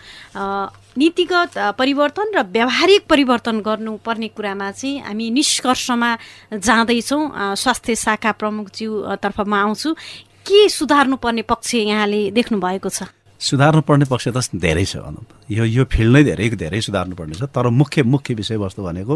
नीतिगत 0.99 1.57
परिवर्तन 1.79 2.27
र 2.35 2.43
व्यावहारिक 2.43 3.07
परिवर्तन 3.07 3.59
गर्नुपर्ने 3.63 4.27
कुरामा 4.35 4.71
चाहिँ 4.75 4.99
हामी 5.07 5.29
निष्कर्षमा 5.31 6.11
जाँदैछौँ। 6.59 7.55
स्वास्थ्य 7.55 7.95
शाखा 7.95 8.31
प्रमुखज्यूतर्फ 8.35 9.39
म 9.39 9.53
आउँछु। 9.55 9.95
के 10.43 10.67
सुधार्नुपर्ने 10.69 11.41
पक्ष 11.47 11.73
यहाँले 11.87 12.31
देख्नु 12.35 12.59
भएको 12.59 12.89
छ? 12.91 13.07
सुधार्नुपर्ने 13.43 14.05
पक्ष 14.07 14.27
त 14.27 14.39
धेरै 14.55 14.85
छ 14.85 15.03
भनौँ 15.03 15.23
यो 15.51 15.63
यो 15.67 15.83
फिल्ड 15.91 16.11
नै 16.15 16.23
धेरै 16.23 16.49
धेरै 16.55 16.79
सुधार्नुपर्ने 16.81 17.35
छ। 17.35 17.43
तर 17.51 17.67
मुख्य 17.69 18.03
मुख्य 18.03 18.33
विषयवस्तु 18.39 18.81
भनेको 18.83 19.15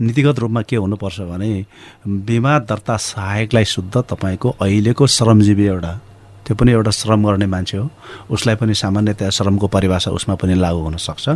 नीतिगत 0.00 0.38
रूपमा 0.38 0.62
के 0.62 0.76
हुनुपर्छ 0.76 1.20
भने 1.30 1.50
बिमा 2.06 2.52
दर्ता 2.70 2.96
सहायकलाई 3.10 3.64
शुद्ध 3.74 3.94
तपाईँको 4.10 4.48
अहिलेको 4.62 5.06
श्रमजीवी 5.06 5.66
एउटा 5.66 5.92
त्यो 6.46 6.54
पनि 6.54 6.70
एउटा 6.72 6.90
श्रम 6.90 7.20
गर्ने 7.26 7.46
मान्छे 7.46 7.76
हो। 7.78 7.90
उसलाई 8.30 8.56
पनि 8.60 8.74
सामान्यतया 8.74 9.30
श्रमको 9.30 9.66
परिभाषा 9.74 10.10
उसमा 10.18 10.34
पनि 10.38 10.54
लागू 10.54 10.80
हुनसक्छ 10.86 11.28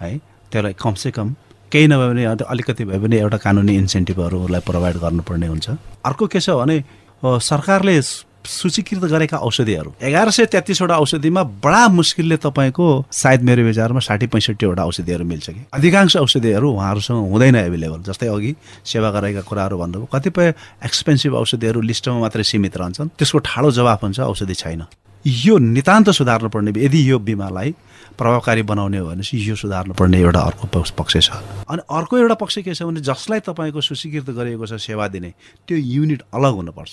है। 0.00 0.10
त्यसलाई 0.52 0.74
कमसेकम 0.74 1.28
केही 1.72 1.86
नभए 1.86 2.08
पनि 2.10 2.22
अलिकति 2.44 2.84
भए 2.84 2.98
पनि 2.98 3.16
एउटा 3.16 3.38
कानुनी 3.46 3.74
इन्सेन्टिभहरू 3.76 4.36
उसलाई 4.44 4.60
प्रोभाइड 4.68 4.96
गर्नुपर्ने 5.00 5.46
हुन्छ। 5.46 5.68
अर्को 6.04 6.26
के 6.26 6.40
छ 6.40 6.50
भने 6.60 6.76
सरकारले 7.22 8.00
सूचीकृत 8.44 9.04
गरेका 9.04 9.36
औषधिहरू। 9.38 9.92
एघार 10.02 10.30
सय 10.30 10.44
तेत्तिसवटा 10.52 10.96
औषधिमा 10.96 11.42
बडा 11.64 11.88
मुस्किलले 11.88 12.36
तपाईँको 12.36 12.86
सायद 13.12 13.42
मेरो 13.42 13.62
विचारमा 13.64 14.00
साठी 14.00 14.26
पैँसठीवटा 14.26 14.84
औषधिहरू 14.84 15.24
मिल्छ 15.24 15.50
कि। 15.50 15.60
अधिकांश 15.72 16.16
औषधिहरू 16.16 16.70
उहाँहरूसँग 16.70 17.30
हुँदैन 17.30 17.56
एभाइलेबल 17.56 18.00
जस्तै 18.08 18.26
अघि 18.26 18.54
सेवा 18.84 19.10
गरेका 19.10 19.40
कुराहरू 19.44 19.78
भन्नुभयो। 19.78 20.08
कतिपय 20.14 20.54
एक्सपेन्सिभ 20.84 21.34
औषधिहरू 21.34 21.80
लिस्टमा 21.80 22.18
मात्रै 22.18 22.44
सीमित 22.44 22.76
रहन्छन्। 22.76 23.08
त्यसको 23.18 23.38
ठाडो 23.38 23.70
जवाफ 23.70 24.02
हुन्छ 24.04 24.20
औषधि 24.20 24.54
छैन। 24.54 24.82
यो 25.24 25.58
नितान्त 25.58 26.10
सुधार्नुपर्ने 26.10 26.72
यदि 26.80 27.00
यो 27.10 27.18
बिमालाई 27.20 27.74
प्रभावकारी 28.16 28.62
बनाउने 28.62 28.98
हो 28.98 29.06
भनेपछि 29.08 29.36
यो 29.36 29.54
सुधार्नुपर्ने 29.56 30.18
एउटा 30.18 30.40
अर्को 30.40 30.66
पक्ष 30.96 31.16
छ। 31.20 31.30
अनि 31.68 31.82
अर्को 31.84 32.18
एउटा 32.18 32.34
पक्ष 32.40 32.58
के 32.64 32.74
छ 32.74 32.82
भने 32.88 33.00
जसलाई 33.04 33.40
तपाईँको 33.44 33.80
सूचीकृत 33.80 34.30
गरिएको 34.32 34.66
छ 34.66 34.80
सेवा 34.80 35.08
दिने 35.08 35.30
त्यो 35.68 35.76
युनिट 35.76 36.22
अलग 36.32 36.52
हुनुपर्छ। 36.56 36.92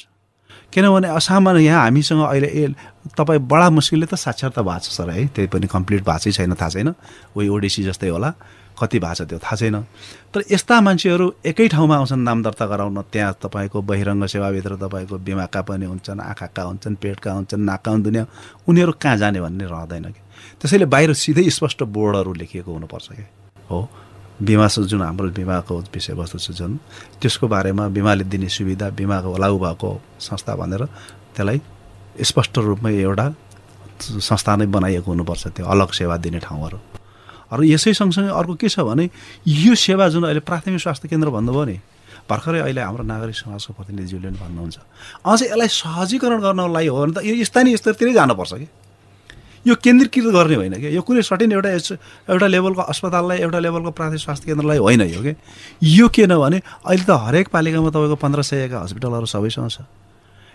किनभने 0.74 1.08
असामान्य 1.08 1.64
यहाँ 1.64 1.82
हामीसँग 1.82 2.22
अहिले 2.22 2.48
ए 2.48 2.74
तपाईँ 3.18 3.39
बडा 3.39 3.70
मुस्किलले 3.70 4.06
त 4.06 4.16
साक्षरता 4.16 4.62
भएको 4.62 4.80
छ 4.80 4.89
सर 4.91 5.10
है? 5.10 5.28
त्यही 5.28 5.48
पनि 5.48 5.68
कम्प्लिट 5.68 6.02
भएको 6.04 6.32
छैन 6.32 6.54
थाहा 6.54 6.70
छैन। 6.70 6.93
उही 7.36 7.48
ओडिसी 7.48 7.84
जस्तै 7.84 8.10
होला। 8.10 8.34
कति 8.78 9.00
भएको 9.00 9.14
छ 9.14 9.22
त्यो 9.30 9.39
थाहा 9.39 9.56
छैन। 9.56 9.76
तर 10.34 10.43
यस्ता 10.52 10.82
मान्छेहरू 10.82 11.26
एकै 11.45 11.68
ठाउँमा 11.68 11.95
आउँछन् 11.98 12.24
नाम 12.24 12.43
दर्ता 12.43 12.66
गराउन। 12.66 13.02
त्यहाँ 13.12 13.34
तपाईँको 13.41 13.82
बहिरङ्ग 13.82 14.26
सेवाभित्र 14.26 14.76
तपाईँको 14.76 15.18
बिमाका 15.18 15.62
पनि 15.62 15.86
हुन्छन् 15.86 16.20
आँखाका 16.22 16.64
हुन्छन् 16.64 16.95
पेटका 16.95 17.32
हुन्छन् 17.32 17.66
नाकका 17.66 17.95
दुनियाँ। 17.98 18.28
उनीहरू 18.68 18.91
कहाँ 19.02 19.18
जाने 19.18 19.41
भन्ने 19.41 19.66
रहँदैन 19.66 20.04
कि? 20.04 20.22
त्यसैले 20.62 20.86
बाहिर 20.86 21.14
सिधै 21.14 21.50
स्पष्ट 21.50 21.84
बोर्डहरू 21.84 22.34
लेखिएको 22.34 22.74
हुनुपर्छ 22.74 23.08
कि? 23.08 23.26
हो? 23.70 23.89
बिमा 24.42 24.68
जुन 24.68 25.02
हाम्रो 25.02 25.30
बिमाको 25.34 25.76
विषयवस्तु 25.94 26.38
छ 26.38 26.52
जुन 26.54 26.80
त्यसको 27.22 27.48
बारेमा 27.48 27.88
बिमाले 27.90 28.24
दिने 28.30 28.50
सुविधा 28.50 28.90
बिमाको 28.94 29.38
लागु 29.38 29.58
भएको 29.58 29.90
संस्था 30.22 30.56
भनेर 30.56 30.86
त्यसलाई 31.34 31.62
स्पष्ट 32.22 32.58
रूपमै 32.58 32.94
एउटा 32.94 33.26
संस्था 33.98 34.56
नै 34.56 34.66
बनाइएको 34.70 35.10
हुनुपर्छ 35.12 35.48
त्यो 35.58 35.66
अलग 35.66 35.90
सेवा 35.90 36.18
दिने 36.22 36.40
ठाउँहरू। 36.46 36.78
अरू 37.52 37.64
यसै 37.64 37.94
सँगसँगै 37.98 38.30
अर्को 38.30 38.54
के 38.62 38.70
छ 38.70 38.86
भने 38.86 39.10
यो 39.48 39.74
सेवा 39.74 40.08
जुन 40.14 40.24
अहिले 40.30 40.46
प्राथमिक 40.46 40.82
स्वास्थ्य 40.86 41.08
केन्द्र 41.10 41.30
भन्नुभयो 41.34 41.66
नि 41.66 41.78
भर्खरै 42.30 42.60
अहिले 42.62 42.82
हाम्रो 42.82 43.04
नागरिक 43.04 43.36
समाजको 43.36 43.74
प्रतिनिधिज्यूले 43.74 44.30
भन्नुहुन्छ। 44.38 44.78
अझै 45.26 45.46
यसलाई 45.50 45.70
सहजीकरण 45.82 46.40
गर्नको 46.46 46.74
लागि 46.78 46.88
हो 46.94 46.98
भने 47.02 47.14
त 47.16 47.26
यो 47.26 47.34
स्थानीय 47.42 47.78
स्तरतिरै 47.82 48.14
जानुपर्छ 48.14 48.54
कि? 48.54 48.68
यो 49.68 49.76
केन्द्रीकृत 49.76 50.32
गर्ने 50.34 50.55
होइन 50.55 50.74
क्या? 50.80 50.89
यो 50.89 51.01
कुनै 51.01 51.22
सटिन 51.22 51.51
एउटा 51.51 51.70
एउटा 52.32 52.47
लेभलको 52.47 52.82
अस्पताललाई 52.82 53.38
एउटा 53.43 53.59
लेभलको 53.59 53.91
प्राथमिक 53.91 54.22
स्वास्थ्य 54.22 54.45
केन्द्रलाई 54.47 54.78
होइन 54.78 55.01
यो 55.11 55.22
के 55.24 55.36
यो 55.84 56.07
के 56.09 56.26
भने 56.26 56.61
अहिले 56.86 57.03
त 57.03 57.11
हरेक 57.11 57.47
पालिकामा 57.51 57.89
तपाईँको 57.89 58.15
पन्ध्र 58.15 58.41
सयका 58.41 58.80
हस्पिटलहरू 58.82 59.26
सबैसँग 59.28 59.70
छ। 59.70 59.78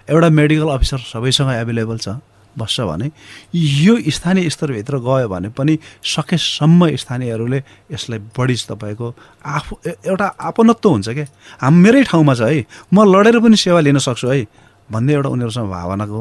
एउटा 0.09 0.29
मेडिकल 0.29 0.69
अफिसर 0.75 0.99
सबैसँग 1.13 1.51
एभाइलेबल 1.53 1.99
छ। 1.99 2.09
बस्छ 2.53 2.81
भने 2.85 3.11
यो 3.57 3.97
स्थानीय 4.13 4.51
स्तरभित्र 4.51 4.99
गयो 5.01 5.29
भने 5.29 5.49
पनि 5.57 5.79
सकेसम्म 6.05 6.89
स्थानीयहरूले 7.01 7.61
यसलाई 7.93 8.19
बढी 8.37 8.57
तपाईँको 8.69 9.09
आफू 9.41 9.73
एउटा 9.89 10.27
आपनत्व 10.53 10.89
हुन्छ 10.89 11.09
क्या? 11.09 11.27
हाम 11.61 11.75
मेरै 11.81 12.03
ठाउँमा 12.13 12.35
छ 12.35 12.53
है। 12.53 12.65
म 12.93 13.09
लडेर 13.09 13.41
पनि 13.41 13.57
सेवा 13.57 13.81
लिन 13.81 13.99
सक्छु 14.05 14.29
है 14.29 14.45
भन्ने 14.93 15.13
एउटा 15.17 15.29
उनीहरूसँग 15.33 15.69
भावनाको 15.73 16.21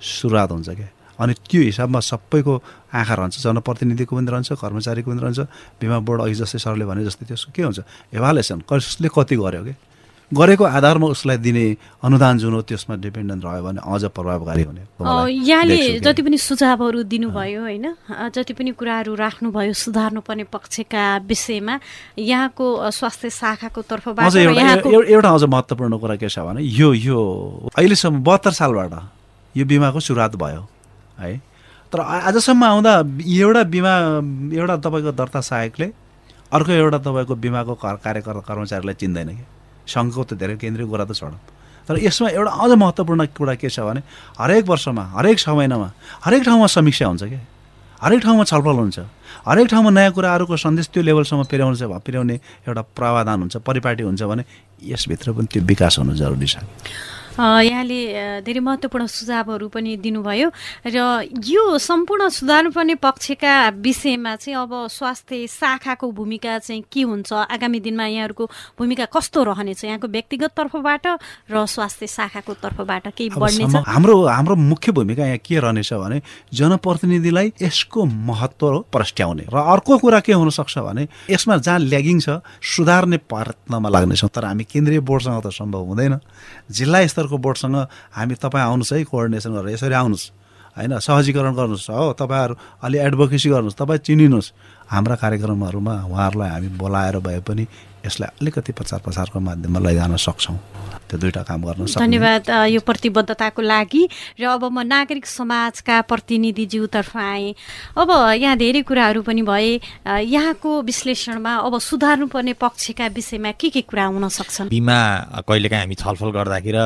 सुरुवात 0.00 0.50
हुन्छ 0.52 0.68
क्या? 0.78 0.88
अनि 1.20 1.32
त्यो 1.48 1.62
हिसाबमा 1.62 2.00
सबैको 2.00 2.54
आँखा 2.94 3.14
रहन्छ। 3.14 3.34
जनप्रतिनिधिको 3.44 4.12
पनि 4.16 4.28
रहन्छ 4.30 4.52
कर्मचारीको 4.58 5.10
पनि 5.10 5.20
रहन्छ 5.22 5.40
बिमा 5.80 5.98
बोर्ड 6.06 6.20
अघि 6.22 6.34
जस्तै 6.42 6.58
सरले 6.58 6.84
भने 6.84 7.04
जस्तै 7.04 7.24
त्यसको 7.30 7.50
के 7.54 7.62
हुन्छ? 7.62 7.80
एभालुएसन 8.14 8.58
कसले 8.70 9.08
कति 9.08 9.36
गर्यो 9.36 9.64
कि? 9.64 9.74
गरेको 10.32 10.64
आधारमा 10.64 11.06
उसलाई 11.14 11.36
दिने 11.36 11.76
अनुदान 12.02 12.38
जुन 12.42 12.54
हो 12.54 12.60
त्यसमा 12.66 12.96
डिपेन्डेन्ट 12.96 13.44
रह्यो 13.44 13.62
भने 13.62 13.80
अझ 13.84 14.04
प्रभावकारी 14.16 14.62
हुने 14.66 14.82
यहाँले 15.30 16.00
जति 16.00 16.22
पनि 16.24 16.38
सुझावहरू 16.40 17.02
दिनुभयो 17.12 17.60
होइन 17.60 17.86
जति 18.34 18.52
पनि 18.56 18.70
कुराहरू 18.72 19.14
राख्नुभयो 19.14 19.72
सुधार्नुपर्ने 19.84 20.44
पक्षका 20.50 21.04
विषयमा 21.28 21.78
यहाँको 22.18 22.66
स्वास्थ्य 22.90 23.30
शाखाको 23.30 23.82
तर्फबाट 23.84 24.36
एउटा 25.06 25.30
अझ 25.30 25.44
महत्त्वपूर्ण 25.44 25.98
कुरा 26.02 26.16
के 26.16 26.28
छ 26.28 26.38
भने 26.40 26.62
यो 26.72 26.92
यो 27.04 27.20
अहिलेसम्म 27.76 28.24
बहत्तर 28.24 28.52
सालबाट 28.58 28.92
यो 29.54 29.64
बिमाको 29.64 30.00
सुरुवात 30.00 30.36
भयो। 30.40 30.73
है। 31.18 31.36
तर 31.92 32.00
आजसम्म 32.00 32.64
आउँदा 32.64 32.92
एउटा 33.22 33.62
बिमा 33.70 33.94
एउटा 34.54 34.76
तपाईँको 34.82 35.12
दर्ता 35.12 35.40
सहायकले 35.40 35.86
अर्को 36.52 36.72
एउटा 36.72 36.98
तपाईँको 36.98 37.34
बिमाको 37.34 37.74
कार्यकर्ता 37.74 38.42
कर्मचारीलाई 38.48 38.94
चिन्दैन 38.94 39.28
कि। 39.28 39.44
सङ्घको 39.86 40.22
त 40.24 40.32
धेरै 40.34 40.56
केन्द्रीय 40.56 40.86
कुरा 40.86 41.04
त 41.04 41.12
छोड 41.12 41.32
तर 41.88 42.00
यसमा 42.00 42.28
एउटा 42.32 42.50
अझ 42.50 42.70
महत्त्वपूर्ण 42.80 43.26
कुरा 43.36 43.54
के 43.60 43.68
छ 43.68 43.80
भने 43.84 44.00
हरेक 44.40 44.64
वर्षमा 44.64 45.02
हरेक 45.16 45.38
छ 45.38 45.48
महिनामा 45.52 45.88
हरेक 46.24 46.42
ठाउँमा 46.44 46.66
समीक्षा 46.72 47.06
हुन्छ 47.06 47.24
क्या 47.28 47.40
हरेक 48.00 48.20
ठाउँमा 48.20 48.44
छलफल 48.44 48.76
हुन्छ। 48.80 48.98
हरेक 49.48 49.66
ठाउँमा 49.68 49.90
नयाँ 49.90 50.12
कुराहरूको 50.12 50.56
सन्देश 50.56 50.88
त्यो 50.92 51.02
लेभलसम्म 51.04 51.42
पुर्याउने 51.44 51.86
पुर्याउने 52.00 52.34
एउटा 52.68 52.82
प्रावधान 52.96 53.38
हुन्छ 53.40 53.56
परिपाटी 53.60 54.02
हुन्छ 54.02 54.22
भने 54.24 54.44
यसभित्र 54.82 55.32
पनि 55.36 55.46
त्यो 55.52 55.62
विकास 55.62 55.98
हुनु 55.98 56.12
जरुरी 56.16 56.48
छ। 56.48 56.56
यहाँले 57.34 58.42
धेरै 58.46 58.60
महत्त्वपूर्ण 58.60 59.06
सुझावहरू 59.10 59.68
पनि 59.74 59.96
दिनुभयो 59.98 60.48
र 60.86 61.26
यो 61.42 61.62
सम्पूर्ण 61.78 62.28
सुधार्नुपर्ने 62.30 62.94
पक्षका 63.02 63.54
विषयमा 63.82 64.34
चाहिँ 64.36 64.54
अब 64.54 64.72
स्वास्थ्य 64.86 65.46
शाखाको 65.50 66.10
भूमिका 66.14 66.58
चाहिँ 66.58 66.82
के 66.86 67.02
हुन्छ? 67.02 67.32
आगामी 67.50 67.80
दिनमा 67.80 68.06
यहाँहरूको 68.06 68.44
भूमिका 68.78 69.04
कस्तो 69.10 69.42
रहनेछ? 69.50 69.84
यहाँको 69.84 70.08
व्यक्तिगत 70.08 70.50
तर्फबाट 70.54 71.06
र 71.50 71.66
स्वास्थ्य 71.66 72.06
शाखाको 72.06 72.54
तर्फबाट 72.54 73.08
केही 73.18 73.30
बढ्नेछ? 73.34 73.82
हाम्रो 73.82 74.14
हाम्रो 74.30 74.54
मुख्य 74.54 74.92
भूमिका 74.94 75.26
यहाँ 75.26 75.38
के 75.42 75.58
रहनेछ 75.58 75.92
भने 75.92 76.22
जनप्रतिनिधिलाई 76.54 77.52
यसको 77.62 78.04
महत्त्व 78.04 78.78
प्रस्ट्याउने 78.94 79.44
र 79.50 79.56
अर्को 79.58 79.98
कुरा 79.98 80.20
के 80.22 80.32
हुनसक्छ 80.32 80.78
भने 80.78 81.08
यसमा 81.30 81.56
जहाँ 81.56 81.78
ल्यागिङ 81.82 82.20
छ 82.20 82.38
सुधार्ने 82.62 83.16
प्रयत्नमा 83.26 83.88
लाग्नेछौँ 83.88 84.30
तर 84.30 84.44
हामी 84.44 84.64
केन्द्रीय 84.64 85.00
बोर्डसँग 85.02 85.42
त 85.42 85.50
सम्भव 85.50 85.82
हुँदैन। 85.90 86.18
जिल्ला 86.70 87.06
स्तर 87.06 87.23
स्तरको 87.24 87.38
बोर्डसँग 87.40 87.76
हामी 88.12 88.34
तपाईँ 88.36 88.64
आउनुहोस् 88.64 88.92
है 88.92 89.04
कोअर्डिनेसन 89.08 89.52
गरेर 89.56 89.72
यसरी 89.74 89.94
आउनुहोस्। 89.96 90.24
होइन 90.76 90.92
सहजीकरण 91.00 91.54
गर्नुहोस्। 91.54 91.90
हो 91.90 92.12
तपाईँहरू 92.12 92.54
अलि 92.84 92.98
एडभोकेसी 92.98 93.48
गर्नुहोस् 93.48 93.78
तपाईँ 93.80 94.04
चिनिनुहोस्। 94.04 94.52
हाम्रा 94.92 95.16
कार्यक्रमहरूमा 95.16 95.94
उहाँहरूलाई 96.04 96.50
हामी 96.50 96.68
बोलाएर 96.76 97.18
भए 97.24 97.40
पनि 97.40 97.64
यसलाई 98.04 98.30
अलिकति 98.40 98.72
प्रचार 98.76 99.00
प्रसारको 99.00 99.40
माध्यममा 99.40 99.80
लैजान 99.80 100.16
सक्छौँ। 100.20 100.56
त्यो 101.14 101.20
दुइटा 101.22 101.42
काम 101.46 101.62
गर्न 101.62 101.86
धन्यवाद 101.94 102.42
यो 102.74 102.80
प्रतिबद्धताको 102.82 103.62
लागि। 103.62 104.02
र 104.34 104.44
अब 104.50 104.64
म 104.66 104.82
नागरिक 104.82 105.26
समाजका 105.26 106.00
प्रतिनिधिज्यूतर्फ 106.10 107.16
आएँ। 107.16 107.54
अब 107.94 108.10
यहाँ 108.34 108.56
धेरै 108.58 108.82
कुराहरू 108.82 109.22
पनि 109.22 109.42
भए। 109.46 109.78
यहाँको 110.26 110.70
विश्लेषणमा 110.82 111.52
अब 111.62 111.78
सुधार्नुपर्ने 111.78 112.52
पक्षका 112.58 113.06
विषयमा 113.14 113.50
के 113.54 113.70
के 113.70 113.82
कुरा 113.86 114.04
हुन 114.10 114.26
सक्छन्? 114.28 114.68
बिमा 114.74 114.98
कहिलेकाहीँ 115.46 115.82
हामी 115.86 115.94
छलफल 115.94 116.30
गर्दाखेरि 116.34 116.82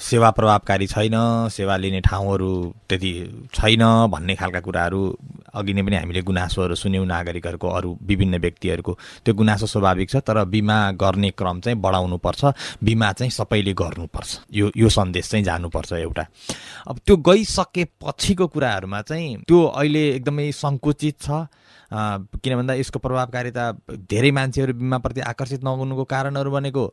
सेवा 0.00 0.30
प्रभावकारी 0.30 0.86
छैन 0.86 1.16
सेवा 1.52 1.76
लिने 1.76 2.00
ठाउँहरू 2.00 2.50
त्यति 2.88 3.12
छैन 3.52 3.82
भन्ने 4.08 4.34
खालका 4.40 4.60
कुराहरू 4.60 5.00
अघि 5.52 5.72
नै 5.72 5.82
पनि 5.82 5.96
हामीले 5.96 6.20
गुनासोहरू 6.22 6.74
सुन्यौँ 6.74 7.06
नागरिकहरूको 7.06 7.68
अरू 7.68 7.90
विभिन्न 8.08 8.38
व्यक्तिहरूको। 8.40 8.92
त्यो 9.24 9.34
गुनासो 9.34 9.66
स्वाभाविक 9.66 10.08
छ 10.10 10.16
तर 10.24 10.44
बिमा 10.48 10.78
गर्ने 10.94 11.30
क्रम 11.36 11.60
चाहिँ 11.60 11.78
बढाउनुपर्छ। 11.80 12.42
बिमा 12.84 13.12
चाहिँ 13.12 13.30
सबैले 13.50 13.72
गर्नुपर्छ। 13.74 14.30
यो 14.54 14.70
यो 14.78 14.88
सन्देश 14.88 15.30
चाहिँ 15.30 15.44
जानुपर्छ 15.44 15.92
एउटा। 15.92 16.24
अब 16.86 16.98
त्यो 17.02 17.16
गइसके 17.18 17.84
पछिको 17.98 18.46
कुराहरूमा 18.46 19.00
चाहिँ 19.02 19.42
त्यो 19.42 19.58
अहिले 19.74 20.02
एकदमै 20.22 20.46
सङ्कुचित 20.54 21.16
छ। 21.18 21.50
किन 21.90 22.56
भन्दा 22.56 22.74
यसको 22.74 22.98
प्रभावकारिता 22.98 23.64
धेरै 24.10 24.30
मान्छेहरू 24.30 24.72
बिमाप्रति 24.78 25.20
आकर्षित 25.26 25.64
नहुनुको 25.64 26.04
कारणहरू 26.06 26.50
भनेको 26.50 26.84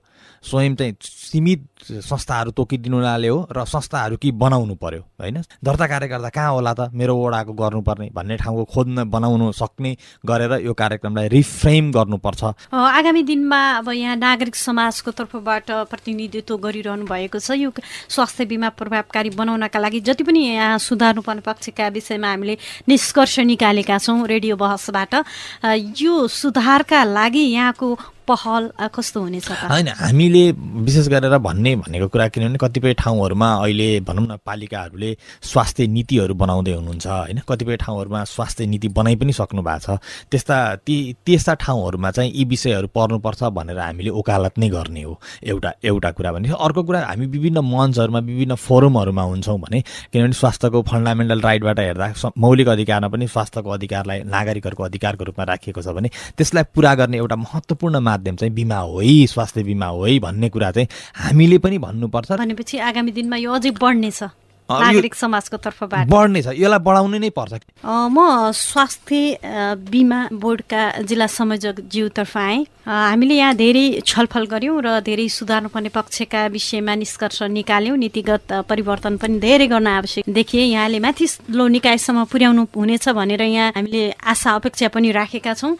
स्वयं 0.44 0.76
चाहिँ 0.76 0.96
सीमित 1.02 1.66
संस्थाहरू 2.02 2.52
तोकिदिनुनाले 2.58 3.28
हो 3.28 3.48
र 3.52 3.66
संस्थाहरू 3.66 4.18
कि 4.18 4.32
बनाउनु 4.34 4.76
पर्यो 4.76 5.02
होइन? 5.22 5.38
दर्ता 5.64 5.88
कार्यकर्ता 5.88 6.30
कहाँ 6.30 6.52
होला 6.52 6.74
त? 6.74 6.90
मेरो 6.94 7.14
वडाको 7.16 7.54
गर्नुपर्ने 7.54 8.10
भन्ने 8.14 8.38
ठाउँको 8.38 8.64
खोज्न 8.74 9.04
बनाउनु 9.10 9.52
सक्ने 9.54 9.92
गरेर 10.26 10.66
यो 10.66 10.74
कार्यक्रमलाई 10.74 11.28
रिफ्रेम 11.30 11.92
गर्नुपर्छ। 11.92 12.44
आगामी 12.74 13.24
दिनमा 13.24 13.62
अब 13.78 13.90
यहाँ 13.94 14.16
नागरिक 14.18 14.56
समाजको 14.56 15.12
तर्फबाट 15.12 15.72
प्रतिनिधित्व 15.94 16.58
गरिरहनु 16.58 17.06
भएको 17.06 17.40
छ। 17.40 17.52
यो 17.54 17.70
स्वास्थ्य 18.10 18.46
बिमा 18.46 18.70
प्रभावकारी 18.74 19.30
बनाउनका 19.38 19.80
लागि 19.80 20.00
जति 20.02 20.24
पनि 20.24 20.40
यहाँ 20.48 20.78
सुधार्नुपर्ने 20.82 21.42
पक्षका 21.46 21.88
विषयमा 21.94 22.30
हामीले 22.30 22.58
निष्कर्ष 22.90 23.40
निकालेका 23.46 23.98
छौँ। 23.98 24.26
रेडियो 24.28 24.56
बहस 24.58 24.87
पक्षबाट 24.90 26.00
यो 26.02 26.28
सुधारका 26.28 27.04
लागि 27.04 27.40
यहाँको 27.40 27.96
पहल 28.28 28.70
कस्तो 28.96 29.20
हुनेछ 29.22 29.50
होइन 29.64 29.88
हामीले 29.88 30.44
विशेष 30.86 31.08
गरेर 31.08 31.38
भन्ने 31.40 31.76
भनेको 31.78 32.08
कुरा 32.08 32.28
किनभने 32.28 32.58
कतिपय 32.62 32.94
ठाउँहरूमा 32.94 33.50
अहिले 33.56 33.90
भनौँ 34.02 34.26
न 34.28 34.38
पालिकाहरूले 34.46 35.16
स्वास्थ्य 35.42 35.88
नीतिहरू 35.88 36.34
बनाउँदै 36.34 36.72
हुनुहुन्छ 36.72 37.08
होइन? 37.08 37.40
कतिपय 37.50 37.76
ठाउँहरूमा 37.78 38.24
स्वास्थ्य 38.26 38.66
नीति 38.66 38.88
बनाइ 38.90 39.16
पनि 39.16 39.34
सक्नु 39.34 39.62
भएको 39.62 39.96
छ। 39.96 40.00
त्यस्ता 40.32 40.58
ती 40.86 40.96
त्यस्ता 41.26 41.54
ठाउँहरूमा 41.56 42.12
चाहिँ 42.12 42.32
यी 42.36 42.46
विषयहरू 42.46 42.88
पर्नुपर्छ 42.88 43.44
भनेर 43.56 43.80
हामीले 43.80 44.10
ओकालत 44.12 44.58
नै 44.58 44.70
गर्ने 44.70 45.04
हो 45.04 45.20
एउटा 45.44 45.72
एउटा 45.84 46.12
कुरा 46.12 46.32
भने 46.32 46.50
अर्को 46.50 46.84
कुरा 46.84 47.00
हामी 47.08 47.26
विभिन्न 47.26 47.60
मञ्चहरूमा 47.64 48.20
विभिन्न 48.20 48.56
फोरमहरूमा 48.58 49.24
हुन्छौँ 49.24 49.60
भने 49.60 49.82
किनभने 50.14 50.34
स्वास्थ्यको 50.34 50.82
फन्डामेन्टल 50.84 51.42
राइटबाट 51.42 51.80
हेर्दा 51.80 52.32
मौलिक 52.38 52.68
अधिकारमा 52.68 53.08
पनि 53.08 53.28
स्वास्थ्यको 53.28 53.70
अधिकारलाई 53.70 54.24
नागरिकहरूको 54.26 54.84
अधिकारको 54.84 55.24
रूपमा 55.24 55.44
राखिएको 55.44 55.82
छ 55.82 55.96
भने 55.98 56.10
त्यसलाई 56.38 56.64
पुरा 56.76 56.94
गर्ने 56.96 57.18
एउटा 57.18 57.36
महत्त्वपूर्ण 57.38 58.00
माध्यम 58.18 58.36
चाहिँ 58.36 58.54
बिमा 58.54 58.78
हो 58.78 59.00
है 59.00 59.26
स्वास्थ्य 59.30 59.64
बिमा 59.64 59.86
हो 59.86 60.10
भन्ने 60.26 60.50
कुरा 60.50 60.72
चाहिँ 60.72 60.88
हामीले 61.16 61.58
पनि 61.62 61.78
भन्नुपर्छ। 61.78 62.32
भनेपछि 62.34 62.78
आगामी 62.82 63.12
दिनमा 63.14 63.38
यो 63.38 63.54
अझै 63.54 63.72
बढ्नेछ। 63.78 64.24
नागरिक 64.70 65.16
समाजको 65.16 65.58
तर्फबाट। 65.58 66.08
बढ्ने 66.08 66.42
छ। 66.42 66.48
यसलाई 66.54 66.80
बढाउनु 66.84 67.18
नै 67.18 67.30
पर्छ। 67.32 67.64
म 67.84 68.18
स्वास्थ्य 68.52 69.80
बिमा 69.88 70.20
बोर्डका 70.34 70.82
जिल्ला 71.08 71.28
संयोजक 71.28 71.76
ज्यूतर्फ 71.88 72.38
आएँ 72.38 72.66
हामीले 72.88 73.36
यहाँ 73.36 73.56
धेरै 73.56 73.86
छलफल 74.08 74.46
गऱ्यौँ 74.48 74.80
र 74.80 74.88
धेरै 75.04 75.28
सुधार्नुपर्ने 75.28 75.90
पक्षका 75.92 76.48
विषयमा 76.56 76.94
निष्कर्ष 76.96 77.52
निकाल्यौँ। 77.52 77.98
नीतिगत 77.98 78.64
परिवर्तन 78.64 79.18
पनि 79.20 79.40
धेरै 79.40 79.68
गर्न 79.68 79.88
आवश्यक 79.88 80.24
देखिए। 80.24 80.64
यहाँले 80.72 81.00
माथिल्लो 81.00 81.68
निकायसम्म 81.68 82.24
पुर्याउनु 82.32 82.64
हुनेछ 82.72 83.10
भनेर 83.12 83.42
यहाँ 83.42 83.72
हामीले 83.76 84.04
आशा 84.24 84.52
अपेक्षा 84.56 84.88
पनि 84.96 85.12
राखेका 85.12 85.54
छौँ। 85.54 85.76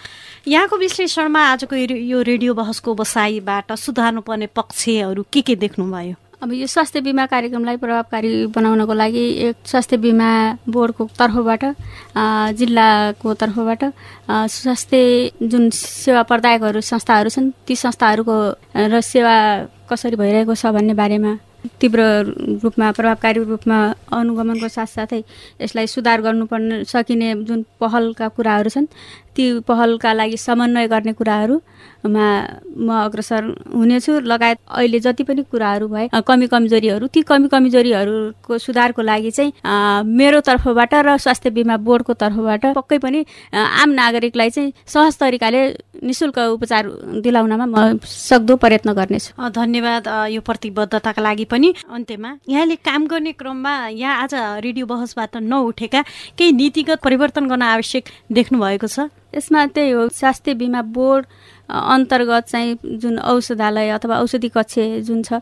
यहाँको 0.48 0.76
विश्लेषणमा 0.78 1.42
आजको 1.56 1.76
यो 1.76 2.22
रेडियो 2.22 2.54
बहसको 2.54 2.94
बसाइबाट 2.94 3.72
सुधार्नुपर्ने 3.72 4.48
पक्षहरू 4.52 5.24
के 5.32 5.42
के 5.48 5.56
देख्नुभयो? 5.56 6.27
अब 6.42 6.52
यो 6.54 6.66
स्वास्थ्य 6.68 7.02
बिमा 7.02 7.26
कार्यक्रमलाई 7.26 7.78
प्रभावकारी 7.78 8.30
बनाउनको 8.54 8.94
लागि 8.94 9.24
एक 9.46 9.56
स्वास्थ्य 9.66 9.98
बिमा 9.98 10.30
बोर्डको 10.70 11.08
तर्फबाट 11.18 11.64
जिल्लाको 12.54 13.34
तर्फबाट 13.34 13.84
स्वास्थ्य 14.52 15.00
जुन 15.44 15.70
सेवा 15.72 16.22
प्रदायकहरू 16.30 16.82
संस्थाहरू 16.84 17.30
छन् 17.30 17.50
ती 17.66 17.76
संस्थाहरूको 17.76 18.38
र 18.86 19.02
सेवा 19.04 19.36
कसरी 19.90 20.16
भइरहेको 20.16 20.56
छ 20.56 20.66
भन्ने 20.78 20.94
बारेमा 20.94 21.34
तीव्र 21.82 22.02
रूपमा 22.62 22.92
प्रभावकारी 22.92 23.44
रूपमा 23.46 23.78
अनुगमनको 24.14 24.68
साथसाथै 24.70 25.22
यसलाई 25.62 25.88
सुधार 25.88 26.22
गर्नुपर्ने 26.22 26.84
सकिने 26.86 27.34
जुन 27.44 27.66
पहलका 27.82 28.28
कुराहरू 28.30 28.70
छन् 28.70 28.88
ती 29.38 29.46
पहलका 29.62 30.14
लागि 30.14 30.38
समन्वय 30.38 30.88
गर्ने 30.90 31.14
कुराहरूमा 31.14 32.26
म 32.78 32.90
अग्रसर 33.06 33.44
हुनेछु। 33.70 34.20
लगायत 34.26 34.58
अहिले 34.68 35.00
जति 35.00 35.24
पनि 35.24 35.42
कुराहरू 35.52 35.88
भए 35.88 36.10
कमी 36.28 36.48
कमजोरीहरू 36.50 37.08
ती 37.08 37.22
कमी 37.22 37.48
कमजोरीहरूको 37.48 38.58
सुधारको 38.58 39.02
लागि 39.02 39.32
चाहिँ 39.32 39.52
मेरो 40.18 40.40
तर्फबाट 40.42 40.94
र 41.06 41.18
स्वास्थ्य 41.18 41.50
बिमा 41.54 41.78
बोर्डको 41.78 42.14
तर्फबाट 42.16 42.66
पक्कै 42.76 42.98
पनि 42.98 43.26
आम 43.54 43.90
नागरिकलाई 43.94 44.50
चाहिँ 44.50 44.74
सहज 44.88 45.18
तरिकाले 45.20 45.62
निशुल्क 46.04 46.38
उपचार 46.58 46.84
दिलाउनमा 47.26 47.66
म 47.66 47.98
सक्दो 48.02 48.56
प्रयत्न 48.58 48.94
गर्नेछु। 48.94 49.50
धन्यवाद 49.52 50.08
यो 50.34 50.42
प्रतिबद्धताका 50.42 51.22
लागि 51.22 51.46
पनि। 51.46 51.74
अन्त्यमा 51.90 52.32
यहाँले 52.50 52.76
काम 52.82 53.08
गर्ने 53.08 53.32
क्रममा 53.38 53.74
यहाँ 53.94 54.16
आज 54.24 54.34
रेडियो 54.66 54.86
बहसबाट 54.86 55.38
नउठेका 55.42 56.02
केही 56.38 56.52
नीतिगत 56.52 57.00
परिवर्तन 57.04 57.48
गर्न 57.48 57.62
आवश्यक 57.74 58.04
देख्नु 58.32 58.60
भएको 58.60 58.88
छ। 58.88 59.10
यसमा 59.34 59.66
त्यही 59.68 59.92
हो 59.92 60.08
स्वास्थ्य 60.12 60.54
बिमा 60.56 60.82
बोर्ड 60.94 61.26
अन्तर्गत 61.70 62.48
चाहिँ 62.48 62.78
जुन 62.98 63.20
औषधालय 63.20 63.90
अथवा 63.90 64.20
औषधि 64.20 64.50
कक्ष 64.50 64.80
जुन 65.08 65.22
छ 65.24 65.42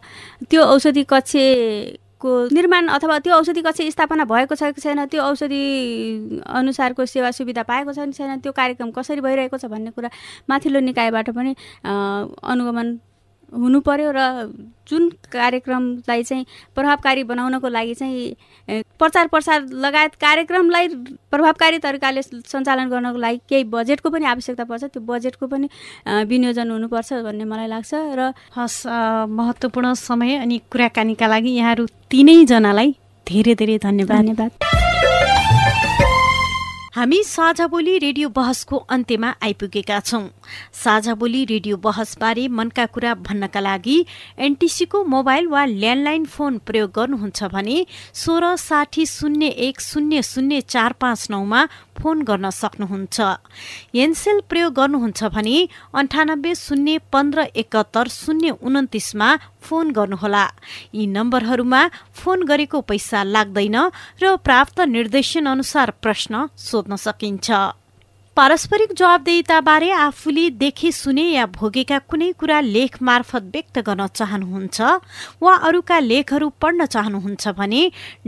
त्यो 0.50 0.62
औषधि 0.66 1.04
कक्षको 1.04 2.34
निर्माण 2.54 2.88
अथवा 2.90 3.18
त्यो 3.20 3.34
औषधि 3.36 3.62
कक्ष 3.62 3.82
स्थापना 3.90 4.26
भएको 4.26 4.56
छ 4.56 4.72
कि 4.72 4.82
छैन 4.82 5.06
त्यो 5.06 5.24
औषधि 5.24 5.64
अनुसारको 6.52 7.06
सेवा 7.08 7.32
सुविधा 7.32 7.64
पाएको 7.64 7.94
छ 7.94 8.06
कि 8.06 8.12
छैन 8.14 8.40
त्यो 8.40 8.52
कार्यक्रम 8.54 8.92
कसरी 8.92 9.22
भइरहेको 9.22 9.58
छ 9.58 9.66
भन्ने 9.68 9.92
कुरा 9.92 10.10
माथिल्लो 10.50 10.80
निकायबाट 10.82 11.30
पनि 11.32 11.56
अनुगमन 11.86 12.98
हुनु 13.54 13.80
पर्यो 13.82 14.12
र 14.16 14.20
जुन 14.90 15.10
कार्यक्रमलाई 15.34 16.24
चाहिँ 16.24 16.46
प्रभावकारी 16.76 17.24
बनाउनको 17.24 17.68
लागि 17.68 17.94
चाहिँ 17.94 18.36
प्रचार 19.00 19.28
प्रसार 19.28 19.66
लगायत 19.86 20.16
कार्यक्रमलाई 20.22 20.88
प्रभावकारी 21.32 21.78
तरिकाले 21.80 22.22
सञ्चालन 22.22 22.90
गर्नको 22.90 23.18
लागि 23.18 23.40
केही 23.50 23.64
बजेटको 23.70 24.10
पनि 24.10 24.26
आवश्यकता 24.26 24.64
पर्छ। 24.64 24.84
त्यो 24.94 25.02
बजेटको 25.02 25.48
पनि 25.48 25.70
विनियोजन 26.06 26.72
हुनुपर्छ 26.72 27.14
भन्ने 27.26 27.46
मलाई 27.46 27.68
लाग्छ 27.68 27.94
र 27.94 28.32
हस् 28.58 28.86
महत्त्वपूर्ण 29.30 29.94
समय 29.94 30.36
अनि 30.44 30.62
कुराकानीका 30.72 31.28
लागि 31.28 31.52
यहाँहरू 31.58 31.86
तिनैजनालाई 32.12 32.90
धेरै 33.28 33.56
धेरै 33.56 33.78
धन्यवाद। 33.84 34.18
धन्यवाद। 34.18 34.75
हामी 36.96 37.18
साझा 37.24 37.66
बोली 37.68 37.98
रेडियो 38.00 38.28
बहसको 38.30 38.78
अन्त्यमा 38.96 39.30
आइपुगेका 39.44 40.00
छौं। 40.00 40.22
साझा 40.74 41.14
बोली 41.14 41.44
रेडियो 41.46 41.78
बहसबारे 41.78 42.48
मनका 42.48 42.86
कुरा 42.96 43.14
भन्नका 43.20 43.60
लागि 43.60 43.98
एनटिसीको 44.40 45.04
मोबाइल 45.04 45.48
वा 45.48 45.66
ल्यान्डलाइन 45.66 46.26
फोन 46.26 46.58
प्रयोग 46.66 46.92
गर्नुहुन्छ 46.96 47.44
भने 47.52 47.86
सोह्र 48.16 48.56
साठी 48.58 49.06
शून्य 49.06 49.48
एक 49.68 49.82
शून्य 49.82 50.22
शून्य 50.24 50.62
चार 50.64 50.94
पाँच 51.02 51.28
नौमा 51.32 51.66
फोन 52.00 52.22
गर्न 52.22 52.50
सक्नुहुन्छ। 52.52 53.20
एनसेल 53.96 54.40
प्रयोग 54.50 54.74
गर्नुहुन्छ 54.74 55.24
भने 55.36 55.58
अन्ठानब्बे 55.94 56.56
शून्य 56.56 56.98
पन्ध्र 57.12 57.46
एकहत्तर 57.56 58.08
शून्य 58.12 58.56
उन्तिसमा 58.62 59.36
फोन 59.66 59.92
गर्नुहोला। 59.98 60.46
यी 60.94 61.04
नम्बरहरूमा 61.08 61.82
फोन 62.14 62.40
गरेको 62.50 62.78
पैसा 62.90 63.20
लाग्दैन 63.36 63.78
र 64.22 64.24
प्राप्त 64.38 64.78
निर्देशन 64.96 65.46
अनुसार 65.46 65.90
प्रश्न 66.04 66.34
सोध्न 66.58 66.96
सकिन्छ। 66.96 67.50
पारस्परिक 68.38 68.94
जवाबदेताबारे 68.94 69.90
आफूले 69.96 70.42
देखे 70.62 70.90
सुने 70.92 71.24
या 71.24 71.46
भोगेका 71.58 71.98
कुनै 72.12 72.26
कुरा 72.40 72.56
लेख 72.64 72.96
मार्फत 73.08 73.44
व्यक्त 73.52 73.78
गर्न 73.88 74.08
चाहनुहुन्छ 74.20 74.78
वा 75.44 75.54
अरूका 75.68 75.98
लेखहरू 76.08 76.48
पढ्न 76.64 76.88
चाहनुहुन्छ 76.96 77.54
भने 77.60 77.84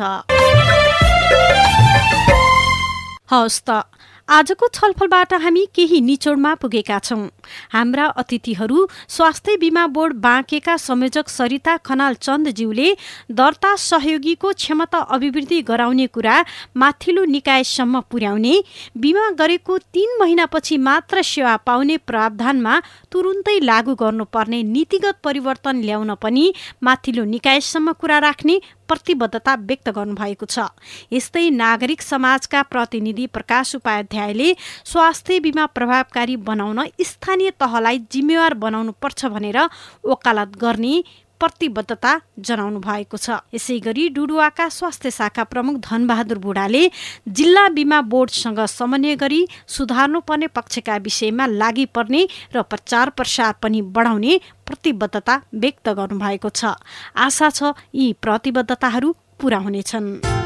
आजको 4.32 4.68
छलफलबाट 4.70 5.34
हामी 5.36 5.66
केही 5.76 6.00
निचोडमा 6.02 6.54
पुगेका 6.56 6.98
छौं। 7.00 7.24
हाम्रा 7.72 8.06
अतिथिहरू 8.22 8.86
स्वास्थ्य 9.10 9.56
बिमा 9.58 9.86
बोर्ड 9.88 10.14
बाँकेका 10.18 10.76
संयोजक 10.80 11.30
सरिता 11.30 11.76
खनाल 11.84 12.14
चन्दज्यूले 12.18 12.88
दर्ता 13.34 13.76
सहयोगीको 13.82 14.52
क्षमता 14.54 15.00
अभिवृद्धि 15.12 15.62
गराउने 15.64 16.06
कुरा 16.10 16.36
माथिल्लो 16.76 17.24
निकायसम्म 17.28 18.00
पुर्याउने 18.12 18.54
बिमा 18.98 19.30
गरेको 19.36 19.78
तीन 19.90 20.18
महिनापछि 20.22 20.78
मात्र 20.80 21.22
सेवा 21.26 21.56
पाउने 21.68 21.98
प्रावधानमा 22.08 22.80
तुरुन्तै 23.12 23.60
लागू 23.64 23.96
गर्नुपर्ने 23.98 24.62
नीतिगत 24.72 25.20
परिवर्तन 25.24 25.84
ल्याउन 25.84 26.14
पनि 26.22 26.46
माथिल्लो 26.84 27.26
निकायसम्म 27.36 27.92
कुरा 28.00 28.20
राख्ने 28.22 28.60
प्रतिबद्धता 28.92 29.56
व्यक्त 29.64 29.90
गर्नुभएको 29.90 30.46
छ। 30.46 30.68
यस्तै 31.12 31.50
नागरिक 31.56 32.02
समाजका 32.02 32.62
प्रतिनिधि 32.72 33.26
प्रकाश 33.32 33.76
उपाध्यायले 33.76 34.50
स्वास्थ्य 34.86 35.40
बिमा 35.40 35.66
प्रभावकारी 35.76 36.36
बनाउन 36.44 36.80
स्थानीय 37.02 37.52
तहलाई 37.60 38.00
जिम्मेवार 38.12 38.54
बनाउनु 38.60 38.92
पर्छ 39.02 39.26
भनेर 39.34 39.60
वकालत 40.06 40.58
गर्ने 40.58 40.96
प्रतिबद्धता 41.42 42.12
जनाउनु 42.40 42.80
भएको 42.80 43.18
छ। 43.18 43.42
यसै 43.50 43.78
गरी 43.82 44.04
डुडुवाका 44.16 44.68
स्वास्थ्य 44.70 45.12
शाखा 45.12 45.44
प्रमुख 45.44 45.76
धनबहादुर 45.82 46.38
बुढाले 46.38 46.84
जिल्ला 47.28 47.68
बिमा 47.70 48.02
बोर्डसँग 48.06 48.60
समन्वय 48.70 49.16
गरी 49.16 49.42
सुधार्नुपर्ने 49.68 50.48
पक्षका 50.54 50.98
विषयमा 51.02 51.46
लागि 51.54 51.86
पर्ने 51.96 52.22
र 52.56 52.62
प्रचार 52.64 53.10
प्रसार 53.18 53.54
पनि 53.62 53.82
बढाउने 53.90 54.40
प्रतिबद्धता 54.68 55.42
व्यक्त 55.56 55.90
गर्नुभएको 55.92 56.50
छ। 56.52 56.78
आशा 57.18 57.50
छ 57.50 57.74
यी 57.96 58.14
प्रतिबद्धताहरू 58.22 59.16
पूरा 59.40 59.58
हुनेछन्। 59.58 60.41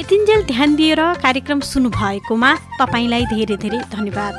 यतिन्जेल 0.00 0.42
ध्यान 0.46 0.74
दिएर 0.76 1.00
कार्यक्रम 1.20 1.60
सुन्नुभएकोमा 1.60 2.50
तपाईँलाई 2.80 3.24
धेरै 3.32 3.56
धेरै 3.60 3.80
धन्यवाद। 3.92 4.34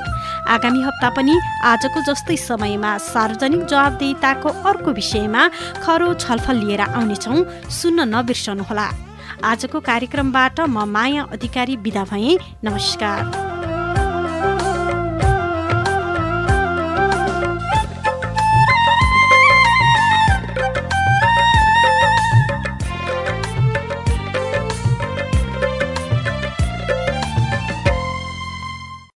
आगामी 0.50 0.82
हप्ता 0.82 1.10
पनि 1.14 1.36
आजको 1.64 2.02
जस्तै 2.08 2.38
समयमा 2.42 2.92
सार्वजनिक 2.98 3.62
जवाबदेताको 3.70 4.50
अर्को 4.66 4.92
विषयमा 4.92 5.44
खरो 5.86 6.10
छलफल 6.18 6.58
लिएर 6.66 6.82
आउनेछौँ। 6.82 7.46
सुन्न 7.70 8.10
नबिर्सनुहोला। 8.10 8.88
आजको 9.46 9.78
कार्यक्रमबाट 9.86 10.66
म 10.66 10.90
माया 10.90 11.30
अधिकारी 11.30 11.76
विदा 11.86 12.04
भएँ। 12.10 12.42
नमस्कार। 12.66 13.51